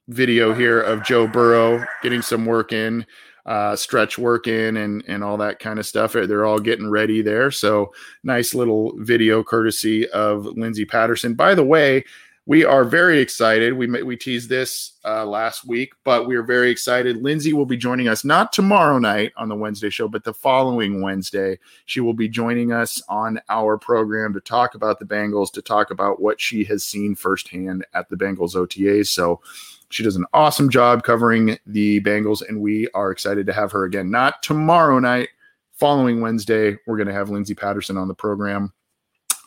video 0.07 0.53
here 0.53 0.79
of 0.79 1.03
Joe 1.03 1.25
Burrow 1.25 1.83
getting 2.03 2.21
some 2.21 2.45
work 2.45 2.71
in 2.71 3.07
uh, 3.45 3.75
stretch 3.75 4.17
work 4.17 4.47
in 4.47 4.77
and 4.77 5.03
and 5.07 5.23
all 5.23 5.37
that 5.37 5.59
kind 5.59 5.79
of 5.79 5.85
stuff. 5.85 6.13
They're 6.13 6.45
all 6.45 6.59
getting 6.59 6.89
ready 6.89 7.21
there. 7.21 7.51
So 7.51 7.93
nice 8.23 8.53
little 8.53 8.93
video 8.97 9.43
courtesy 9.43 10.07
of 10.09 10.45
Lindsey 10.45 10.85
Patterson. 10.85 11.35
By 11.35 11.55
the 11.55 11.63
way, 11.63 12.03
we 12.47 12.63
are 12.63 12.83
very 12.83 13.19
excited. 13.19 13.73
We 13.73 13.87
we 14.03 14.15
teased 14.15 14.49
this 14.49 14.93
uh, 15.03 15.25
last 15.25 15.67
week, 15.67 15.93
but 16.03 16.27
we 16.27 16.35
are 16.35 16.43
very 16.43 16.69
excited. 16.69 17.23
Lindsey 17.23 17.53
will 17.53 17.65
be 17.65 17.77
joining 17.77 18.07
us 18.07 18.23
not 18.23 18.53
tomorrow 18.53 18.99
night 18.99 19.33
on 19.35 19.49
the 19.49 19.55
Wednesday 19.55 19.89
show, 19.89 20.07
but 20.07 20.23
the 20.23 20.33
following 20.33 21.01
Wednesday. 21.01 21.57
She 21.85 22.01
will 22.01 22.13
be 22.13 22.29
joining 22.29 22.71
us 22.71 23.01
on 23.09 23.39
our 23.49 23.79
program 23.79 24.31
to 24.33 24.39
talk 24.41 24.75
about 24.75 24.99
the 24.99 25.05
Bengals, 25.05 25.51
to 25.53 25.61
talk 25.61 25.89
about 25.89 26.21
what 26.21 26.39
she 26.39 26.63
has 26.65 26.85
seen 26.85 27.15
firsthand 27.15 27.83
at 27.95 28.09
the 28.09 28.15
Bengals 28.15 28.55
OTAs. 28.55 29.07
So 29.07 29.41
she 29.89 30.03
does 30.03 30.15
an 30.15 30.25
awesome 30.33 30.69
job 30.69 31.03
covering 31.03 31.57
the 31.65 31.99
Bengals, 32.01 32.47
and 32.47 32.61
we 32.61 32.87
are 32.93 33.09
excited 33.09 33.47
to 33.47 33.53
have 33.53 33.71
her 33.71 33.85
again. 33.85 34.11
Not 34.11 34.43
tomorrow 34.43 34.99
night, 34.99 35.29
following 35.71 36.21
Wednesday, 36.21 36.77
we're 36.85 36.97
going 36.97 37.07
to 37.07 37.13
have 37.13 37.31
Lindsey 37.31 37.55
Patterson 37.55 37.97
on 37.97 38.07
the 38.07 38.13
program. 38.13 38.71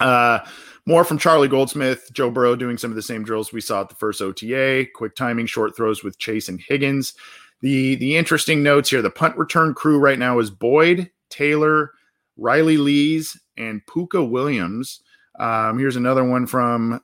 Uh, 0.01 0.41
more 0.87 1.05
from 1.05 1.19
Charlie 1.19 1.49
Goldsmith, 1.49 2.09
Joe 2.13 2.31
Burrow 2.31 2.57
doing 2.57 2.79
some 2.79 2.91
of 2.91 2.95
the 2.97 3.03
same 3.03 3.23
drills 3.23 3.53
we 3.53 3.61
saw 3.61 3.83
at 3.83 3.89
the 3.89 3.95
first 3.95 4.23
OTA, 4.23 4.87
quick 4.95 5.15
timing, 5.15 5.47
short 5.47 5.77
throws 5.77 6.03
with 6.03 6.19
Chase 6.19 6.49
and 6.49 6.61
Higgins. 6.61 7.15
The 7.61 7.97
the 7.97 8.17
interesting 8.17 8.63
notes 8.63 8.89
here: 8.89 9.03
the 9.03 9.11
punt 9.11 9.37
return 9.37 9.75
crew 9.75 9.99
right 9.99 10.19
now 10.19 10.39
is 10.39 10.51
Boyd, 10.51 11.11
Taylor, 11.29 11.93
Riley 12.37 12.77
Lees, 12.77 13.39
and 13.57 13.85
Pooka 13.87 14.29
Williams. 14.29 15.03
Um, 15.39 15.79
here's 15.79 15.97
another 15.97 16.25
one 16.25 16.47
from 16.47 17.01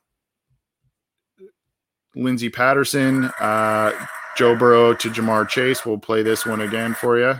Lindsey 2.14 2.48
Patterson, 2.48 3.24
uh, 3.40 3.92
Joe 4.36 4.56
Burrow 4.56 4.94
to 4.94 5.10
Ja'Marr 5.10 5.48
Chase. 5.48 5.84
We'll 5.84 5.98
play 5.98 6.22
this 6.22 6.46
one 6.46 6.60
again 6.60 6.94
for 6.94 7.18
you 7.18 7.34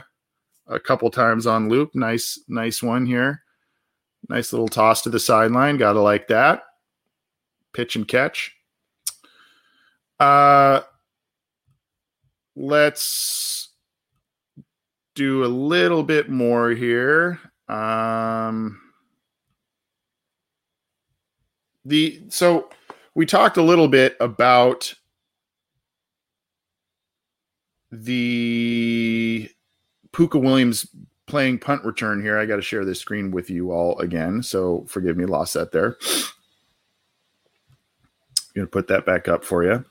a 0.67 0.81
couple 0.81 1.11
times 1.11 1.47
on 1.47 1.69
loop. 1.69 1.95
Nice, 1.95 2.39
nice 2.49 2.83
one 2.83 3.07
here. 3.07 3.44
Nice 4.29 4.53
little 4.53 4.69
toss 4.69 5.03
to 5.03 5.11
the 5.11 5.21
sideline. 5.21 5.77
Gotta 5.77 6.01
like 6.01 6.29
that. 6.29 6.63
Pitch 7.73 7.97
and 7.97 8.07
catch. 8.09 8.55
Uh, 10.19 10.81
let's 12.57 13.69
do 15.15 15.45
a 15.45 15.47
little 15.47 16.03
bit 16.03 16.29
more 16.29 16.71
here. 16.71 17.41
Um, 17.69 18.81
the 21.85 22.23
so 22.29 22.71
we 23.15 23.27
talked 23.27 23.57
a 23.57 23.63
little 23.63 23.89
bit 23.89 24.17
about 24.21 24.95
the 27.91 29.49
Pooka 30.13 30.41
Williams 30.41 30.87
playing 31.35 31.59
punt 31.59 31.85
return 31.85 32.23
here. 32.23 32.39
I 32.39 32.47
got 32.47 32.55
to 32.57 32.63
share 32.63 32.85
this 32.85 33.01
screen 33.01 33.33
with 33.33 33.51
you 33.51 33.73
all 33.73 33.99
again. 33.99 34.41
So 34.41 34.85
forgive 34.87 35.17
me, 35.17 35.25
lost 35.25 35.55
that 35.55 35.73
there. 35.73 35.97
I'm 36.01 36.23
going 38.55 38.67
to 38.67 38.71
put 38.71 38.87
that 38.87 39.05
back 39.05 39.27
up 39.27 39.45
for 39.45 39.65
you. 39.65 39.85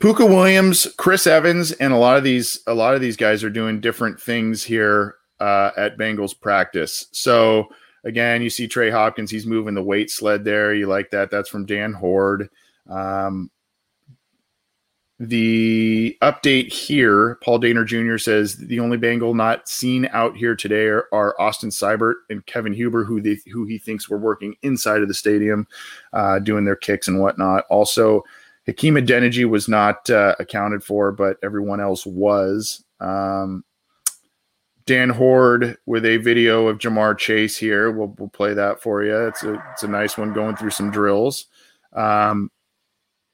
Pooka 0.00 0.28
Williams, 0.28 0.88
Chris 0.98 1.28
Evans, 1.28 1.70
and 1.70 1.92
a 1.92 1.96
lot 1.96 2.16
of 2.16 2.24
these 2.24 2.58
a 2.66 2.74
lot 2.74 2.96
of 2.96 3.00
these 3.00 3.16
guys 3.16 3.44
are 3.44 3.48
doing 3.48 3.80
different 3.80 4.20
things 4.20 4.64
here 4.64 5.14
uh, 5.38 5.70
at 5.76 5.96
Bengals 5.96 6.38
practice. 6.38 7.06
So 7.12 7.68
Again, 8.04 8.42
you 8.42 8.50
see 8.50 8.68
Trey 8.68 8.90
Hopkins, 8.90 9.30
he's 9.30 9.46
moving 9.46 9.72
the 9.72 9.82
weight 9.82 10.10
sled 10.10 10.44
there. 10.44 10.74
You 10.74 10.88
like 10.88 11.10
that. 11.12 11.30
That's 11.30 11.48
from 11.48 11.64
Dan 11.64 11.94
Hoard. 11.94 12.50
Um, 12.86 13.50
the 15.28 16.16
update 16.22 16.72
here, 16.72 17.36
Paul 17.42 17.60
Dehner 17.60 17.86
Jr. 17.86 18.18
says 18.18 18.56
the 18.56 18.80
only 18.80 18.96
Bengal 18.96 19.34
not 19.34 19.68
seen 19.68 20.08
out 20.12 20.36
here 20.36 20.54
today 20.56 20.86
are, 20.86 21.08
are 21.12 21.40
Austin 21.40 21.70
Seibert 21.70 22.14
and 22.30 22.44
Kevin 22.46 22.72
Huber, 22.72 23.04
who 23.04 23.20
they, 23.20 23.38
who 23.52 23.64
he 23.64 23.78
thinks 23.78 24.08
were 24.08 24.18
working 24.18 24.54
inside 24.62 25.02
of 25.02 25.08
the 25.08 25.14
stadium, 25.14 25.66
uh, 26.12 26.38
doing 26.38 26.64
their 26.64 26.76
kicks 26.76 27.08
and 27.08 27.20
whatnot. 27.20 27.64
Also, 27.70 28.22
Hakeem 28.66 28.94
Adeniji 28.94 29.48
was 29.48 29.68
not 29.68 30.08
uh, 30.10 30.34
accounted 30.38 30.82
for, 30.82 31.12
but 31.12 31.36
everyone 31.42 31.80
else 31.80 32.06
was. 32.06 32.84
Um, 33.00 33.64
Dan 34.86 35.10
Hoard 35.10 35.78
with 35.86 36.04
a 36.04 36.18
video 36.18 36.68
of 36.68 36.78
Ja'Marr 36.78 37.16
Chase 37.16 37.56
here. 37.56 37.90
We'll, 37.90 38.14
we'll 38.18 38.28
play 38.28 38.54
that 38.54 38.82
for 38.82 39.02
you. 39.02 39.16
It's 39.26 39.42
a, 39.42 39.54
it's 39.72 39.82
a 39.82 39.88
nice 39.88 40.18
one 40.18 40.32
going 40.32 40.56
through 40.56 40.70
some 40.70 40.90
drills. 40.90 41.46
Um, 41.94 42.50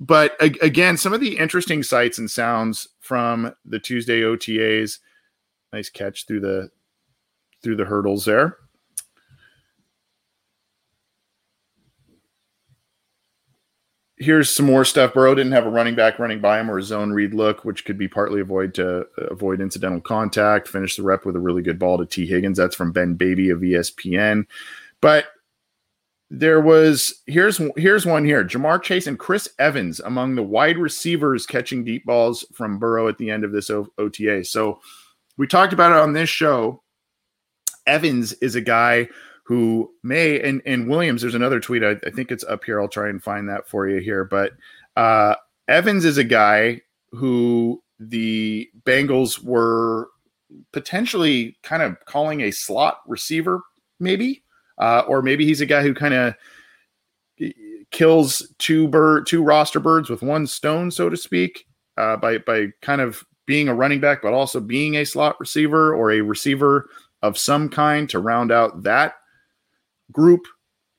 but 0.00 0.34
again, 0.40 0.96
some 0.96 1.12
of 1.12 1.20
the 1.20 1.36
interesting 1.36 1.82
sights 1.82 2.18
and 2.18 2.30
sounds 2.30 2.88
from 3.00 3.54
the 3.64 3.78
Tuesday 3.78 4.22
OTAs. 4.22 4.98
Nice 5.72 5.90
catch 5.90 6.26
through 6.26 6.40
the 6.40 6.70
through 7.62 7.76
the 7.76 7.84
hurdles 7.84 8.24
there. 8.24 8.56
here's 14.20 14.54
some 14.54 14.66
more 14.66 14.84
stuff. 14.84 15.14
Burrow 15.14 15.34
didn't 15.34 15.52
have 15.52 15.66
a 15.66 15.70
running 15.70 15.94
back 15.94 16.18
running 16.18 16.40
by 16.40 16.60
him 16.60 16.70
or 16.70 16.78
a 16.78 16.82
zone 16.82 17.10
read 17.10 17.34
look, 17.34 17.64
which 17.64 17.84
could 17.84 17.98
be 17.98 18.06
partly 18.06 18.40
avoid 18.40 18.74
to 18.74 19.06
avoid 19.16 19.60
incidental 19.60 20.00
contact. 20.00 20.68
Finish 20.68 20.96
the 20.96 21.02
rep 21.02 21.24
with 21.24 21.34
a 21.34 21.40
really 21.40 21.62
good 21.62 21.78
ball 21.78 21.98
to 21.98 22.06
T. 22.06 22.26
Higgins. 22.26 22.58
That's 22.58 22.76
from 22.76 22.92
Ben 22.92 23.14
Baby 23.14 23.50
of 23.50 23.60
ESPN. 23.60 24.46
But 25.00 25.26
there 26.30 26.60
was 26.60 27.22
here's 27.26 27.60
here's 27.76 28.06
one 28.06 28.24
here. 28.24 28.44
Ja'Marr 28.44 28.80
Chase 28.80 29.08
and 29.08 29.18
Chris 29.18 29.48
Evans 29.58 29.98
among 30.00 30.36
the 30.36 30.42
wide 30.42 30.78
receivers 30.78 31.44
catching 31.44 31.82
deep 31.82 32.04
balls 32.04 32.44
from 32.54 32.78
Burrow 32.78 33.08
at 33.08 33.18
the 33.18 33.30
end 33.30 33.44
of 33.44 33.50
this 33.50 33.68
o- 33.68 33.92
OTA. 33.98 34.44
So 34.44 34.80
we 35.36 35.48
talked 35.48 35.72
about 35.72 35.90
it 35.90 35.98
on 35.98 36.12
this 36.12 36.30
show. 36.30 36.82
Evans 37.86 38.32
is 38.34 38.54
a 38.54 38.60
guy 38.60 39.08
who 39.44 39.90
may 40.04 40.40
and 40.40 40.62
and 40.64 40.88
Williams. 40.88 41.22
There's 41.22 41.34
another 41.34 41.58
tweet. 41.58 41.82
I, 41.82 41.96
I, 42.06 42.10
think 42.10 42.30
it's 42.30 42.44
up 42.44 42.62
here. 42.62 42.80
I'll 42.80 42.86
try 42.86 43.08
and 43.08 43.20
find 43.20 43.48
that 43.48 43.66
for 43.66 43.88
you 43.88 44.00
here. 44.00 44.24
But 44.24 44.52
uh, 44.96 45.34
Evans 45.66 46.04
is 46.04 46.18
a 46.18 46.24
guy 46.24 46.82
who 47.10 47.82
the 47.98 48.70
Bengals 48.84 49.42
were 49.42 50.08
potentially 50.72 51.58
kind 51.64 51.82
of 51.82 51.96
calling 52.04 52.42
a 52.42 52.52
slot 52.52 53.00
receiver, 53.08 53.62
maybe, 53.98 54.44
uh, 54.80 55.04
or 55.06 55.22
maybe 55.22 55.44
he's 55.44 55.60
a 55.60 55.66
guy 55.66 55.82
who 55.82 55.94
kind 55.94 56.14
of 56.14 56.34
kills 57.90 58.52
two 58.58 58.88
bird 58.88 59.26
two 59.26 59.42
roster 59.42 59.78
birds 59.78 60.10
with 60.10 60.22
one 60.22 60.46
stone, 60.46 60.90
so 60.90 61.08
to 61.08 61.16
speak, 61.16 61.66
uh, 61.96 62.16
by 62.16 62.38
by 62.38 62.68
kind 62.82 63.00
of 63.00 63.24
being 63.46 63.68
a 63.68 63.74
running 63.74 64.00
back, 64.00 64.22
but 64.22 64.32
also 64.32 64.60
being 64.60 64.96
a 64.96 65.04
slot 65.04 65.38
receiver 65.38 65.94
or 65.94 66.12
a 66.12 66.20
receiver 66.20 66.88
of 67.22 67.36
some 67.36 67.68
kind 67.68 68.08
to 68.08 68.18
round 68.18 68.50
out 68.50 68.82
that 68.82 69.14
group. 70.12 70.46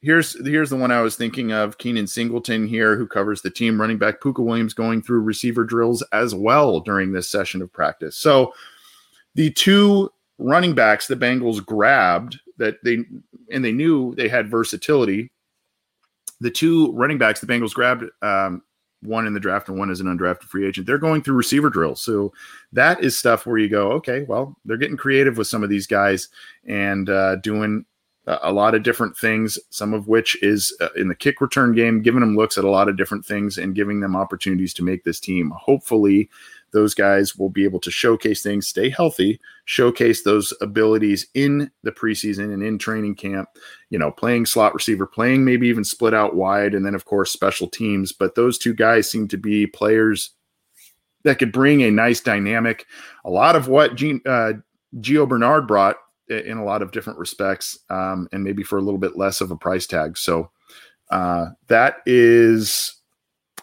Here's 0.02 0.34
here's 0.46 0.70
the 0.70 0.78
one 0.78 0.92
I 0.92 1.02
was 1.02 1.16
thinking 1.16 1.52
of. 1.52 1.78
Keenan 1.78 2.08
Singleton 2.08 2.68
here, 2.68 2.98
who 2.98 3.08
covers 3.08 3.42
the 3.42 3.52
team. 3.52 3.80
Running 3.80 3.98
back 3.98 4.20
Pooka 4.20 4.44
Williams 4.44 4.74
going 4.74 5.02
through 5.02 5.22
receiver 5.22 5.64
drills 5.64 6.04
as 6.12 6.36
well 6.36 6.80
during 6.80 7.12
this 7.12 7.30
session 7.30 7.62
of 7.62 7.72
practice. 7.72 8.18
So 8.18 8.54
the 9.36 9.52
two 9.52 10.12
running 10.40 10.74
backs 10.74 11.08
the 11.08 11.16
Bengals 11.16 11.64
grabbed 11.64 12.40
that 12.62 12.78
they 12.84 13.00
and 13.52 13.66
they 13.66 13.72
knew 13.72 14.16
they 14.16 14.30
had 14.30 14.50
versatility. 14.50 15.32
The 16.40 16.52
two 16.52 16.92
running 16.94 17.18
backs 17.18 17.40
the 17.40 17.48
Bengals 17.48 17.74
grabbed, 17.74 18.06
um, 18.22 18.64
one 19.02 19.28
in 19.28 19.34
the 19.34 19.40
draft 19.40 19.68
and 19.68 19.78
one 19.78 19.92
as 19.92 20.00
an 20.00 20.08
undrafted 20.08 20.44
free 20.44 20.68
agent. 20.68 20.88
They're 20.88 20.98
going 20.98 21.22
through 21.22 21.36
receiver 21.36 21.70
drills. 21.70 22.02
So 22.02 22.34
that 22.72 23.04
is 23.04 23.18
stuff 23.18 23.46
where 23.46 23.58
you 23.58 23.70
go, 23.70 23.92
okay, 23.94 24.24
well, 24.24 24.56
they're 24.66 24.78
getting 24.78 24.98
creative 24.98 25.38
with 25.38 25.48
some 25.48 25.64
of 25.64 25.70
these 25.70 25.88
guys 25.88 26.30
and 26.66 27.10
uh, 27.10 27.36
doing 27.38 27.86
a 28.28 28.52
lot 28.52 28.76
of 28.76 28.84
different 28.84 29.18
things, 29.18 29.58
some 29.72 29.94
of 29.94 30.08
which 30.08 30.42
is 30.44 30.76
uh, 30.80 30.90
in 30.96 31.08
the 31.08 31.16
kick 31.16 31.42
return 31.42 31.74
game, 31.74 32.02
giving 32.02 32.22
them 32.22 32.36
looks 32.36 32.58
at 32.58 32.64
a 32.64 32.70
lot 32.70 32.88
of 32.88 32.96
different 32.96 33.26
things 33.26 33.58
and 33.58 33.76
giving 33.76 34.00
them 34.00 34.16
opportunities 34.16 34.74
to 34.76 34.84
make 34.84 35.04
this 35.04 35.20
team. 35.20 35.52
Hopefully, 35.56 36.30
those 36.72 36.94
guys 36.94 37.36
will 37.36 37.50
be 37.50 37.64
able 37.64 37.80
to 37.80 37.92
showcase 37.92 38.42
things, 38.42 38.68
stay 38.68 38.90
healthy, 38.90 39.40
showcase 39.66 40.24
those 40.24 40.54
abilities 40.62 41.28
in 41.34 41.72
the 41.84 41.92
preseason 41.92 42.54
and 42.54 42.64
in 42.64 42.78
training 42.78 43.16
camp, 43.16 43.50
you 43.90 44.00
know, 44.00 44.12
playing 44.12 44.46
slot 44.46 44.74
receiver, 44.74 45.06
playing 45.06 45.44
maybe 45.44 45.68
even 45.68 45.84
split 45.84 46.14
out 46.14 46.36
wide, 46.36 46.74
and 46.74 46.86
then, 46.86 46.96
of 46.96 47.06
course, 47.06 47.32
special 47.32 47.68
teams. 47.68 48.12
But 48.12 48.36
those 48.36 48.58
two 48.58 48.74
guys 48.74 49.10
seem 49.10 49.28
to 49.30 49.38
be 49.38 49.68
players 49.68 50.32
that 51.24 51.40
could 51.40 51.52
bring 51.52 51.82
a 51.84 51.92
nice 51.92 52.20
dynamic. 52.20 52.86
A 53.26 53.30
lot 53.30 53.56
of 53.56 53.68
what 53.68 53.96
Gene, 53.96 54.22
uh, 54.26 54.54
Gio 54.98 55.28
Bernard 55.28 55.68
brought 55.68 55.98
in 56.30 56.58
a 56.58 56.64
lot 56.64 56.82
of 56.82 56.92
different 56.92 57.20
respects, 57.20 57.78
um, 57.90 58.28
and 58.32 58.44
maybe 58.44 58.64
for 58.64 58.78
a 58.78 58.82
little 58.82 59.00
bit 59.00 59.18
less 59.18 59.42
of 59.42 59.52
a 59.52 59.56
price 59.56 59.86
tag. 59.86 60.18
So 60.18 60.50
uh, 61.10 61.48
that 61.68 61.98
is 62.06 63.02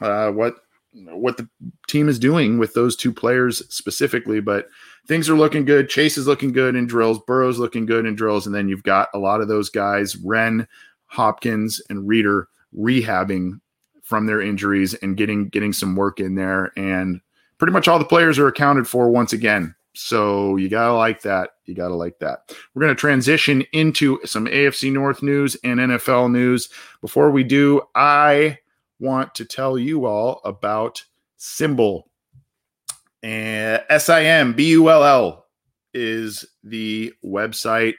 uh, 0.00 0.30
what 0.30 0.56
what 0.92 1.36
the 1.36 1.48
team 1.86 2.08
is 2.08 2.18
doing 2.18 2.58
with 2.58 2.74
those 2.74 2.96
two 2.96 3.12
players 3.12 3.62
specifically. 3.74 4.40
But 4.40 4.68
things 5.06 5.28
are 5.28 5.36
looking 5.36 5.64
good. 5.64 5.88
Chase 5.88 6.16
is 6.16 6.26
looking 6.26 6.52
good 6.52 6.76
in 6.76 6.86
drills. 6.86 7.18
Burrow's 7.26 7.58
looking 7.58 7.86
good 7.86 8.06
in 8.06 8.14
drills, 8.14 8.46
and 8.46 8.54
then 8.54 8.68
you've 8.68 8.82
got 8.82 9.08
a 9.14 9.18
lot 9.18 9.40
of 9.40 9.48
those 9.48 9.68
guys, 9.68 10.16
Wren, 10.16 10.66
Hopkins, 11.06 11.80
and 11.88 12.06
Reader, 12.06 12.48
rehabbing 12.76 13.60
from 14.02 14.26
their 14.26 14.40
injuries 14.40 14.94
and 14.94 15.16
getting 15.16 15.48
getting 15.48 15.72
some 15.72 15.96
work 15.96 16.20
in 16.20 16.34
there. 16.34 16.72
And 16.76 17.20
pretty 17.58 17.72
much 17.72 17.88
all 17.88 17.98
the 17.98 18.04
players 18.04 18.38
are 18.38 18.48
accounted 18.48 18.88
for 18.88 19.10
once 19.10 19.32
again. 19.32 19.74
So 19.94 20.56
you 20.56 20.68
gotta 20.68 20.94
like 20.94 21.22
that. 21.22 21.50
You 21.64 21.74
gotta 21.74 21.94
like 21.94 22.18
that. 22.20 22.54
We're 22.72 22.82
gonna 22.82 22.94
transition 22.94 23.64
into 23.72 24.18
some 24.24 24.46
AFC 24.46 24.92
North 24.92 25.22
news 25.22 25.56
and 25.64 25.80
NFL 25.80 26.30
news. 26.30 26.68
Before 27.00 27.30
we 27.30 27.44
do, 27.44 27.82
I 27.94 28.58
want 28.98 29.34
to 29.36 29.44
tell 29.44 29.78
you 29.78 30.06
all 30.06 30.40
about 30.44 31.04
SimBull. 31.38 32.02
And 33.22 33.82
S 33.88 34.08
I 34.08 34.24
M 34.24 34.52
B 34.52 34.70
U 34.70 34.90
L 34.90 35.04
L 35.04 35.46
is 35.92 36.44
the 36.62 37.12
website. 37.24 37.94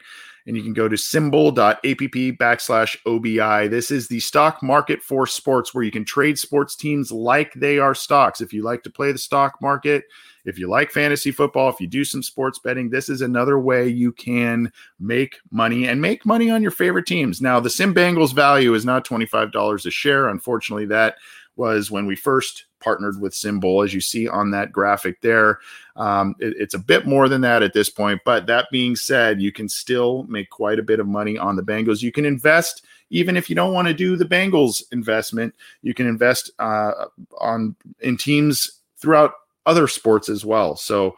And 0.50 0.58
you 0.58 0.64
can 0.64 0.74
go 0.74 0.90
to 0.90 0.96
simbull.app 0.96 2.38
backslash 2.40 2.98
OBI. 3.06 3.68
This 3.68 3.92
is 3.92 4.08
the 4.08 4.20
stock 4.20 4.64
market 4.64 5.04
for 5.04 5.28
sports 5.28 5.76
where 5.76 5.84
you 5.84 5.92
can 5.92 6.04
trade 6.04 6.40
sports 6.40 6.76
teams 6.76 7.12
like 7.12 7.54
they 7.54 7.78
are 7.78 7.94
stocks. 7.94 8.42
If 8.42 8.52
you 8.52 8.64
like 8.64 8.82
to 8.84 8.90
play 8.90 9.12
the 9.12 9.20
stock 9.20 9.62
market, 9.62 10.06
if 10.46 10.58
you 10.58 10.68
like 10.68 10.92
fantasy 10.92 11.32
football, 11.32 11.70
if 11.70 11.80
you 11.80 11.86
do 11.86 12.04
some 12.04 12.24
sports 12.24 12.58
betting, 12.58 12.90
this 12.90 13.10
is 13.10 13.22
another 13.22 13.60
way 13.60 13.88
you 13.88 14.12
can 14.12 14.72
make 15.00 15.38
money 15.52 15.88
and 15.88 16.02
make 16.02 16.26
money 16.26 16.50
on 16.50 16.64
your 16.64 16.72
favorite 16.72 17.06
teams. 17.06 17.42
Now, 17.42 17.60
the 17.60 17.70
Sim 17.70 17.94
Bengals 17.94 18.34
value 18.34 18.74
is 18.74 18.86
not 18.86 19.06
$25 19.06 19.86
a 19.86 19.92
share. 19.92 20.30
Unfortunately, 20.30 20.88
that 20.88 21.18
was 21.60 21.92
when 21.92 22.08
we 22.08 22.16
first 22.16 22.66
partnered 22.80 23.20
with 23.20 23.34
SimBull, 23.34 23.84
as 23.84 23.94
you 23.94 24.02
see 24.02 24.28
on 24.28 24.52
that 24.52 24.72
graphic 24.72 25.22
there. 25.22 25.60
Um, 25.98 26.34
it, 26.40 26.56
it's 26.58 26.74
a 26.74 26.80
bit 26.80 27.06
more 27.06 27.28
than 27.28 27.42
that 27.42 27.62
at 27.62 27.74
this 27.74 27.90
point. 27.90 28.22
But 28.26 28.48
that 28.48 28.68
being 28.72 28.96
said, 28.96 29.42
you 29.42 29.52
can 29.52 29.70
still 29.70 30.24
make 30.24 30.50
quite 30.50 30.80
a 30.80 30.84
bit 30.84 31.00
of 31.00 31.08
money 31.08 31.38
on 31.38 31.56
the 31.56 31.62
Bengals. 31.62 32.02
You 32.02 32.12
can 32.12 32.26
invest 32.26 32.86
even 33.12 33.36
if 33.36 33.50
you 33.50 33.56
don't 33.56 33.74
want 33.74 33.88
to 33.88 33.94
do 33.94 34.16
the 34.16 34.26
Bengals 34.26 34.84
investment. 34.92 35.54
You 35.82 35.94
can 35.94 36.08
invest 36.08 36.52
uh, 36.60 36.92
on 37.40 37.76
in 38.00 38.18
teams 38.18 38.80
throughout 38.98 39.34
other 39.66 39.88
sports 39.88 40.30
as 40.30 40.46
well. 40.46 40.76
So 40.76 41.16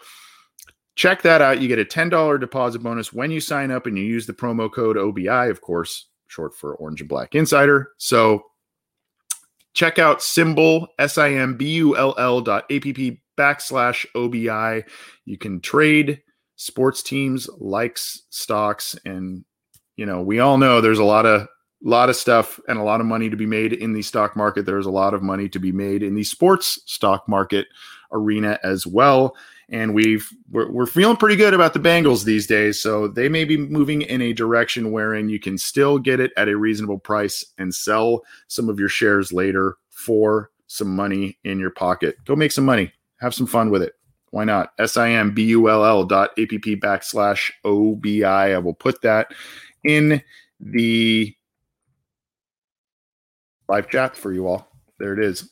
check 0.95 1.21
that 1.21 1.41
out. 1.41 1.61
You 1.61 1.67
get 1.67 1.79
a 1.79 1.85
$10 1.85 2.39
deposit 2.39 2.79
bonus 2.79 3.13
when 3.13 3.31
you 3.31 3.39
sign 3.39 3.71
up 3.71 3.85
and 3.85 3.97
you 3.97 4.03
use 4.03 4.25
the 4.25 4.33
promo 4.33 4.71
code 4.71 4.97
OBI, 4.97 5.49
of 5.49 5.61
course, 5.61 6.07
short 6.27 6.55
for 6.55 6.75
Orange 6.75 7.01
and 7.01 7.09
Black 7.09 7.35
Insider. 7.35 7.91
So 7.97 8.45
check 9.73 9.99
out 9.99 10.19
SimBull, 10.19 10.87
S 10.99 11.17
I 11.17 11.31
M 11.31 11.55
B 11.55 11.73
U 11.73 11.97
L 11.97 12.15
L 12.17 12.41
dot 12.41 12.65
app 12.71 12.83
backslash 13.37 14.05
OBI. 14.15 14.85
You 15.25 15.37
can 15.37 15.61
trade 15.61 16.21
sports 16.55 17.01
teams, 17.01 17.49
likes, 17.57 18.23
stocks, 18.29 18.95
and 19.05 19.43
you 19.95 20.05
know, 20.05 20.21
we 20.21 20.39
all 20.39 20.57
know 20.57 20.81
there's 20.81 20.99
a 20.99 21.03
lot 21.03 21.25
of 21.25 21.47
lot 21.83 22.09
of 22.09 22.15
stuff 22.15 22.59
and 22.67 22.77
a 22.77 22.83
lot 22.83 23.01
of 23.01 23.07
money 23.07 23.29
to 23.29 23.35
be 23.35 23.45
made 23.45 23.73
in 23.73 23.93
the 23.93 24.01
stock 24.01 24.35
market. 24.35 24.65
There's 24.65 24.85
a 24.85 24.91
lot 24.91 25.13
of 25.13 25.23
money 25.23 25.49
to 25.49 25.59
be 25.59 25.71
made 25.71 26.03
in 26.03 26.15
the 26.15 26.23
sports 26.23 26.79
stock 26.85 27.27
market 27.27 27.67
arena 28.11 28.59
as 28.63 28.85
well. 28.85 29.35
And 29.71 29.93
we've 29.93 30.29
we're, 30.51 30.69
we're 30.69 30.85
feeling 30.85 31.15
pretty 31.15 31.37
good 31.37 31.53
about 31.53 31.73
the 31.73 31.79
Bengals 31.79 32.25
these 32.25 32.45
days. 32.45 32.81
So 32.81 33.07
they 33.07 33.29
may 33.29 33.45
be 33.45 33.57
moving 33.57 34.01
in 34.01 34.21
a 34.21 34.33
direction 34.33 34.91
wherein 34.91 35.29
you 35.29 35.39
can 35.39 35.57
still 35.57 35.97
get 35.97 36.19
it 36.19 36.31
at 36.35 36.49
a 36.49 36.57
reasonable 36.57 36.99
price 36.99 37.45
and 37.57 37.73
sell 37.73 38.21
some 38.47 38.67
of 38.69 38.79
your 38.79 38.89
shares 38.89 39.31
later 39.31 39.77
for 39.89 40.51
some 40.67 40.93
money 40.95 41.37
in 41.43 41.59
your 41.59 41.69
pocket. 41.69 42.17
Go 42.25 42.35
make 42.35 42.51
some 42.51 42.65
money. 42.65 42.91
Have 43.21 43.33
some 43.33 43.47
fun 43.47 43.69
with 43.69 43.81
it. 43.81 43.93
Why 44.31 44.43
not? 44.45 44.71
S-I-M-B-U-L-L 44.79 46.05
dot 46.05 46.31
app 46.31 46.49
backslash 46.49 47.51
O-B-I. 47.63 48.53
I 48.53 48.57
will 48.57 48.73
put 48.73 49.01
that 49.01 49.33
in 49.83 50.21
the 50.59 51.35
live 53.67 53.89
chat 53.89 54.17
for 54.17 54.33
you 54.33 54.47
all. 54.47 54.67
There 54.99 55.13
it 55.13 55.23
is. 55.23 55.49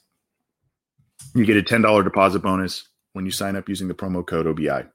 You 1.36 1.46
get 1.46 1.58
a 1.58 1.62
$10 1.62 2.04
deposit 2.04 2.40
bonus 2.40 2.89
when 3.14 3.26
you 3.26 3.32
sign 3.32 3.56
up 3.56 3.70
using 3.70 3.88
the 3.88 3.94
promo 3.94 4.26
code 4.26 4.48
OBI. 4.48 4.88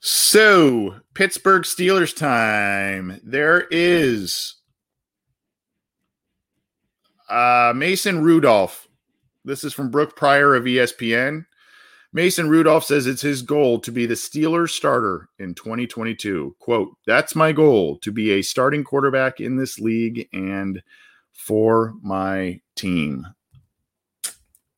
So, 0.00 1.00
Pittsburgh 1.14 1.62
Steelers 1.62 2.16
time. 2.16 3.20
There 3.24 3.66
is 3.70 4.54
uh, 7.28 7.72
Mason 7.74 8.22
Rudolph. 8.22 8.86
This 9.44 9.64
is 9.64 9.72
from 9.72 9.90
Brooke 9.90 10.14
Pryor 10.14 10.54
of 10.54 10.64
ESPN. 10.64 11.46
Mason 12.12 12.48
Rudolph 12.48 12.84
says 12.84 13.06
it's 13.06 13.20
his 13.20 13.42
goal 13.42 13.80
to 13.80 13.92
be 13.92 14.06
the 14.06 14.14
Steelers 14.14 14.70
starter 14.70 15.28
in 15.38 15.54
2022. 15.54 16.56
Quote, 16.58 16.96
That's 17.06 17.34
my 17.34 17.52
goal 17.52 17.98
to 17.98 18.10
be 18.10 18.32
a 18.32 18.42
starting 18.42 18.82
quarterback 18.82 19.40
in 19.40 19.56
this 19.56 19.78
league 19.78 20.26
and 20.32 20.82
for 21.32 21.94
my 22.02 22.60
team. 22.76 23.26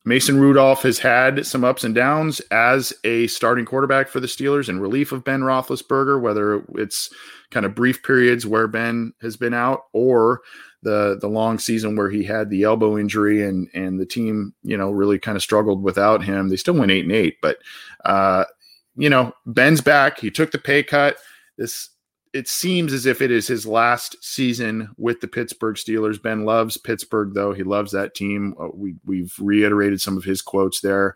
Mason 0.03 0.39
Rudolph 0.39 0.81
has 0.81 0.97
had 0.97 1.45
some 1.45 1.63
ups 1.63 1.83
and 1.83 1.93
downs 1.93 2.39
as 2.49 2.91
a 3.03 3.27
starting 3.27 3.65
quarterback 3.65 4.07
for 4.07 4.19
the 4.19 4.27
Steelers 4.27 4.67
in 4.67 4.79
relief 4.79 5.11
of 5.11 5.23
Ben 5.23 5.41
Roethlisberger, 5.41 6.19
whether 6.19 6.63
it's 6.75 7.13
kind 7.51 7.65
of 7.65 7.75
brief 7.75 8.01
periods 8.01 8.47
where 8.47 8.67
Ben 8.67 9.13
has 9.21 9.37
been 9.37 9.53
out 9.53 9.83
or 9.93 10.41
the 10.83 11.19
the 11.21 11.27
long 11.27 11.59
season 11.59 11.95
where 11.95 12.09
he 12.09 12.23
had 12.23 12.49
the 12.49 12.63
elbow 12.63 12.97
injury 12.97 13.43
and 13.43 13.69
and 13.75 13.99
the 13.99 14.05
team 14.05 14.51
you 14.63 14.75
know 14.75 14.89
really 14.89 15.19
kind 15.19 15.35
of 15.35 15.43
struggled 15.43 15.83
without 15.83 16.23
him. 16.23 16.49
They 16.49 16.55
still 16.55 16.73
went 16.73 16.91
eight 16.91 17.03
and 17.03 17.13
eight, 17.13 17.37
but 17.39 17.57
uh, 18.03 18.45
you 18.95 19.09
know 19.09 19.33
Ben's 19.45 19.81
back. 19.81 20.19
He 20.19 20.31
took 20.31 20.51
the 20.51 20.57
pay 20.57 20.81
cut. 20.81 21.17
This 21.59 21.90
it 22.33 22.47
seems 22.47 22.93
as 22.93 23.05
if 23.05 23.21
it 23.21 23.31
is 23.31 23.47
his 23.47 23.65
last 23.65 24.15
season 24.23 24.89
with 24.97 25.19
the 25.19 25.27
Pittsburgh 25.27 25.75
Steelers. 25.75 26.21
Ben 26.21 26.45
loves 26.45 26.77
Pittsburgh, 26.77 27.33
though. 27.33 27.53
He 27.53 27.63
loves 27.63 27.91
that 27.91 28.15
team. 28.15 28.55
Uh, 28.59 28.69
we, 28.73 28.95
we've 29.05 29.33
reiterated 29.39 29.99
some 29.99 30.17
of 30.17 30.23
his 30.23 30.41
quotes 30.41 30.81
there. 30.81 31.15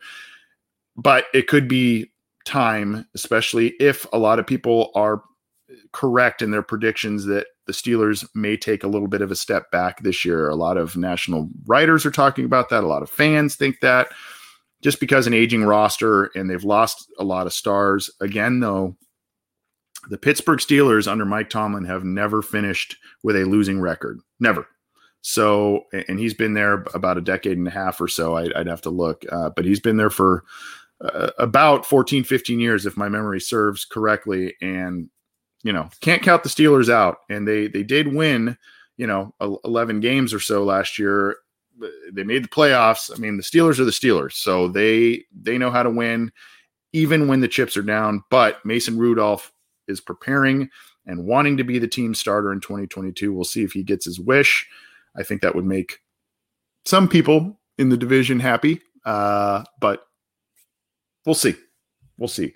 But 0.98 1.26
it 1.34 1.48
could 1.48 1.68
be 1.68 2.12
time, 2.46 3.08
especially 3.16 3.74
if 3.80 4.06
a 4.12 4.18
lot 4.18 4.40
of 4.40 4.48
people 4.48 4.92
are 4.96 5.24
correct 5.94 6.42
in 6.42 6.52
their 6.52 6.62
predictions 6.62 7.26
that 7.26 7.48
the 7.66 7.74
Steelers 7.74 8.28
may 8.36 8.56
take 8.56 8.84
a 8.84 8.88
little 8.88 9.08
bit 9.08 9.22
of 9.22 9.32
a 9.32 9.36
step 9.36 9.72
back 9.72 10.02
this 10.02 10.24
year. 10.24 10.50
A 10.50 10.56
lot 10.56 10.78
of 10.78 10.96
national 10.96 11.50
writers 11.66 12.06
are 12.06 12.12
talking 12.12 12.46
about 12.46 12.70
that. 12.70 12.84
A 12.84 12.88
lot 12.88 13.02
of 13.02 13.10
fans 13.10 13.56
think 13.56 13.80
that 13.80 14.10
just 14.82 15.00
because 15.00 15.26
an 15.26 15.34
aging 15.34 15.64
roster 15.64 16.26
and 16.36 16.50
they've 16.50 16.64
lost 16.64 17.12
a 17.18 17.24
lot 17.24 17.48
of 17.48 17.54
stars. 17.54 18.10
Again, 18.22 18.60
though, 18.60 18.96
the 20.10 20.18
Pittsburgh 20.18 20.60
Steelers 20.60 21.10
under 21.12 21.26
Mike 21.26 21.50
Tomlin 21.50 21.86
have 21.86 22.04
never 22.04 22.42
finished 22.42 22.98
with 23.24 23.36
a 23.36 23.46
losing 23.46 23.80
record. 23.80 24.20
Never. 24.40 24.68
So, 25.22 25.86
and 26.08 26.20
he's 26.20 26.36
been 26.36 26.54
there 26.54 26.86
about 26.94 27.18
a 27.18 27.22
decade 27.22 27.58
and 27.58 27.68
a 27.68 27.72
half 27.72 28.00
or 28.00 28.08
so. 28.08 28.38
I'd, 28.38 28.54
I'd 28.54 28.68
have 28.68 28.82
to 28.82 28.92
look, 28.92 29.26
uh, 29.32 29.50
but 29.50 29.66
he's 29.66 29.80
been 29.80 29.98
there 29.98 30.12
for 30.12 30.44
uh, 31.02 31.32
about 31.40 31.84
14, 31.86 32.24
15 32.24 32.60
years, 32.60 32.86
if 32.86 32.96
my 32.96 33.10
memory 33.10 33.42
serves 33.42 33.86
correctly. 33.86 34.54
And, 34.62 35.10
you 35.64 35.74
know, 35.74 35.90
can't 36.00 36.22
count 36.22 36.44
the 36.44 36.50
Steelers 36.50 36.90
out. 36.90 37.18
And 37.28 37.48
they, 37.48 37.68
they 37.68 37.82
did 37.82 38.14
win, 38.14 38.56
you 38.98 39.08
know, 39.08 39.34
11 39.42 40.00
games 40.00 40.32
or 40.32 40.40
so 40.40 40.64
last 40.64 41.00
year. 41.00 41.38
They 42.14 42.24
made 42.24 42.44
the 42.44 42.50
playoffs. 42.50 43.12
I 43.12 43.18
mean, 43.18 43.38
the 43.38 43.44
Steelers 43.44 43.80
are 43.80 43.86
the 43.86 43.92
Steelers. 43.92 44.34
So 44.34 44.68
they, 44.68 45.24
they 45.36 45.58
know 45.58 45.72
how 45.72 45.82
to 45.82 45.90
win 45.90 46.32
even 46.94 47.28
when 47.28 47.40
the 47.40 47.48
chips 47.48 47.76
are 47.76 47.82
down. 47.82 48.24
But 48.30 48.64
Mason 48.64 48.98
Rudolph 48.98 49.52
is 49.88 50.02
preparing 50.02 50.70
and 51.06 51.26
wanting 51.26 51.58
to 51.58 51.64
be 51.64 51.80
the 51.80 51.88
team 51.88 52.16
starter 52.16 52.52
in 52.52 52.60
2022. 52.60 53.34
We'll 53.34 53.44
see 53.44 53.64
if 53.64 53.74
he 53.74 53.84
gets 53.84 54.06
his 54.06 54.20
wish. 54.20 54.68
I 55.16 55.24
think 55.24 55.42
that 55.42 55.56
would 55.56 55.66
make 55.66 56.00
some 56.86 57.08
people 57.08 57.60
in 57.78 57.90
the 57.90 57.98
division 57.98 58.40
happy, 58.40 58.82
uh, 59.06 59.64
but 59.80 60.08
we'll 61.26 61.36
see. 61.36 61.56
We'll 62.18 62.28
see. 62.28 62.54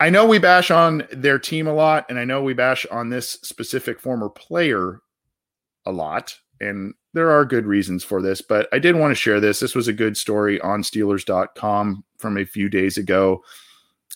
I 0.00 0.10
know 0.10 0.26
we 0.26 0.38
bash 0.38 0.70
on 0.70 1.06
their 1.12 1.38
team 1.38 1.66
a 1.66 1.74
lot, 1.74 2.06
and 2.08 2.18
I 2.18 2.24
know 2.24 2.42
we 2.42 2.54
bash 2.54 2.86
on 2.86 3.08
this 3.08 3.30
specific 3.42 4.00
former 4.00 4.28
player 4.28 5.00
a 5.84 5.92
lot, 5.92 6.36
and 6.60 6.94
there 7.14 7.30
are 7.30 7.44
good 7.44 7.66
reasons 7.66 8.04
for 8.04 8.22
this, 8.22 8.40
but 8.40 8.68
I 8.72 8.78
did 8.78 8.94
want 8.94 9.10
to 9.10 9.16
share 9.16 9.40
this. 9.40 9.58
This 9.58 9.74
was 9.74 9.88
a 9.88 9.92
good 9.92 10.16
story 10.16 10.60
on 10.60 10.82
Steelers.com 10.82 12.04
from 12.18 12.38
a 12.38 12.44
few 12.44 12.68
days 12.68 12.96
ago 12.96 13.42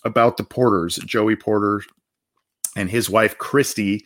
about 0.05 0.37
the 0.37 0.45
Porters, 0.45 0.97
Joey 0.99 1.37
Porter, 1.37 1.83
and 2.77 2.91
his 2.91 3.11
wife 3.11 3.39
Christy. 3.39 4.05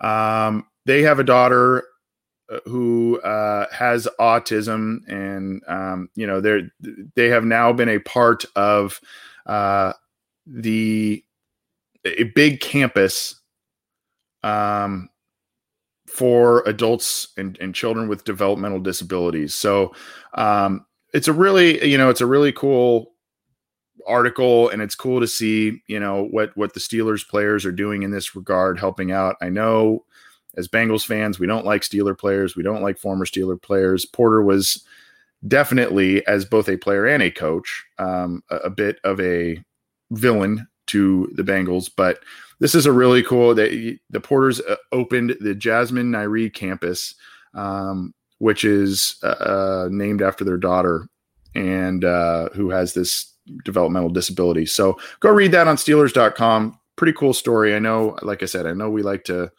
Um, 0.00 0.66
they 0.86 1.02
have 1.02 1.18
a 1.18 1.24
daughter 1.24 1.84
uh, 2.50 2.60
who 2.64 3.20
uh, 3.20 3.66
has 3.72 4.08
autism, 4.18 5.00
and 5.08 5.62
um, 5.68 6.08
you 6.14 6.26
know 6.26 6.40
they're 6.40 6.70
they 7.14 7.28
have 7.28 7.44
now 7.44 7.72
been 7.72 7.88
a 7.88 7.98
part 7.98 8.44
of 8.56 9.00
uh, 9.46 9.92
the 10.46 11.22
a 12.04 12.24
big 12.24 12.60
campus 12.60 13.40
um, 14.42 15.08
for 16.06 16.62
adults 16.66 17.28
and, 17.36 17.58
and 17.60 17.74
children 17.74 18.08
with 18.08 18.24
developmental 18.24 18.80
disabilities. 18.80 19.54
So 19.54 19.94
um, 20.34 20.86
it's 21.12 21.28
a 21.28 21.32
really 21.32 21.84
you 21.86 21.98
know 21.98 22.08
it's 22.08 22.20
a 22.20 22.26
really 22.26 22.52
cool 22.52 23.12
article 24.08 24.68
and 24.68 24.82
it's 24.82 24.94
cool 24.94 25.20
to 25.20 25.26
see 25.26 25.82
you 25.86 26.00
know 26.00 26.24
what 26.24 26.56
what 26.56 26.74
the 26.74 26.80
Steelers 26.80 27.26
players 27.26 27.64
are 27.64 27.72
doing 27.72 28.02
in 28.02 28.10
this 28.10 28.34
regard 28.34 28.78
helping 28.78 29.12
out. 29.12 29.36
I 29.40 29.48
know 29.48 30.04
as 30.56 30.68
Bengals 30.68 31.06
fans 31.06 31.38
we 31.38 31.46
don't 31.46 31.66
like 31.66 31.82
Steeler 31.82 32.18
players. 32.18 32.56
We 32.56 32.62
don't 32.62 32.82
like 32.82 32.98
former 32.98 33.24
Steeler 33.24 33.60
players. 33.60 34.04
Porter 34.04 34.42
was 34.42 34.84
definitely 35.46 36.26
as 36.26 36.44
both 36.44 36.68
a 36.68 36.76
player 36.76 37.06
and 37.06 37.22
a 37.22 37.30
coach 37.30 37.84
um, 37.98 38.42
a, 38.50 38.56
a, 38.56 38.70
bit 38.70 38.98
of 39.04 39.20
a 39.20 39.62
villain 40.10 40.66
to 40.86 41.30
the 41.34 41.44
Bengals 41.44 41.88
but 41.94 42.18
this 42.58 42.74
is 42.74 42.86
a 42.86 42.92
really 42.92 43.22
cool 43.22 43.54
that 43.54 43.70
the 44.10 44.20
Porters 44.20 44.60
uh, 44.60 44.74
opened 44.90 45.36
the 45.40 45.54
Jasmine 45.54 46.10
Nairi 46.10 46.52
campus 46.52 47.14
um, 47.54 48.12
which 48.38 48.64
is 48.64 49.16
uh, 49.22 49.26
uh, 49.26 49.88
named 49.92 50.22
after 50.22 50.44
their 50.44 50.56
daughter 50.56 51.06
and 51.54 52.04
uh, 52.04 52.48
who 52.50 52.70
has 52.70 52.94
this 52.94 53.34
developmental 53.64 54.10
disability. 54.10 54.66
So 54.66 54.98
go 55.20 55.30
read 55.30 55.52
that 55.52 55.68
on 55.68 55.76
Steelers.com. 55.76 56.78
Pretty 56.96 57.12
cool 57.12 57.32
story. 57.32 57.74
I 57.74 57.78
know, 57.78 58.18
like 58.22 58.42
I 58.42 58.46
said, 58.46 58.66
I 58.66 58.72
know 58.72 58.90
we 58.90 59.02
like 59.02 59.24
to 59.24 59.52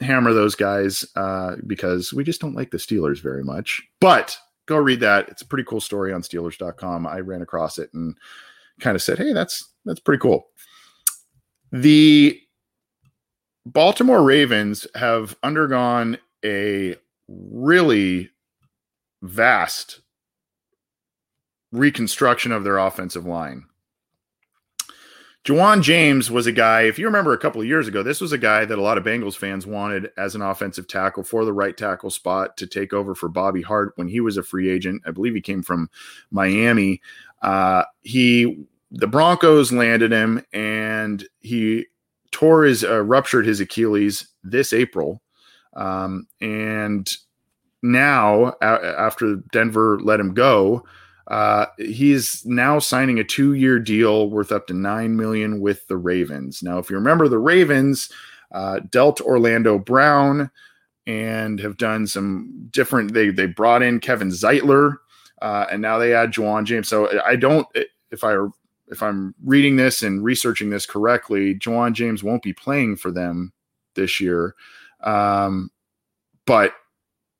hammer 0.00 0.32
those 0.32 0.54
guys 0.54 1.04
uh, 1.16 1.56
because 1.66 2.12
we 2.12 2.24
just 2.24 2.40
don't 2.40 2.54
like 2.54 2.70
the 2.70 2.78
Steelers 2.78 3.22
very 3.22 3.44
much. 3.44 3.82
But 4.00 4.36
go 4.66 4.76
read 4.76 5.00
that. 5.00 5.28
It's 5.28 5.42
a 5.42 5.46
pretty 5.46 5.64
cool 5.64 5.80
story 5.80 6.12
on 6.12 6.22
Steelers.com. 6.22 7.06
I 7.06 7.20
ran 7.20 7.42
across 7.42 7.78
it 7.78 7.90
and 7.92 8.16
kind 8.80 8.94
of 8.94 9.02
said, 9.02 9.18
"Hey, 9.18 9.32
that's 9.32 9.68
that's 9.84 10.00
pretty 10.00 10.20
cool." 10.20 10.48
The 11.72 12.40
Baltimore 13.66 14.22
Ravens 14.22 14.86
have 14.94 15.36
undergone 15.42 16.18
a 16.44 16.96
really 17.28 18.30
vast 19.22 20.00
reconstruction 21.72 22.52
of 22.52 22.64
their 22.64 22.78
offensive 22.78 23.26
line. 23.26 23.64
Ja'Wuan 25.44 25.80
James 25.80 26.30
was 26.30 26.46
a 26.46 26.52
guy, 26.52 26.82
if 26.82 26.98
you 26.98 27.06
remember 27.06 27.32
a 27.32 27.38
couple 27.38 27.62
of 27.62 27.66
years 27.66 27.88
ago, 27.88 28.02
this 28.02 28.20
was 28.20 28.32
a 28.32 28.38
guy 28.38 28.66
that 28.66 28.78
a 28.78 28.82
lot 28.82 28.98
of 28.98 29.04
Bengals 29.04 29.36
fans 29.36 29.66
wanted 29.66 30.10
as 30.18 30.34
an 30.34 30.42
offensive 30.42 30.86
tackle 30.86 31.22
for 31.22 31.46
the 31.46 31.52
right 31.52 31.76
tackle 31.76 32.10
spot 32.10 32.58
to 32.58 32.66
take 32.66 32.92
over 32.92 33.14
for 33.14 33.28
Bobby 33.28 33.62
Hart 33.62 33.92
when 33.96 34.06
he 34.06 34.20
was 34.20 34.36
a 34.36 34.42
free 34.42 34.68
agent. 34.68 35.02
I 35.06 35.12
believe 35.12 35.34
he 35.34 35.40
came 35.40 35.62
from 35.62 35.88
Miami. 36.30 37.00
Uh, 37.40 37.84
he 38.02 38.66
the 38.90 39.06
Broncos 39.06 39.72
landed 39.72 40.12
him 40.12 40.44
and 40.52 41.26
he 41.38 41.86
tore 42.32 42.64
his 42.64 42.84
uh, 42.84 43.02
ruptured 43.02 43.46
his 43.46 43.60
Achilles 43.60 44.28
this 44.44 44.74
April. 44.74 45.22
Um, 45.74 46.26
and 46.40 47.10
now, 47.82 48.56
a- 48.60 49.00
after 49.00 49.36
Denver 49.52 49.98
let 50.00 50.20
him 50.20 50.34
go, 50.34 50.84
uh, 51.30 51.66
he's 51.78 52.44
now 52.44 52.80
signing 52.80 53.20
a 53.20 53.24
two-year 53.24 53.78
deal 53.78 54.28
worth 54.28 54.50
up 54.50 54.66
to 54.66 54.74
nine 54.74 55.16
million 55.16 55.60
with 55.60 55.86
the 55.86 55.96
Ravens. 55.96 56.60
Now, 56.60 56.78
if 56.78 56.90
you 56.90 56.96
remember, 56.96 57.28
the 57.28 57.38
Ravens 57.38 58.10
uh, 58.50 58.80
dealt 58.90 59.20
Orlando 59.20 59.78
Brown 59.78 60.50
and 61.06 61.60
have 61.60 61.76
done 61.76 62.08
some 62.08 62.68
different. 62.72 63.14
They 63.14 63.30
they 63.30 63.46
brought 63.46 63.82
in 63.82 64.00
Kevin 64.00 64.30
Zeitler, 64.30 64.96
uh, 65.40 65.66
and 65.70 65.80
now 65.80 65.98
they 65.98 66.14
add 66.14 66.32
Ja'Wuan 66.32 66.64
James. 66.64 66.88
So 66.88 67.20
I 67.24 67.36
don't 67.36 67.66
if 68.10 68.24
I 68.24 68.36
if 68.88 69.00
I'm 69.00 69.32
reading 69.44 69.76
this 69.76 70.02
and 70.02 70.24
researching 70.24 70.70
this 70.70 70.84
correctly, 70.84 71.54
Ja'Wuan 71.54 71.92
James 71.92 72.24
won't 72.24 72.42
be 72.42 72.52
playing 72.52 72.96
for 72.96 73.12
them 73.12 73.52
this 73.94 74.20
year, 74.20 74.56
um, 75.04 75.70
but 76.44 76.74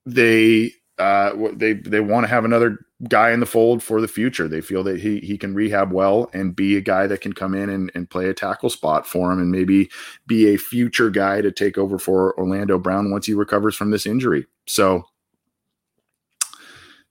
they 0.06 0.72
uh, 1.00 1.50
they 1.54 1.72
they 1.72 2.00
want 2.00 2.24
to 2.24 2.28
have 2.28 2.44
another 2.44 2.86
guy 3.08 3.30
in 3.30 3.40
the 3.40 3.46
fold 3.46 3.82
for 3.82 4.00
the 4.00 4.08
future. 4.08 4.46
They 4.46 4.60
feel 4.60 4.84
that 4.84 5.00
he 5.00 5.20
he 5.20 5.38
can 5.38 5.54
rehab 5.54 5.92
well 5.92 6.30
and 6.34 6.54
be 6.54 6.76
a 6.76 6.80
guy 6.80 7.06
that 7.06 7.22
can 7.22 7.32
come 7.32 7.54
in 7.54 7.70
and, 7.70 7.90
and 7.94 8.08
play 8.08 8.28
a 8.28 8.34
tackle 8.34 8.68
spot 8.68 9.06
for 9.06 9.32
him 9.32 9.40
and 9.40 9.50
maybe 9.50 9.90
be 10.26 10.52
a 10.52 10.58
future 10.58 11.10
guy 11.10 11.40
to 11.40 11.50
take 11.50 11.78
over 11.78 11.98
for 11.98 12.38
Orlando 12.38 12.78
Brown 12.78 13.10
once 13.10 13.26
he 13.26 13.34
recovers 13.34 13.74
from 13.74 13.90
this 13.90 14.06
injury. 14.06 14.46
So 14.66 15.04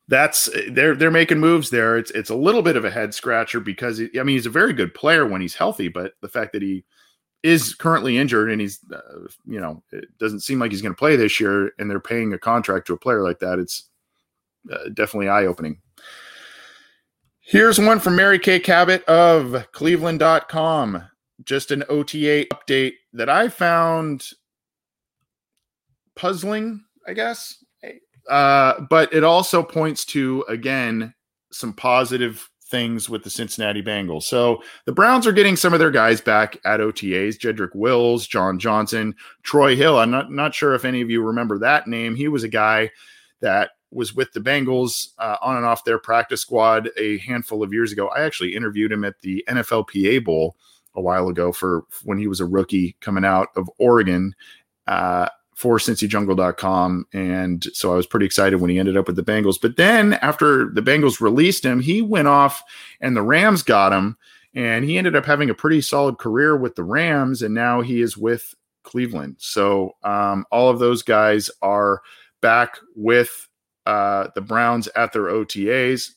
that's 0.07 0.49
they're 0.69 0.95
they're 0.95 1.09
making 1.09 1.39
moves 1.39 1.71
there. 1.71 1.97
It's 1.97 2.11
it's 2.11 2.29
a 2.29 2.35
little 2.35 2.61
bit 2.61 2.77
of 2.77 2.85
a 2.85 2.91
head 2.91 3.13
scratcher 3.15 3.59
because 3.59 3.97
he, 3.97 4.09
I 4.19 4.23
mean 4.23 4.35
he's 4.35 4.45
a 4.45 4.51
very 4.51 4.73
good 4.73 4.93
player 4.93 5.25
when 5.25 5.41
he's 5.41 5.55
healthy, 5.55 5.87
but 5.87 6.13
the 6.21 6.29
fact 6.29 6.53
that 6.53 6.61
he 6.61 6.85
is 7.43 7.73
currently 7.73 8.17
injured 8.17 8.51
and 8.51 8.59
he's 8.59 8.79
uh, 8.93 9.27
you 9.45 9.59
know 9.59 9.81
it 9.91 10.05
doesn't 10.17 10.41
seem 10.41 10.59
like 10.59 10.71
he's 10.71 10.81
going 10.81 10.93
to 10.93 10.99
play 10.99 11.15
this 11.15 11.39
year 11.39 11.71
and 11.79 11.89
they're 11.89 11.99
paying 11.99 12.33
a 12.33 12.37
contract 12.37 12.87
to 12.87 12.93
a 12.93 12.97
player 12.97 13.21
like 13.21 13.39
that 13.39 13.59
it's 13.59 13.89
uh, 14.71 14.89
definitely 14.93 15.29
eye 15.29 15.45
opening 15.45 15.79
here's 17.39 17.79
one 17.79 17.99
from 17.99 18.15
mary 18.15 18.39
kay 18.39 18.59
cabot 18.59 19.03
of 19.05 19.65
cleveland.com 19.71 21.03
just 21.45 21.71
an 21.71 21.83
ota 21.87 22.45
update 22.53 22.93
that 23.13 23.29
i 23.29 23.47
found 23.47 24.31
puzzling 26.15 26.83
i 27.07 27.13
guess. 27.13 27.63
Uh, 28.29 28.81
but 28.89 29.11
it 29.11 29.23
also 29.23 29.63
points 29.63 30.05
to 30.05 30.45
again 30.47 31.13
some 31.51 31.73
positive 31.73 32.47
things 32.69 33.09
with 33.09 33.23
the 33.23 33.29
Cincinnati 33.29 33.81
Bengals. 33.81 34.23
So 34.23 34.61
the 34.85 34.91
Browns 34.91 35.25
are 35.27 35.31
getting 35.31 35.55
some 35.55 35.73
of 35.73 35.79
their 35.79 35.91
guys 35.91 36.21
back 36.21 36.57
at 36.65 36.79
OTAs, 36.79 37.37
Jedrick 37.37 37.75
Wills, 37.75 38.27
John 38.27 38.59
Johnson, 38.59 39.15
Troy 39.43 39.75
Hill. 39.75 39.97
I'm 39.97 40.11
not, 40.11 40.31
not 40.31 40.53
sure 40.53 40.73
if 40.75 40.85
any 40.85 41.01
of 41.01 41.09
you 41.09 41.21
remember 41.23 41.57
that 41.59 41.87
name. 41.87 42.15
He 42.15 42.27
was 42.27 42.43
a 42.43 42.49
guy 42.49 42.91
that 43.41 43.71
was 43.91 44.15
with 44.15 44.31
the 44.33 44.39
Bengals 44.39 45.09
uh, 45.17 45.37
on 45.41 45.57
and 45.57 45.65
off 45.65 45.83
their 45.83 45.97
practice 45.97 46.41
squad 46.41 46.89
a 46.97 47.17
handful 47.19 47.63
of 47.63 47.73
years 47.73 47.91
ago. 47.91 48.07
I 48.09 48.21
actually 48.21 48.55
interviewed 48.55 48.91
him 48.91 49.03
at 49.03 49.19
the 49.21 49.43
NFLPA 49.47 50.23
Bowl 50.23 50.55
a 50.95 51.01
while 51.01 51.27
ago 51.27 51.51
for 51.51 51.83
when 52.03 52.17
he 52.17 52.27
was 52.27 52.39
a 52.39 52.45
rookie 52.45 52.95
coming 53.01 53.25
out 53.25 53.49
of 53.55 53.69
Oregon. 53.79 54.35
Uh, 54.85 55.29
for 55.59 55.77
cincyjungle.com. 55.77 57.05
And 57.11 57.67
so 57.73 57.91
I 57.91 57.97
was 57.97 58.07
pretty 58.07 58.25
excited 58.25 58.61
when 58.61 58.69
he 58.69 58.79
ended 58.79 58.95
up 58.95 59.07
with 59.07 59.17
the 59.17 59.23
Bengals. 59.23 59.59
But 59.61 59.75
then 59.75 60.13
after 60.13 60.69
the 60.69 60.81
Bengals 60.81 61.19
released 61.19 61.65
him, 61.65 61.81
he 61.81 62.01
went 62.01 62.29
off 62.29 62.63
and 63.01 63.13
the 63.13 63.21
Rams 63.21 63.61
got 63.61 63.91
him. 63.91 64.17
And 64.55 64.85
he 64.85 64.97
ended 64.97 65.17
up 65.17 65.25
having 65.25 65.49
a 65.49 65.53
pretty 65.53 65.81
solid 65.81 66.17
career 66.17 66.55
with 66.55 66.75
the 66.75 66.85
Rams. 66.85 67.41
And 67.41 67.53
now 67.53 67.81
he 67.81 67.99
is 67.99 68.15
with 68.15 68.55
Cleveland. 68.83 69.35
So 69.39 69.97
um, 70.01 70.45
all 70.49 70.69
of 70.69 70.79
those 70.79 71.01
guys 71.01 71.51
are 71.61 72.03
back 72.41 72.77
with 72.95 73.49
uh, 73.85 74.29
the 74.35 74.41
Browns 74.41 74.87
at 74.95 75.11
their 75.11 75.23
OTAs 75.23 76.11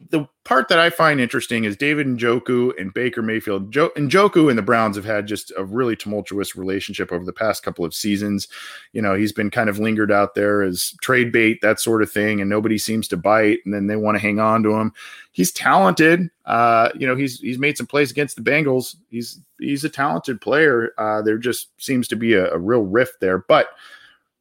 the 0.00 0.26
part 0.44 0.68
that 0.68 0.78
I 0.78 0.90
find 0.90 1.20
interesting 1.20 1.64
is 1.64 1.76
David 1.76 2.06
Njoku 2.06 2.72
and 2.78 2.94
Baker 2.94 3.20
Mayfield. 3.20 3.72
Jo- 3.72 3.90
Njoku 3.96 4.48
and 4.48 4.56
the 4.56 4.62
Browns 4.62 4.94
have 4.94 5.04
had 5.04 5.26
just 5.26 5.52
a 5.56 5.64
really 5.64 5.96
tumultuous 5.96 6.54
relationship 6.54 7.10
over 7.10 7.24
the 7.24 7.32
past 7.32 7.64
couple 7.64 7.84
of 7.84 7.92
seasons. 7.92 8.46
You 8.92 9.02
know, 9.02 9.14
he's 9.14 9.32
been 9.32 9.50
kind 9.50 9.68
of 9.68 9.80
lingered 9.80 10.12
out 10.12 10.36
there 10.36 10.62
as 10.62 10.94
trade 11.02 11.32
bait, 11.32 11.60
that 11.62 11.80
sort 11.80 12.02
of 12.02 12.12
thing, 12.12 12.40
and 12.40 12.48
nobody 12.48 12.78
seems 12.78 13.08
to 13.08 13.16
bite, 13.16 13.58
and 13.64 13.74
then 13.74 13.88
they 13.88 13.96
want 13.96 14.14
to 14.14 14.22
hang 14.22 14.38
on 14.38 14.62
to 14.62 14.74
him. 14.76 14.92
He's 15.32 15.50
talented. 15.50 16.30
Uh, 16.44 16.90
you 16.94 17.06
know, 17.06 17.16
he's 17.16 17.40
he's 17.40 17.58
made 17.58 17.76
some 17.76 17.86
plays 17.86 18.12
against 18.12 18.36
the 18.36 18.42
Bengals. 18.42 18.96
He's 19.10 19.40
he's 19.58 19.82
a 19.82 19.90
talented 19.90 20.40
player. 20.40 20.92
Uh, 20.96 21.22
there 21.22 21.38
just 21.38 21.70
seems 21.82 22.06
to 22.08 22.16
be 22.16 22.34
a, 22.34 22.52
a 22.52 22.58
real 22.58 22.82
rift 22.82 23.20
there, 23.20 23.38
but 23.38 23.70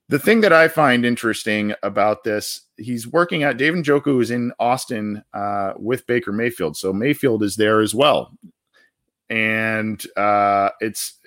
the 0.10 0.20
thing 0.20 0.42
that 0.42 0.54
I 0.54 0.68
find 0.68 1.06
interesting 1.06 1.74
about 1.84 2.24
this, 2.24 2.62
he's 2.78 3.08
working 3.08 3.44
out. 3.44 3.58
David 3.58 3.84
Njoku 3.84 4.22
is 4.22 4.32
in 4.32 4.54
Austin 4.60 5.24
uh, 5.34 5.74
with 5.78 6.08
Baker 6.08 6.32
Mayfield, 6.32 6.78
so 6.78 6.94
Mayfield 6.94 7.44
is 7.44 7.56
there 7.56 7.82
as 7.82 7.94
well, 7.94 8.32
and 9.30 10.06
uh, 10.16 10.70
it's 10.80 11.20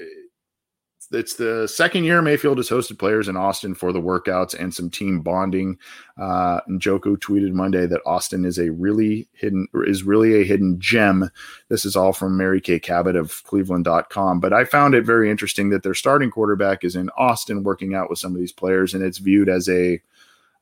it's 1.13 1.35
the 1.35 1.67
second 1.67 2.05
year 2.05 2.23
Mayfield 2.23 2.59
has 2.59 2.69
hosted 2.69 2.99
players 2.99 3.27
in 3.27 3.37
Austin 3.37 3.75
for 3.75 3.93
the 3.93 4.01
workouts 4.01 4.55
and 4.55 4.73
some 4.73 4.89
team 4.91 5.21
bonding. 5.21 5.77
Uh, 6.17 6.61
Njoku 6.69 7.17
tweeted 7.17 7.53
Monday 7.53 7.87
that 7.87 8.03
Austin 8.07 8.45
is 8.45 8.59
a 8.59 8.71
really 8.71 9.29
hidden 9.33 9.67
is 9.75 10.05
really 10.05 10.41
a 10.41 10.45
hidden 10.45 10.79
gem. 10.79 11.31
This 11.69 11.85
is 11.85 11.97
all 11.97 12.13
from 12.13 12.37
Mary 12.37 12.61
Kay 12.61 12.79
Cabot 12.79 13.17
of 13.17 13.43
Cleveland.com. 13.45 14.39
But 14.39 14.53
I 14.53 14.65
found 14.65 14.95
it 14.95 15.05
very 15.05 15.31
interesting 15.31 15.71
that 15.71 15.83
their 15.83 15.95
starting 15.95 16.31
quarterback 16.31 16.85
is 16.85 16.95
in 16.95 17.11
Austin 17.17 17.65
working 17.65 17.95
out 17.95 18.09
with 18.09 18.21
some 18.21 18.33
of 18.33 18.39
these 18.39 18.53
players, 18.53 18.95
and 18.95 19.03
it's 19.03 19.19
viewed 19.19 19.49
as 19.49 19.69
a 19.69 20.01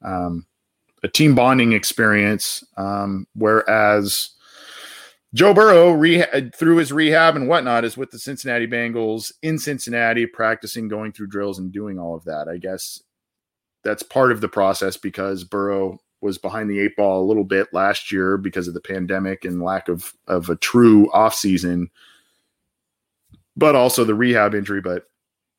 um, 0.02 0.46
a 1.02 1.08
team 1.08 1.34
bonding 1.34 1.72
experience. 1.72 2.64
Um, 2.76 3.26
whereas 3.34 4.30
Joe 5.34 5.52
Burrow, 5.52 5.92
reha- 5.92 6.54
through 6.54 6.76
his 6.76 6.92
rehab 6.92 7.36
and 7.36 7.48
whatnot, 7.48 7.84
is 7.84 7.96
with 7.96 8.10
the 8.10 8.18
Cincinnati 8.18 8.66
Bengals 8.66 9.30
in 9.42 9.58
Cincinnati, 9.58 10.26
practicing, 10.26 10.88
going 10.88 11.12
through 11.12 11.26
drills, 11.26 11.58
and 11.58 11.70
doing 11.70 11.98
all 11.98 12.14
of 12.14 12.24
that. 12.24 12.48
I 12.48 12.56
guess 12.56 13.02
that's 13.84 14.02
part 14.02 14.32
of 14.32 14.40
the 14.40 14.48
process 14.48 14.96
because 14.96 15.44
Burrow 15.44 15.98
was 16.20 16.38
behind 16.38 16.70
the 16.70 16.80
eight 16.80 16.96
ball 16.96 17.22
a 17.22 17.28
little 17.28 17.44
bit 17.44 17.68
last 17.72 18.10
year 18.10 18.36
because 18.36 18.68
of 18.68 18.74
the 18.74 18.80
pandemic 18.80 19.44
and 19.44 19.62
lack 19.62 19.88
of 19.88 20.14
of 20.26 20.48
a 20.48 20.56
true 20.56 21.08
offseason, 21.14 21.90
but 23.56 23.74
also 23.74 24.04
the 24.04 24.14
rehab 24.14 24.54
injury. 24.54 24.80
But 24.80 25.04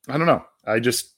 I 0.08 0.18
don't 0.18 0.28
know. 0.28 0.46
I 0.66 0.80
just 0.80 1.14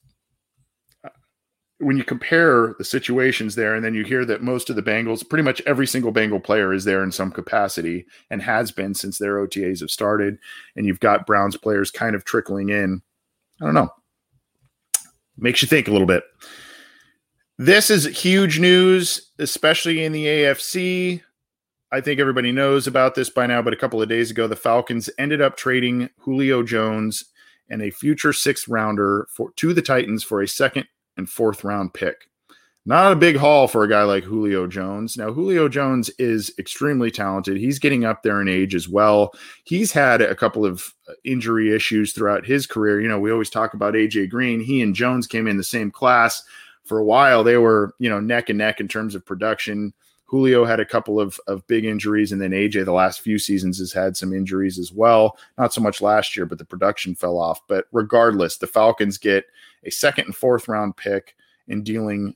when 1.81 1.97
you 1.97 2.03
compare 2.03 2.75
the 2.77 2.85
situations 2.85 3.55
there, 3.55 3.75
and 3.75 3.83
then 3.83 3.93
you 3.93 4.03
hear 4.03 4.23
that 4.25 4.43
most 4.43 4.69
of 4.69 4.75
the 4.75 4.83
Bengals, 4.83 5.27
pretty 5.27 5.43
much 5.43 5.61
every 5.65 5.87
single 5.87 6.11
Bengal 6.11 6.39
player 6.39 6.73
is 6.73 6.85
there 6.85 7.03
in 7.03 7.11
some 7.11 7.31
capacity 7.31 8.05
and 8.29 8.41
has 8.41 8.71
been 8.71 8.93
since 8.93 9.17
their 9.17 9.35
OTAs 9.35 9.79
have 9.81 9.91
started, 9.91 10.37
and 10.75 10.85
you've 10.85 10.99
got 10.99 11.25
Browns 11.25 11.57
players 11.57 11.91
kind 11.91 12.15
of 12.15 12.23
trickling 12.23 12.69
in. 12.69 13.01
I 13.61 13.65
don't 13.65 13.73
know. 13.73 13.89
Makes 15.37 15.61
you 15.61 15.67
think 15.67 15.87
a 15.87 15.91
little 15.91 16.07
bit. 16.07 16.23
This 17.57 17.89
is 17.89 18.05
huge 18.05 18.59
news, 18.59 19.31
especially 19.39 20.03
in 20.03 20.11
the 20.11 20.25
AFC. 20.25 21.21
I 21.91 22.01
think 22.01 22.19
everybody 22.19 22.51
knows 22.51 22.87
about 22.87 23.15
this 23.15 23.29
by 23.29 23.47
now, 23.47 23.61
but 23.61 23.73
a 23.73 23.77
couple 23.77 24.01
of 24.01 24.09
days 24.09 24.31
ago, 24.31 24.47
the 24.47 24.55
Falcons 24.55 25.09
ended 25.17 25.41
up 25.41 25.57
trading 25.57 26.09
Julio 26.19 26.63
Jones 26.63 27.25
and 27.69 27.81
a 27.81 27.91
future 27.91 28.33
sixth 28.33 28.67
rounder 28.67 29.27
for 29.35 29.51
to 29.57 29.73
the 29.73 29.81
Titans 29.81 30.23
for 30.23 30.41
a 30.41 30.47
second 30.47 30.85
and 31.17 31.29
fourth 31.29 31.63
round 31.63 31.93
pick. 31.93 32.27
Not 32.83 33.11
a 33.11 33.15
big 33.15 33.37
haul 33.37 33.67
for 33.67 33.83
a 33.83 33.89
guy 33.89 34.01
like 34.03 34.23
Julio 34.23 34.65
Jones. 34.65 35.15
Now, 35.15 35.31
Julio 35.31 35.69
Jones 35.69 36.09
is 36.17 36.51
extremely 36.57 37.11
talented. 37.11 37.57
He's 37.57 37.77
getting 37.77 38.05
up 38.05 38.23
there 38.23 38.41
in 38.41 38.47
age 38.47 38.73
as 38.73 38.89
well. 38.89 39.33
He's 39.65 39.91
had 39.91 40.19
a 40.19 40.33
couple 40.33 40.65
of 40.65 40.91
uh, 41.07 41.13
injury 41.23 41.75
issues 41.75 42.11
throughout 42.11 42.43
his 42.43 42.65
career. 42.65 42.99
You 42.99 43.07
know, 43.07 43.19
we 43.19 43.31
always 43.31 43.51
talk 43.51 43.75
about 43.75 43.93
AJ 43.93 44.31
Green. 44.31 44.59
He 44.59 44.81
and 44.81 44.95
Jones 44.95 45.27
came 45.27 45.45
in 45.45 45.57
the 45.57 45.63
same 45.63 45.91
class 45.91 46.41
for 46.83 46.97
a 46.97 47.05
while. 47.05 47.43
They 47.43 47.57
were, 47.57 47.93
you 47.99 48.09
know, 48.09 48.19
neck 48.19 48.49
and 48.49 48.57
neck 48.57 48.79
in 48.79 48.87
terms 48.87 49.13
of 49.13 49.25
production. 49.27 49.93
Julio 50.25 50.65
had 50.65 50.79
a 50.79 50.85
couple 50.85 51.19
of, 51.19 51.39
of 51.45 51.67
big 51.67 51.85
injuries, 51.85 52.31
and 52.31 52.41
then 52.41 52.51
AJ 52.51 52.85
the 52.85 52.93
last 52.93 53.21
few 53.21 53.37
seasons 53.37 53.77
has 53.77 53.93
had 53.93 54.17
some 54.17 54.33
injuries 54.33 54.79
as 54.79 54.91
well. 54.91 55.37
Not 55.57 55.71
so 55.71 55.81
much 55.81 56.01
last 56.01 56.35
year, 56.35 56.47
but 56.47 56.57
the 56.57 56.65
production 56.65 57.13
fell 57.13 57.37
off. 57.37 57.59
But 57.67 57.85
regardless, 57.91 58.57
the 58.57 58.65
Falcons 58.65 59.19
get 59.19 59.45
a 59.83 59.91
second 59.91 60.25
and 60.25 60.35
fourth 60.35 60.67
round 60.67 60.97
pick 60.97 61.35
in 61.67 61.83
dealing 61.83 62.35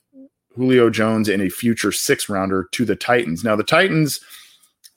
Julio 0.56 0.90
Jones 0.90 1.30
and 1.30 1.42
a 1.42 1.50
future 1.50 1.92
six 1.92 2.30
rounder 2.30 2.68
to 2.72 2.86
the 2.86 2.96
Titans. 2.96 3.44
Now, 3.44 3.56
the 3.56 3.64
Titans 3.64 4.22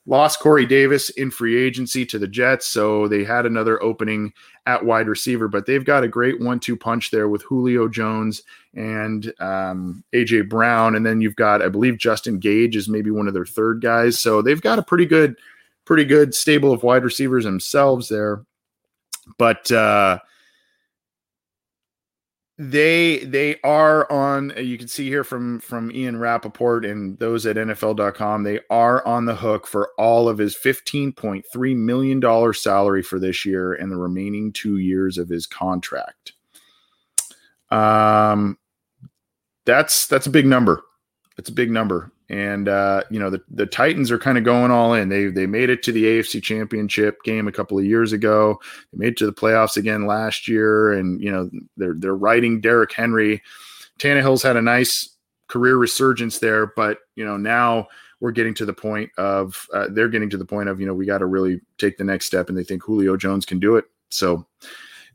lost 0.05 0.39
Corey 0.39 0.65
Davis 0.65 1.09
in 1.11 1.29
free 1.29 1.61
agency 1.61 2.05
to 2.05 2.17
the 2.17 2.27
Jets, 2.27 2.67
so 2.67 3.07
they 3.07 3.23
had 3.23 3.45
another 3.45 3.81
opening 3.83 4.33
at 4.65 4.85
wide 4.85 5.07
receiver, 5.07 5.47
but 5.47 5.65
they've 5.65 5.85
got 5.85 6.03
a 6.03 6.07
great 6.07 6.39
one 6.39 6.59
two 6.59 6.75
punch 6.75 7.11
there 7.11 7.27
with 7.27 7.43
Julio 7.43 7.87
Jones 7.87 8.41
and 8.73 9.31
um, 9.39 10.03
AJ 10.13 10.49
Brown. 10.49 10.95
And 10.95 11.05
then 11.05 11.21
you've 11.21 11.35
got, 11.35 11.61
I 11.61 11.69
believe, 11.69 11.97
Justin 11.97 12.39
Gage 12.39 12.75
is 12.75 12.87
maybe 12.87 13.11
one 13.11 13.27
of 13.27 13.33
their 13.33 13.45
third 13.45 13.81
guys. 13.81 14.19
So 14.19 14.41
they've 14.41 14.61
got 14.61 14.79
a 14.79 14.83
pretty 14.83 15.05
good, 15.05 15.35
pretty 15.85 16.05
good 16.05 16.33
stable 16.33 16.71
of 16.71 16.83
wide 16.83 17.03
receivers 17.03 17.43
themselves 17.43 18.09
there. 18.09 18.43
But, 19.37 19.71
uh, 19.71 20.19
they 22.59 23.19
they 23.19 23.55
are 23.63 24.11
on 24.11 24.51
you 24.57 24.77
can 24.77 24.89
see 24.89 25.07
here 25.07 25.23
from 25.23 25.61
from 25.61 25.89
ian 25.93 26.19
Rapoport 26.19 26.83
and 26.83 27.17
those 27.17 27.45
at 27.45 27.55
nfl.com 27.55 28.43
they 28.43 28.59
are 28.69 29.05
on 29.07 29.23
the 29.23 29.35
hook 29.35 29.65
for 29.65 29.91
all 29.97 30.27
of 30.27 30.37
his 30.37 30.57
15.3 30.57 31.75
million 31.77 32.19
dollar 32.19 32.51
salary 32.51 33.01
for 33.01 33.17
this 33.17 33.45
year 33.45 33.73
and 33.73 33.89
the 33.89 33.95
remaining 33.95 34.51
two 34.51 34.77
years 34.77 35.17
of 35.17 35.29
his 35.29 35.47
contract. 35.47 36.33
Um 37.71 38.57
that's 39.65 40.07
that's 40.07 40.27
a 40.27 40.31
big 40.31 40.45
number. 40.45 40.83
It's 41.37 41.49
a 41.49 41.53
big 41.53 41.71
number 41.71 42.11
and 42.29 42.69
uh, 42.69 43.03
you 43.09 43.19
know 43.19 43.29
the, 43.29 43.41
the 43.49 43.65
Titans 43.65 44.11
are 44.11 44.19
kind 44.19 44.37
of 44.37 44.43
going 44.43 44.71
all 44.71 44.93
in. 44.93 45.09
They 45.09 45.25
they 45.25 45.47
made 45.47 45.69
it 45.69 45.81
to 45.83 45.91
the 45.91 46.03
AFC 46.03 46.41
Championship 46.41 47.21
game 47.23 47.47
a 47.47 47.51
couple 47.51 47.77
of 47.77 47.85
years 47.85 48.13
ago. 48.13 48.59
They 48.91 48.99
made 48.99 49.13
it 49.13 49.17
to 49.17 49.25
the 49.25 49.33
playoffs 49.33 49.77
again 49.77 50.05
last 50.05 50.47
year, 50.47 50.93
and 50.93 51.21
you 51.21 51.31
know 51.31 51.49
they're 51.77 51.95
they're 51.95 52.15
riding 52.15 52.61
Derrick 52.61 52.93
Henry. 52.93 53.41
Tannehill's 53.97 54.43
had 54.43 54.57
a 54.57 54.61
nice 54.61 55.15
career 55.47 55.75
resurgence 55.75 56.37
there, 56.39 56.67
but 56.67 56.99
you 57.15 57.25
know 57.25 57.37
now 57.37 57.87
we're 58.19 58.31
getting 58.31 58.53
to 58.53 58.65
the 58.65 58.73
point 58.73 59.09
of 59.17 59.67
uh, 59.73 59.87
they're 59.89 60.09
getting 60.09 60.29
to 60.29 60.37
the 60.37 60.45
point 60.45 60.69
of 60.69 60.79
you 60.79 60.85
know 60.85 60.93
we 60.93 61.05
got 61.05 61.19
to 61.19 61.25
really 61.25 61.61
take 61.79 61.97
the 61.97 62.03
next 62.03 62.27
step, 62.27 62.49
and 62.49 62.57
they 62.57 62.63
think 62.63 62.83
Julio 62.83 63.17
Jones 63.17 63.45
can 63.45 63.59
do 63.59 63.75
it. 63.75 63.85
So 64.09 64.45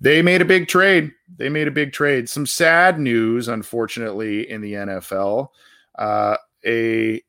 they 0.01 0.21
made 0.21 0.43
a 0.43 0.47
big 0.47 0.67
trade. 0.67 1.12
They 1.37 1.49
made 1.49 1.69
a 1.69 1.73
big 1.73 1.93
trade. 1.93 2.29
Some 2.29 2.47
sad 2.47 2.99
news, 2.99 3.47
unfortunately, 3.47 4.51
in 4.51 4.61
the 4.61 4.73
NFL. 4.73 5.49
Uh, 5.97 6.37
a 6.67 7.23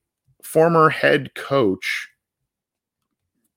former 0.43 0.89
head 0.89 1.33
coach 1.35 2.09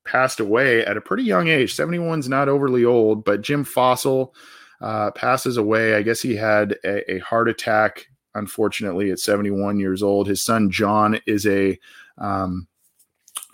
passed 0.05 0.39
away 0.39 0.83
at 0.85 0.97
a 0.97 1.01
pretty 1.01 1.23
young 1.23 1.47
age. 1.47 1.75
71's 1.75 2.27
not 2.27 2.49
overly 2.49 2.83
old, 2.83 3.23
but 3.23 3.41
Jim 3.41 3.63
Fassel 3.63 4.33
uh, 4.81 5.11
passes 5.11 5.57
away. 5.57 5.95
I 5.95 6.01
guess 6.01 6.21
he 6.21 6.35
had 6.35 6.75
a, 6.83 7.13
a, 7.13 7.19
heart 7.19 7.47
attack, 7.47 8.07
unfortunately, 8.33 9.11
at 9.11 9.19
71 9.19 9.79
years 9.79 10.01
old. 10.01 10.27
His 10.27 10.43
son, 10.43 10.71
John, 10.71 11.19
is 11.25 11.45
a. 11.45 11.77
Um, 12.17 12.67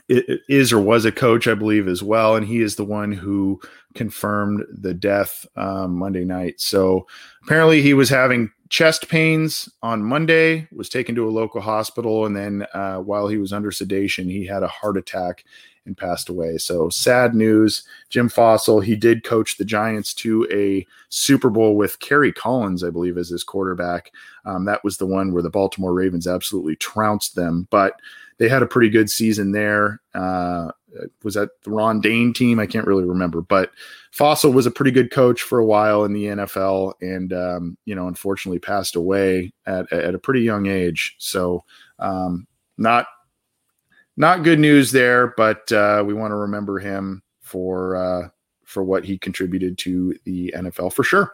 is 0.07 0.71
or 0.71 0.79
was 0.79 1.03
a 1.05 1.11
coach, 1.11 1.47
I 1.47 1.55
believe, 1.55 1.87
as 1.87 2.03
well, 2.03 2.35
and 2.35 2.45
he 2.45 2.61
is 2.61 2.75
the 2.75 2.85
one 2.85 3.11
who 3.11 3.59
confirmed 3.95 4.63
the 4.71 4.93
death 4.93 5.45
um, 5.55 5.95
Monday 5.95 6.25
night. 6.25 6.61
So 6.61 7.07
apparently, 7.43 7.81
he 7.81 7.93
was 7.93 8.09
having 8.09 8.51
chest 8.69 9.07
pains 9.09 9.69
on 9.81 10.03
Monday, 10.03 10.67
was 10.71 10.89
taken 10.89 11.15
to 11.15 11.27
a 11.27 11.31
local 11.31 11.61
hospital, 11.61 12.25
and 12.25 12.35
then 12.35 12.67
uh, 12.73 12.97
while 12.97 13.27
he 13.27 13.37
was 13.37 13.53
under 13.53 13.71
sedation, 13.71 14.29
he 14.29 14.45
had 14.45 14.63
a 14.63 14.67
heart 14.67 14.97
attack 14.97 15.45
and 15.85 15.97
passed 15.97 16.29
away. 16.29 16.57
So 16.57 16.89
sad 16.89 17.35
news. 17.35 17.83
Jim 18.09 18.27
Fassel, 18.29 18.83
he 18.83 18.95
did 18.95 19.23
coach 19.23 19.57
the 19.57 19.65
Giants 19.65 20.13
to 20.15 20.47
a 20.51 20.85
Super 21.09 21.49
Bowl 21.49 21.75
with 21.75 21.99
Kerry 21.99 22.33
Collins, 22.33 22.83
I 22.83 22.89
believe, 22.89 23.17
as 23.17 23.29
his 23.29 23.43
quarterback. 23.43 24.11
Um, 24.45 24.65
that 24.65 24.83
was 24.83 24.97
the 24.97 25.05
one 25.05 25.31
where 25.31 25.43
the 25.43 25.49
Baltimore 25.49 25.93
Ravens 25.93 26.27
absolutely 26.27 26.75
trounced 26.75 27.35
them, 27.35 27.67
but 27.69 27.99
they 28.37 28.49
had 28.49 28.63
a 28.63 28.67
pretty 28.67 28.89
good 28.89 29.09
season 29.09 29.51
there. 29.51 30.01
Uh, 30.13 30.71
was 31.23 31.33
that 31.35 31.49
the 31.63 31.71
Ron 31.71 32.01
Dayne 32.01 32.33
team? 32.33 32.59
I 32.59 32.65
can't 32.65 32.87
really 32.87 33.03
remember, 33.03 33.41
but 33.41 33.71
Fassel 34.13 34.53
was 34.53 34.65
a 34.65 34.71
pretty 34.71 34.91
good 34.91 35.11
coach 35.11 35.41
for 35.41 35.59
a 35.59 35.65
while 35.65 36.05
in 36.05 36.13
the 36.13 36.25
NFL, 36.25 36.93
and 37.01 37.33
um, 37.33 37.77
you 37.85 37.95
know, 37.95 38.07
unfortunately, 38.07 38.59
passed 38.59 38.95
away 38.95 39.53
at 39.65 39.91
at 39.91 40.15
a 40.15 40.19
pretty 40.19 40.41
young 40.41 40.67
age. 40.67 41.15
So, 41.17 41.63
um, 41.99 42.47
not 42.77 43.07
not 44.17 44.43
good 44.43 44.59
news 44.59 44.91
there, 44.91 45.33
but 45.35 45.71
uh, 45.71 46.03
we 46.05 46.13
want 46.13 46.31
to 46.31 46.35
remember 46.35 46.79
him 46.79 47.21
for 47.41 47.95
uh, 47.95 48.29
for 48.63 48.83
what 48.83 49.05
he 49.05 49.17
contributed 49.17 49.77
to 49.79 50.15
the 50.23 50.53
NFL 50.55 50.93
for 50.93 51.03
sure. 51.03 51.33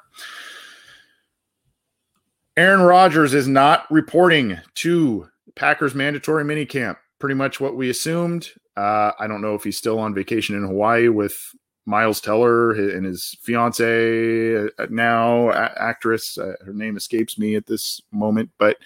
Aaron 2.57 2.81
Rodgers 2.81 3.33
is 3.33 3.47
not 3.47 3.89
reporting 3.89 4.59
to 4.75 5.29
Packers 5.55 5.95
mandatory 5.95 6.43
minicamp. 6.43 6.97
Pretty 7.21 7.35
much 7.35 7.59
what 7.59 7.75
we 7.75 7.91
assumed. 7.91 8.49
Uh, 8.75 9.11
I 9.19 9.27
don't 9.27 9.41
know 9.41 9.53
if 9.53 9.63
he's 9.63 9.77
still 9.77 9.99
on 9.99 10.15
vacation 10.15 10.55
in 10.55 10.63
Hawaii 10.63 11.07
with 11.07 11.39
Miles 11.85 12.19
Teller 12.19 12.71
and 12.71 13.05
his 13.05 13.37
fiance 13.43 14.65
uh, 14.65 14.87
now 14.89 15.51
actress. 15.51 16.39
Uh, 16.39 16.53
her 16.65 16.73
name 16.73 16.97
escapes 16.97 17.37
me 17.37 17.55
at 17.55 17.67
this 17.67 18.01
moment, 18.11 18.49
but 18.57 18.77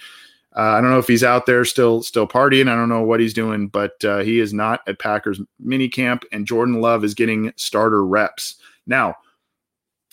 uh, 0.53 0.59
I 0.59 0.81
don't 0.81 0.91
know 0.91 0.99
if 0.99 1.07
he's 1.07 1.23
out 1.23 1.45
there 1.45 1.63
still 1.63 2.03
still 2.03 2.27
partying. 2.27 2.69
I 2.69 2.75
don't 2.75 2.89
know 2.89 3.03
what 3.03 3.21
he's 3.21 3.33
doing, 3.33 3.69
but 3.69 4.03
uh, 4.03 4.19
he 4.19 4.41
is 4.41 4.53
not 4.53 4.81
at 4.85 4.99
Packers 4.99 5.39
mini 5.57 5.87
camp, 5.87 6.25
and 6.33 6.45
Jordan 6.45 6.81
Love 6.81 7.05
is 7.05 7.13
getting 7.13 7.53
starter 7.55 8.05
reps 8.05 8.55
now. 8.85 9.15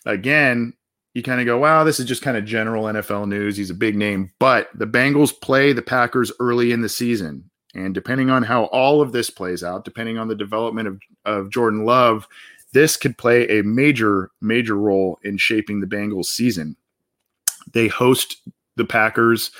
Again, 0.06 0.74
you 1.14 1.24
kind 1.24 1.40
of 1.40 1.46
go, 1.46 1.58
wow, 1.58 1.82
this 1.82 1.98
is 1.98 2.06
just 2.06 2.22
kind 2.22 2.36
of 2.36 2.44
general 2.44 2.84
NFL 2.84 3.26
news. 3.26 3.56
He's 3.56 3.70
a 3.70 3.74
big 3.74 3.96
name, 3.96 4.32
but 4.38 4.68
the 4.74 4.86
Bengals 4.86 5.32
play 5.40 5.72
the 5.72 5.82
Packers 5.82 6.30
early 6.40 6.70
in 6.70 6.82
the 6.82 6.88
season. 6.88 7.50
And 7.74 7.94
depending 7.94 8.30
on 8.30 8.42
how 8.42 8.64
all 8.66 9.00
of 9.00 9.12
this 9.12 9.30
plays 9.30 9.64
out, 9.64 9.84
depending 9.84 10.18
on 10.18 10.28
the 10.28 10.34
development 10.34 10.88
of, 10.88 11.00
of 11.24 11.50
Jordan 11.50 11.84
Love, 11.84 12.28
this 12.72 12.96
could 12.96 13.16
play 13.16 13.46
a 13.48 13.62
major, 13.62 14.30
major 14.40 14.76
role 14.76 15.18
in 15.22 15.36
shaping 15.36 15.80
the 15.80 15.86
Bengals 15.86 16.26
season. 16.26 16.76
They 17.72 17.88
host 17.88 18.36
the 18.76 18.84
Packers. 18.84 19.50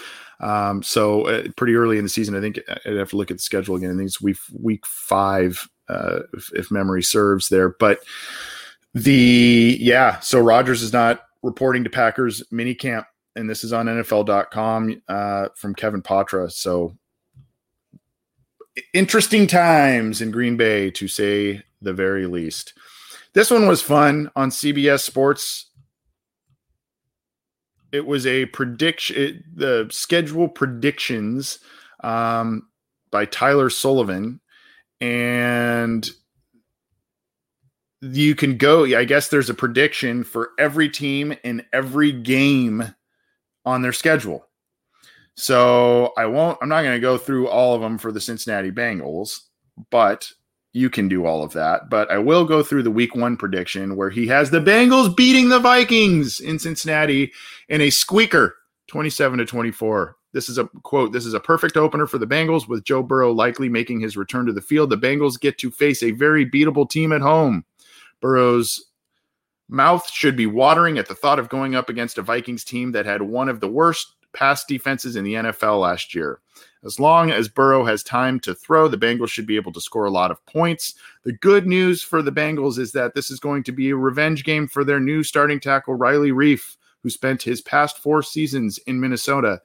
Um, 0.41 0.83
so 0.83 1.27
uh, 1.27 1.45
pretty 1.57 1.75
early 1.75 1.99
in 1.99 2.05
the 2.05 2.11
season, 2.11 2.35
I 2.35 2.41
think 2.41 2.61
I'd 2.85 2.97
have 2.97 3.11
to 3.11 3.17
look 3.17 3.31
at 3.31 3.37
the 3.37 3.43
schedule 3.43 3.77
again. 3.77 3.93
I 3.93 3.97
think 3.97 4.07
it's 4.07 4.21
week 4.21 4.39
week 4.53 4.87
five, 4.87 5.69
uh, 5.89 6.21
if, 6.35 6.53
if 6.55 6.71
memory 6.71 7.03
serves 7.03 7.49
there. 7.49 7.71
But 7.71 8.01
the 8.95 9.77
yeah, 9.81 10.19
so 10.21 10.41
Rodgers 10.41 10.83
is 10.83 10.93
not 10.93 11.23
reporting 11.43 11.85
to 11.85 11.91
Packers 11.91 12.43
mini 12.51 12.75
camp, 12.75 13.07
and 13.37 13.49
this 13.49 13.63
is 13.63 13.73
on 13.73 13.87
NFL.com 13.87 15.03
uh, 15.09 15.49
from 15.55 15.75
Kevin 15.75 16.03
Patra. 16.03 16.51
So 16.51 16.97
interesting 18.95 19.47
times 19.47 20.21
in 20.21 20.31
Green 20.31 20.57
Bay, 20.57 20.91
to 20.93 21.09
say 21.09 21.63
the 21.81 21.93
very 21.93 22.27
least. 22.27 22.75
This 23.35 23.51
one 23.51 23.67
was 23.67 23.83
fun 23.83 24.31
on 24.37 24.51
CBS 24.51 25.01
Sports. 25.01 25.67
it 27.93 28.07
was 28.07 28.27
a 28.27 28.47
prediction, 28.47 29.17
it, 29.17 29.57
the 29.57 29.87
schedule 29.91 30.49
predictions 30.49 31.59
um, 32.03 32.67
by 33.11 33.27
Tyler 33.27 33.69
Sullivan. 33.71 34.41
And 35.01 36.09
you 38.01 38.35
can 38.35 38.57
go, 38.57 38.85
I 38.85 39.05
guess 39.05 39.29
there's 39.29 39.51
a 39.51 39.55
prediction 39.55 40.25
for 40.25 40.51
every 40.59 40.89
team 40.89 41.35
in 41.45 41.65
every 41.73 42.13
game 42.13 42.95
on 43.65 43.83
their 43.83 43.93
schedule. 43.93 44.49
So 45.35 46.13
I 46.17 46.27
won't, 46.27 46.59
I'm 46.61 46.69
not 46.69 46.83
going 46.83 46.95
to 46.95 47.01
go 47.01 47.17
through 47.17 47.49
all 47.49 47.75
of 47.75 47.81
them 47.81 47.99
for 47.99 48.13
the 48.13 48.21
Cincinnati 48.21 48.71
Bengals, 48.71 49.41
but 49.91 50.31
you 50.73 50.91
can 50.91 51.09
do 51.09 51.27
all 51.27 51.43
of 51.43 51.53
that. 51.53 51.91
But 51.91 52.11
I 52.11 52.19
will 52.19 52.45
go 52.45 52.63
through 52.63 52.83
the 52.83 52.91
week 52.91 53.15
one 53.15 53.37
prediction 53.37 53.97
where 53.97 54.11
he 54.11 54.27
has 54.29 54.51
the 54.51 54.61
Bengals 54.61 55.17
beating 55.17 55.49
the 55.49 55.61
Vikings 55.61 56.41
in 56.41 56.59
Cincinnati 56.59 57.33
in 57.69 57.81
a 57.81 57.91
squeaker 57.91 58.57
27 58.89 59.39
to 59.39 59.47
24. 59.47 60.17
This 60.33 60.49
is 60.49 60.57
a 60.57 60.65
quote. 60.83 61.13
This 61.13 61.27
is 61.27 61.35
a 61.35 61.41
perfect 61.41 61.77
opener 61.77 62.07
for 62.07 62.19
the 62.19 62.27
Bengals 62.27 62.67
with 62.67 62.85
Joe 62.85 63.03
Burrow 63.03 63.33
likely 63.33 63.69
making 63.69 64.01
his 64.01 64.17
return 64.17 64.47
to 64.47 64.53
the 64.53 64.63
field. 64.63 64.91
The 64.91 64.97
Bengals 64.97 65.39
get 65.39 65.59
to 65.59 65.71
face 65.71 66.03
a 66.03 66.11
very 66.13 66.49
beatable 66.49 66.89
team 66.89 67.13
at 67.13 67.21
home. 67.21 67.65
Burrow's 68.21 68.87
mouth 69.69 70.09
should 70.11 70.37
be 70.37 70.47
watering 70.47 70.97
at 70.97 71.07
the 71.07 71.15
thought 71.15 71.39
of 71.39 71.51
going 71.51 71.75
up 71.75 71.91
against 71.91 72.19
a 72.19 72.23
Vikings 72.23 72.65
team 72.65 72.93
that 72.93 73.05
had 73.05 73.23
one 73.23 73.49
of 73.49 73.61
the 73.61 73.69
worst 73.69 74.15
pass 74.33 74.65
defenses 74.65 75.17
in 75.17 75.25
the 75.25 75.35
NFL 75.35 75.81
last 75.81 76.15
year. 76.15 76.41
As 76.85 76.99
long 76.99 77.31
as 77.31 77.49
Burrow 77.49 77.85
has 77.85 78.03
time 78.03 78.41
to 78.41 78.55
throw, 78.55 78.89
the 78.89 78.97
Bengals 78.97 79.29
should 79.29 79.47
be 79.47 79.57
able 79.57 79.73
to 79.73 79.81
score 79.81 80.05
a 80.05 80.11
lot 80.11 80.33
of 80.33 80.45
points. 80.47 80.95
The 81.25 81.33
good 81.33 81.67
news 81.67 82.03
for 82.03 82.23
the 82.23 82.33
Bengals 82.33 82.79
is 82.79 82.93
that 82.93 83.15
this 83.15 83.31
is 83.31 83.39
going 83.39 83.63
to 83.65 83.73
be 83.73 83.91
a 83.91 83.97
revenge 83.97 84.45
game 84.45 84.67
for 84.67 84.83
their 84.83 84.99
new 84.99 85.23
starting 85.23 85.61
tackle, 85.61 85.95
Riley 85.95 86.33
Reiff, 86.33 86.77
who 87.03 87.11
spent 87.11 87.43
his 87.43 87.61
past 87.61 87.99
four 87.99 88.23
seasons 88.23 88.79
in 88.87 89.01
Minnesota. 89.01 89.61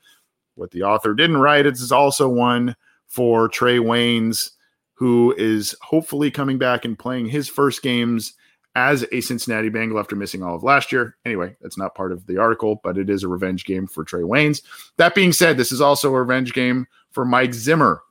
What 0.55 0.71
the 0.71 0.83
author 0.83 1.13
didn't 1.13 1.37
write 1.37 1.65
is 1.65 1.91
also 1.91 2.29
one 2.29 2.75
for 3.07 3.49
Trae 3.49 3.79
Waynes, 3.79 4.51
who 4.93 5.33
is 5.37 5.75
hopefully 5.81 6.29
coming 6.29 6.57
back 6.57 6.85
and 6.85 6.97
playing 6.97 7.27
his 7.27 7.47
first 7.47 7.81
games 7.81 8.33
as 8.77 9.03
a 9.11 9.21
Cincinnati 9.21 9.69
Bengal 9.69 9.97
after 9.97 10.15
missing 10.15 10.43
all 10.43 10.55
of 10.55 10.61
last 10.61 10.91
year. 10.91 11.17
Anyway, 11.25 11.55
that's 11.61 11.79
not 11.79 11.95
part 11.95 12.11
of 12.11 12.27
the 12.27 12.37
article, 12.37 12.79
but 12.83 12.95
it 12.95 13.09
is 13.09 13.23
a 13.23 13.27
revenge 13.27 13.65
game 13.65 13.87
for 13.87 14.05
Trae 14.05 14.21
Waynes. 14.21 14.61
That 14.97 15.15
being 15.15 15.33
said, 15.33 15.57
this 15.57 15.71
is 15.71 15.81
also 15.81 16.13
a 16.13 16.19
revenge 16.19 16.53
game 16.53 16.85
for 17.09 17.25
Mike 17.25 17.55
Zimmer, 17.55 18.03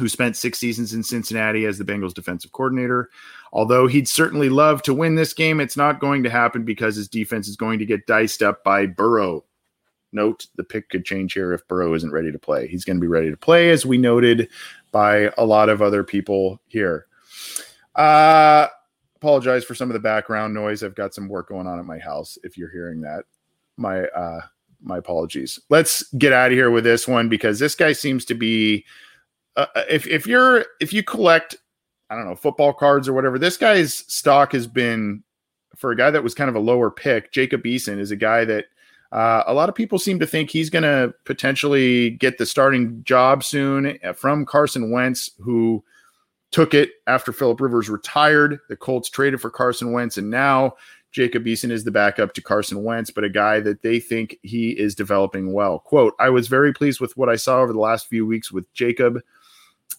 who 0.00 0.08
spent 0.08 0.36
six 0.36 0.58
seasons 0.58 0.92
in 0.94 1.04
Cincinnati 1.04 1.64
as 1.64 1.78
the 1.78 1.84
Bengals 1.84 2.12
defensive 2.12 2.50
coordinator. 2.50 3.08
Although 3.52 3.86
he'd 3.86 4.08
certainly 4.08 4.48
love 4.48 4.82
to 4.82 4.92
win 4.92 5.14
this 5.14 5.32
game, 5.32 5.60
it's 5.60 5.76
not 5.76 6.00
going 6.00 6.24
to 6.24 6.30
happen 6.30 6.64
because 6.64 6.96
his 6.96 7.06
defense 7.06 7.46
is 7.46 7.54
going 7.54 7.78
to 7.78 7.86
get 7.86 8.08
diced 8.08 8.42
up 8.42 8.64
by 8.64 8.86
Burrow. 8.86 9.44
Note 10.12 10.48
the 10.56 10.64
pick 10.64 10.88
could 10.88 11.04
change 11.04 11.34
here 11.34 11.52
if 11.52 11.68
Burrow 11.68 11.94
isn't 11.94 12.10
ready 12.10 12.32
to 12.32 12.38
play. 12.40 12.66
He's 12.66 12.84
going 12.84 12.96
to 12.96 13.00
be 13.00 13.06
ready 13.06 13.30
to 13.30 13.36
play, 13.36 13.70
as 13.70 13.86
we 13.86 13.96
noted 13.96 14.48
by 14.90 15.30
a 15.38 15.44
lot 15.44 15.68
of 15.68 15.82
other 15.82 16.02
people 16.02 16.60
here. 16.66 17.06
Uh, 17.94 18.66
apologize 19.20 19.64
for 19.64 19.74
some 19.74 19.90
of 19.90 19.94
the 19.94 20.00
background 20.00 20.54
noise. 20.54 20.82
I've 20.82 20.94
got 20.94 21.14
some 21.14 21.28
work 21.28 21.48
going 21.48 21.66
on 21.66 21.78
at 21.78 21.84
my 21.84 21.98
house. 21.98 22.38
If 22.42 22.56
you're 22.56 22.70
hearing 22.70 23.02
that, 23.02 23.24
my 23.76 24.04
uh, 24.04 24.40
my 24.82 24.98
apologies. 24.98 25.60
Let's 25.68 26.02
get 26.14 26.32
out 26.32 26.50
of 26.50 26.56
here 26.56 26.70
with 26.70 26.84
this 26.84 27.06
one 27.06 27.28
because 27.28 27.58
this 27.58 27.74
guy 27.74 27.92
seems 27.92 28.24
to 28.26 28.34
be. 28.34 28.84
Uh, 29.56 29.66
uh, 29.74 29.82
if 29.90 30.06
if 30.06 30.26
you're 30.26 30.64
if 30.80 30.92
you 30.92 31.02
collect, 31.02 31.56
I 32.08 32.16
don't 32.16 32.24
know 32.24 32.34
football 32.34 32.72
cards 32.72 33.08
or 33.08 33.12
whatever, 33.12 33.38
this 33.38 33.56
guy's 33.56 33.94
stock 34.12 34.52
has 34.52 34.66
been 34.66 35.22
for 35.76 35.90
a 35.90 35.96
guy 35.96 36.10
that 36.10 36.24
was 36.24 36.34
kind 36.34 36.48
of 36.48 36.56
a 36.56 36.60
lower 36.60 36.90
pick. 36.90 37.30
Jacob 37.32 37.62
Eason 37.64 37.98
is 37.98 38.10
a 38.10 38.16
guy 38.16 38.44
that. 38.44 38.66
Uh, 39.12 39.42
a 39.48 39.52
lot 39.52 39.68
of 39.68 39.74
people 39.74 39.98
seem 39.98 40.20
to 40.20 40.26
think 40.26 40.50
he's 40.50 40.70
going 40.70 40.84
to 40.84 41.12
potentially 41.24 42.10
get 42.10 42.38
the 42.38 42.46
starting 42.46 43.02
job 43.02 43.42
soon 43.42 43.98
uh, 44.04 44.12
from 44.12 44.46
Carson 44.46 44.92
Wentz, 44.92 45.30
who 45.40 45.82
took 46.50 46.74
it 46.74 46.90
after 47.06 47.32
Philip 47.32 47.60
Rivers 47.60 47.88
retired. 47.88 48.58
The 48.68 48.76
Colts 48.76 49.08
traded 49.08 49.40
for 49.40 49.50
Carson 49.50 49.92
Wentz, 49.92 50.18
and 50.18 50.30
now 50.30 50.74
Jacob 51.12 51.44
Eason 51.44 51.70
is 51.70 51.84
the 51.84 51.90
backup 51.90 52.34
to 52.34 52.42
Carson 52.42 52.84
Wentz, 52.84 53.10
but 53.10 53.24
a 53.24 53.28
guy 53.28 53.60
that 53.60 53.82
they 53.82 53.98
think 53.98 54.38
he 54.42 54.70
is 54.70 54.94
developing 54.94 55.52
well. 55.52 55.80
Quote, 55.80 56.14
I 56.18 56.30
was 56.30 56.48
very 56.48 56.72
pleased 56.72 57.00
with 57.00 57.16
what 57.16 57.28
I 57.28 57.36
saw 57.36 57.60
over 57.60 57.72
the 57.72 57.80
last 57.80 58.06
few 58.06 58.26
weeks 58.26 58.52
with 58.52 58.72
Jacob, 58.74 59.20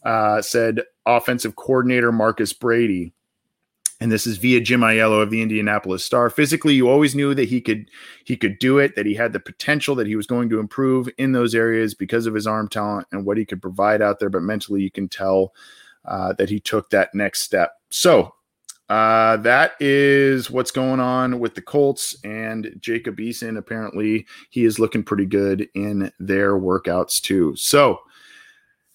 uh, 0.04 0.42
said 0.42 0.82
offensive 1.06 1.56
coordinator 1.56 2.12
Marcus 2.12 2.54
Brady. 2.54 3.14
And 4.00 4.12
this 4.12 4.26
is 4.26 4.38
via 4.38 4.60
Jim 4.60 4.82
Ayello 4.82 5.22
of 5.22 5.30
the 5.30 5.44
Indianapolis 5.44 6.04
Star. 6.04 6.32
Physically, 6.32 6.74
you 6.74 6.90
always 6.90 7.14
knew 7.14 7.36
that 7.36 7.50
he 7.50 7.62
could 7.62 7.88
he 8.26 8.36
could 8.36 8.58
do 8.58 8.80
it, 8.80 8.96
that 8.96 9.06
he 9.06 9.14
had 9.14 9.32
the 9.32 9.40
potential, 9.40 9.94
that 9.94 10.08
he 10.08 10.16
was 10.16 10.26
going 10.26 10.50
to 10.50 10.60
improve 10.60 11.08
in 11.20 11.34
those 11.34 11.54
areas 11.54 11.94
because 11.94 12.26
of 12.26 12.34
his 12.34 12.48
arm 12.48 12.68
talent 12.68 13.06
and 13.12 13.26
what 13.26 13.38
he 13.38 13.46
could 13.46 13.62
provide 13.62 14.02
out 14.02 14.20
there. 14.20 14.32
But 14.32 14.42
mentally, 14.42 14.82
you 14.82 14.90
can 14.90 15.08
tell 15.08 15.54
uh, 16.06 16.34
that 16.34 16.50
he 16.50 16.60
took 16.60 16.90
that 16.90 17.14
next 17.14 17.42
step. 17.42 17.74
So 17.90 18.34
uh, 18.90 19.38
that 19.38 19.74
is 19.80 20.52
what's 20.52 20.72
going 20.72 21.00
on 21.00 21.40
with 21.40 21.56
the 21.56 21.62
Colts 21.62 22.14
and 22.26 22.76
Jacob 22.80 23.18
Eason. 23.18 23.58
Apparently, 23.58 24.28
he 24.50 24.66
is 24.66 24.80
looking 24.80 25.02
pretty 25.04 25.26
good 25.26 25.70
in 25.76 26.12
their 26.20 26.60
workouts 26.60 27.22
too. 27.22 27.56
So 27.56 28.02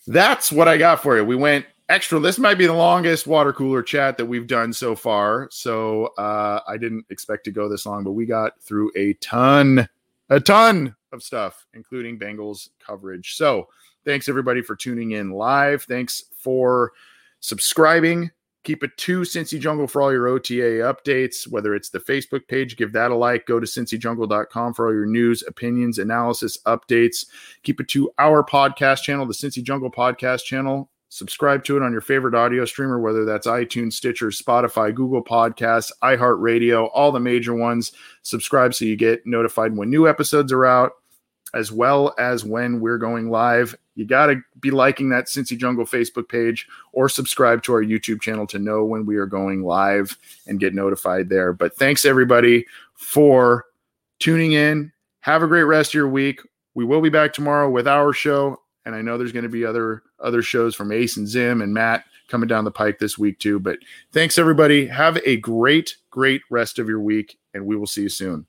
that's 0.06 0.52
what 0.52 0.68
I 0.68 0.76
got 0.76 1.02
for 1.02 1.16
you. 1.16 1.24
We 1.24 1.36
went 1.36 1.64
extra. 1.88 2.20
This 2.20 2.38
might 2.38 2.58
be 2.58 2.66
the 2.66 2.74
longest 2.74 3.26
water 3.26 3.52
cooler 3.52 3.82
chat 3.82 4.18
that 4.18 4.26
we've 4.26 4.46
done 4.46 4.72
so 4.72 4.94
far. 4.94 5.48
So 5.50 6.06
uh, 6.18 6.60
I 6.66 6.76
didn't 6.76 7.06
expect 7.08 7.44
to 7.44 7.50
go 7.50 7.68
this 7.68 7.86
long, 7.86 8.04
but 8.04 8.12
we 8.12 8.26
got 8.26 8.60
through 8.60 8.92
a 8.96 9.14
ton, 9.14 9.88
a 10.28 10.40
ton 10.40 10.94
of 11.12 11.22
stuff, 11.22 11.66
including 11.74 12.18
Bengals 12.18 12.68
coverage. 12.84 13.34
So 13.36 13.68
thanks 14.04 14.28
everybody 14.28 14.62
for 14.62 14.76
tuning 14.76 15.12
in 15.12 15.30
live. 15.30 15.84
Thanks 15.84 16.24
for 16.46 16.92
subscribing. 17.40 18.30
Keep 18.62 18.84
it 18.84 18.96
to 18.98 19.22
Cincy 19.22 19.58
Jungle 19.58 19.88
for 19.88 20.00
all 20.00 20.12
your 20.12 20.28
OTA 20.28 20.82
updates, 20.92 21.48
whether 21.48 21.74
it's 21.74 21.90
the 21.90 21.98
Facebook 21.98 22.46
page, 22.46 22.76
give 22.76 22.92
that 22.92 23.10
a 23.10 23.16
like. 23.16 23.46
Go 23.46 23.58
to 23.58 23.66
cincyjungle.com 23.66 24.74
for 24.74 24.86
all 24.86 24.94
your 24.94 25.06
news, 25.06 25.42
opinions, 25.42 25.98
analysis, 25.98 26.56
updates. 26.66 27.26
Keep 27.64 27.80
it 27.80 27.88
to 27.88 28.10
our 28.18 28.44
podcast 28.44 29.02
channel, 29.02 29.26
the 29.26 29.34
Cincy 29.34 29.62
Jungle 29.62 29.90
podcast 29.90 30.44
channel. 30.44 30.88
Subscribe 31.08 31.64
to 31.64 31.76
it 31.76 31.82
on 31.82 31.90
your 31.90 32.00
favorite 32.00 32.36
audio 32.36 32.64
streamer, 32.64 33.00
whether 33.00 33.24
that's 33.24 33.48
iTunes, 33.48 33.94
Stitcher, 33.94 34.28
Spotify, 34.28 34.94
Google 34.94 35.24
Podcasts, 35.24 35.90
iHeartRadio, 36.02 36.90
all 36.94 37.10
the 37.10 37.20
major 37.20 37.54
ones. 37.54 37.90
Subscribe 38.22 38.72
so 38.72 38.84
you 38.84 38.96
get 38.96 39.26
notified 39.26 39.76
when 39.76 39.90
new 39.90 40.08
episodes 40.08 40.52
are 40.52 40.66
out 40.66 40.92
as 41.56 41.72
well 41.72 42.14
as 42.18 42.44
when 42.44 42.80
we're 42.80 42.98
going 42.98 43.30
live. 43.30 43.74
You 43.94 44.04
got 44.04 44.26
to 44.26 44.42
be 44.60 44.70
liking 44.70 45.08
that 45.08 45.24
Cincy 45.24 45.56
Jungle 45.56 45.86
Facebook 45.86 46.28
page 46.28 46.68
or 46.92 47.08
subscribe 47.08 47.62
to 47.62 47.72
our 47.72 47.82
YouTube 47.82 48.20
channel 48.20 48.46
to 48.48 48.58
know 48.58 48.84
when 48.84 49.06
we 49.06 49.16
are 49.16 49.26
going 49.26 49.62
live 49.62 50.18
and 50.46 50.60
get 50.60 50.74
notified 50.74 51.30
there. 51.30 51.54
But 51.54 51.74
thanks 51.74 52.04
everybody 52.04 52.66
for 52.92 53.64
tuning 54.18 54.52
in. 54.52 54.92
Have 55.20 55.42
a 55.42 55.46
great 55.46 55.64
rest 55.64 55.90
of 55.90 55.94
your 55.94 56.08
week. 56.08 56.42
We 56.74 56.84
will 56.84 57.00
be 57.00 57.08
back 57.08 57.32
tomorrow 57.32 57.70
with 57.70 57.88
our 57.88 58.12
show, 58.12 58.60
and 58.84 58.94
I 58.94 59.00
know 59.00 59.16
there's 59.16 59.32
going 59.32 59.44
to 59.44 59.48
be 59.48 59.64
other 59.64 60.02
other 60.20 60.42
shows 60.42 60.74
from 60.74 60.92
Ace 60.92 61.16
and 61.16 61.26
Zim 61.26 61.62
and 61.62 61.72
Matt 61.72 62.04
coming 62.28 62.48
down 62.48 62.64
the 62.64 62.70
pike 62.70 62.98
this 62.98 63.16
week 63.16 63.38
too. 63.38 63.58
But 63.58 63.78
thanks 64.12 64.36
everybody. 64.36 64.86
Have 64.86 65.18
a 65.24 65.38
great 65.38 65.96
great 66.10 66.42
rest 66.50 66.78
of 66.78 66.86
your 66.86 67.00
week, 67.00 67.38
and 67.54 67.64
we 67.64 67.76
will 67.76 67.86
see 67.86 68.02
you 68.02 68.08
soon. 68.10 68.46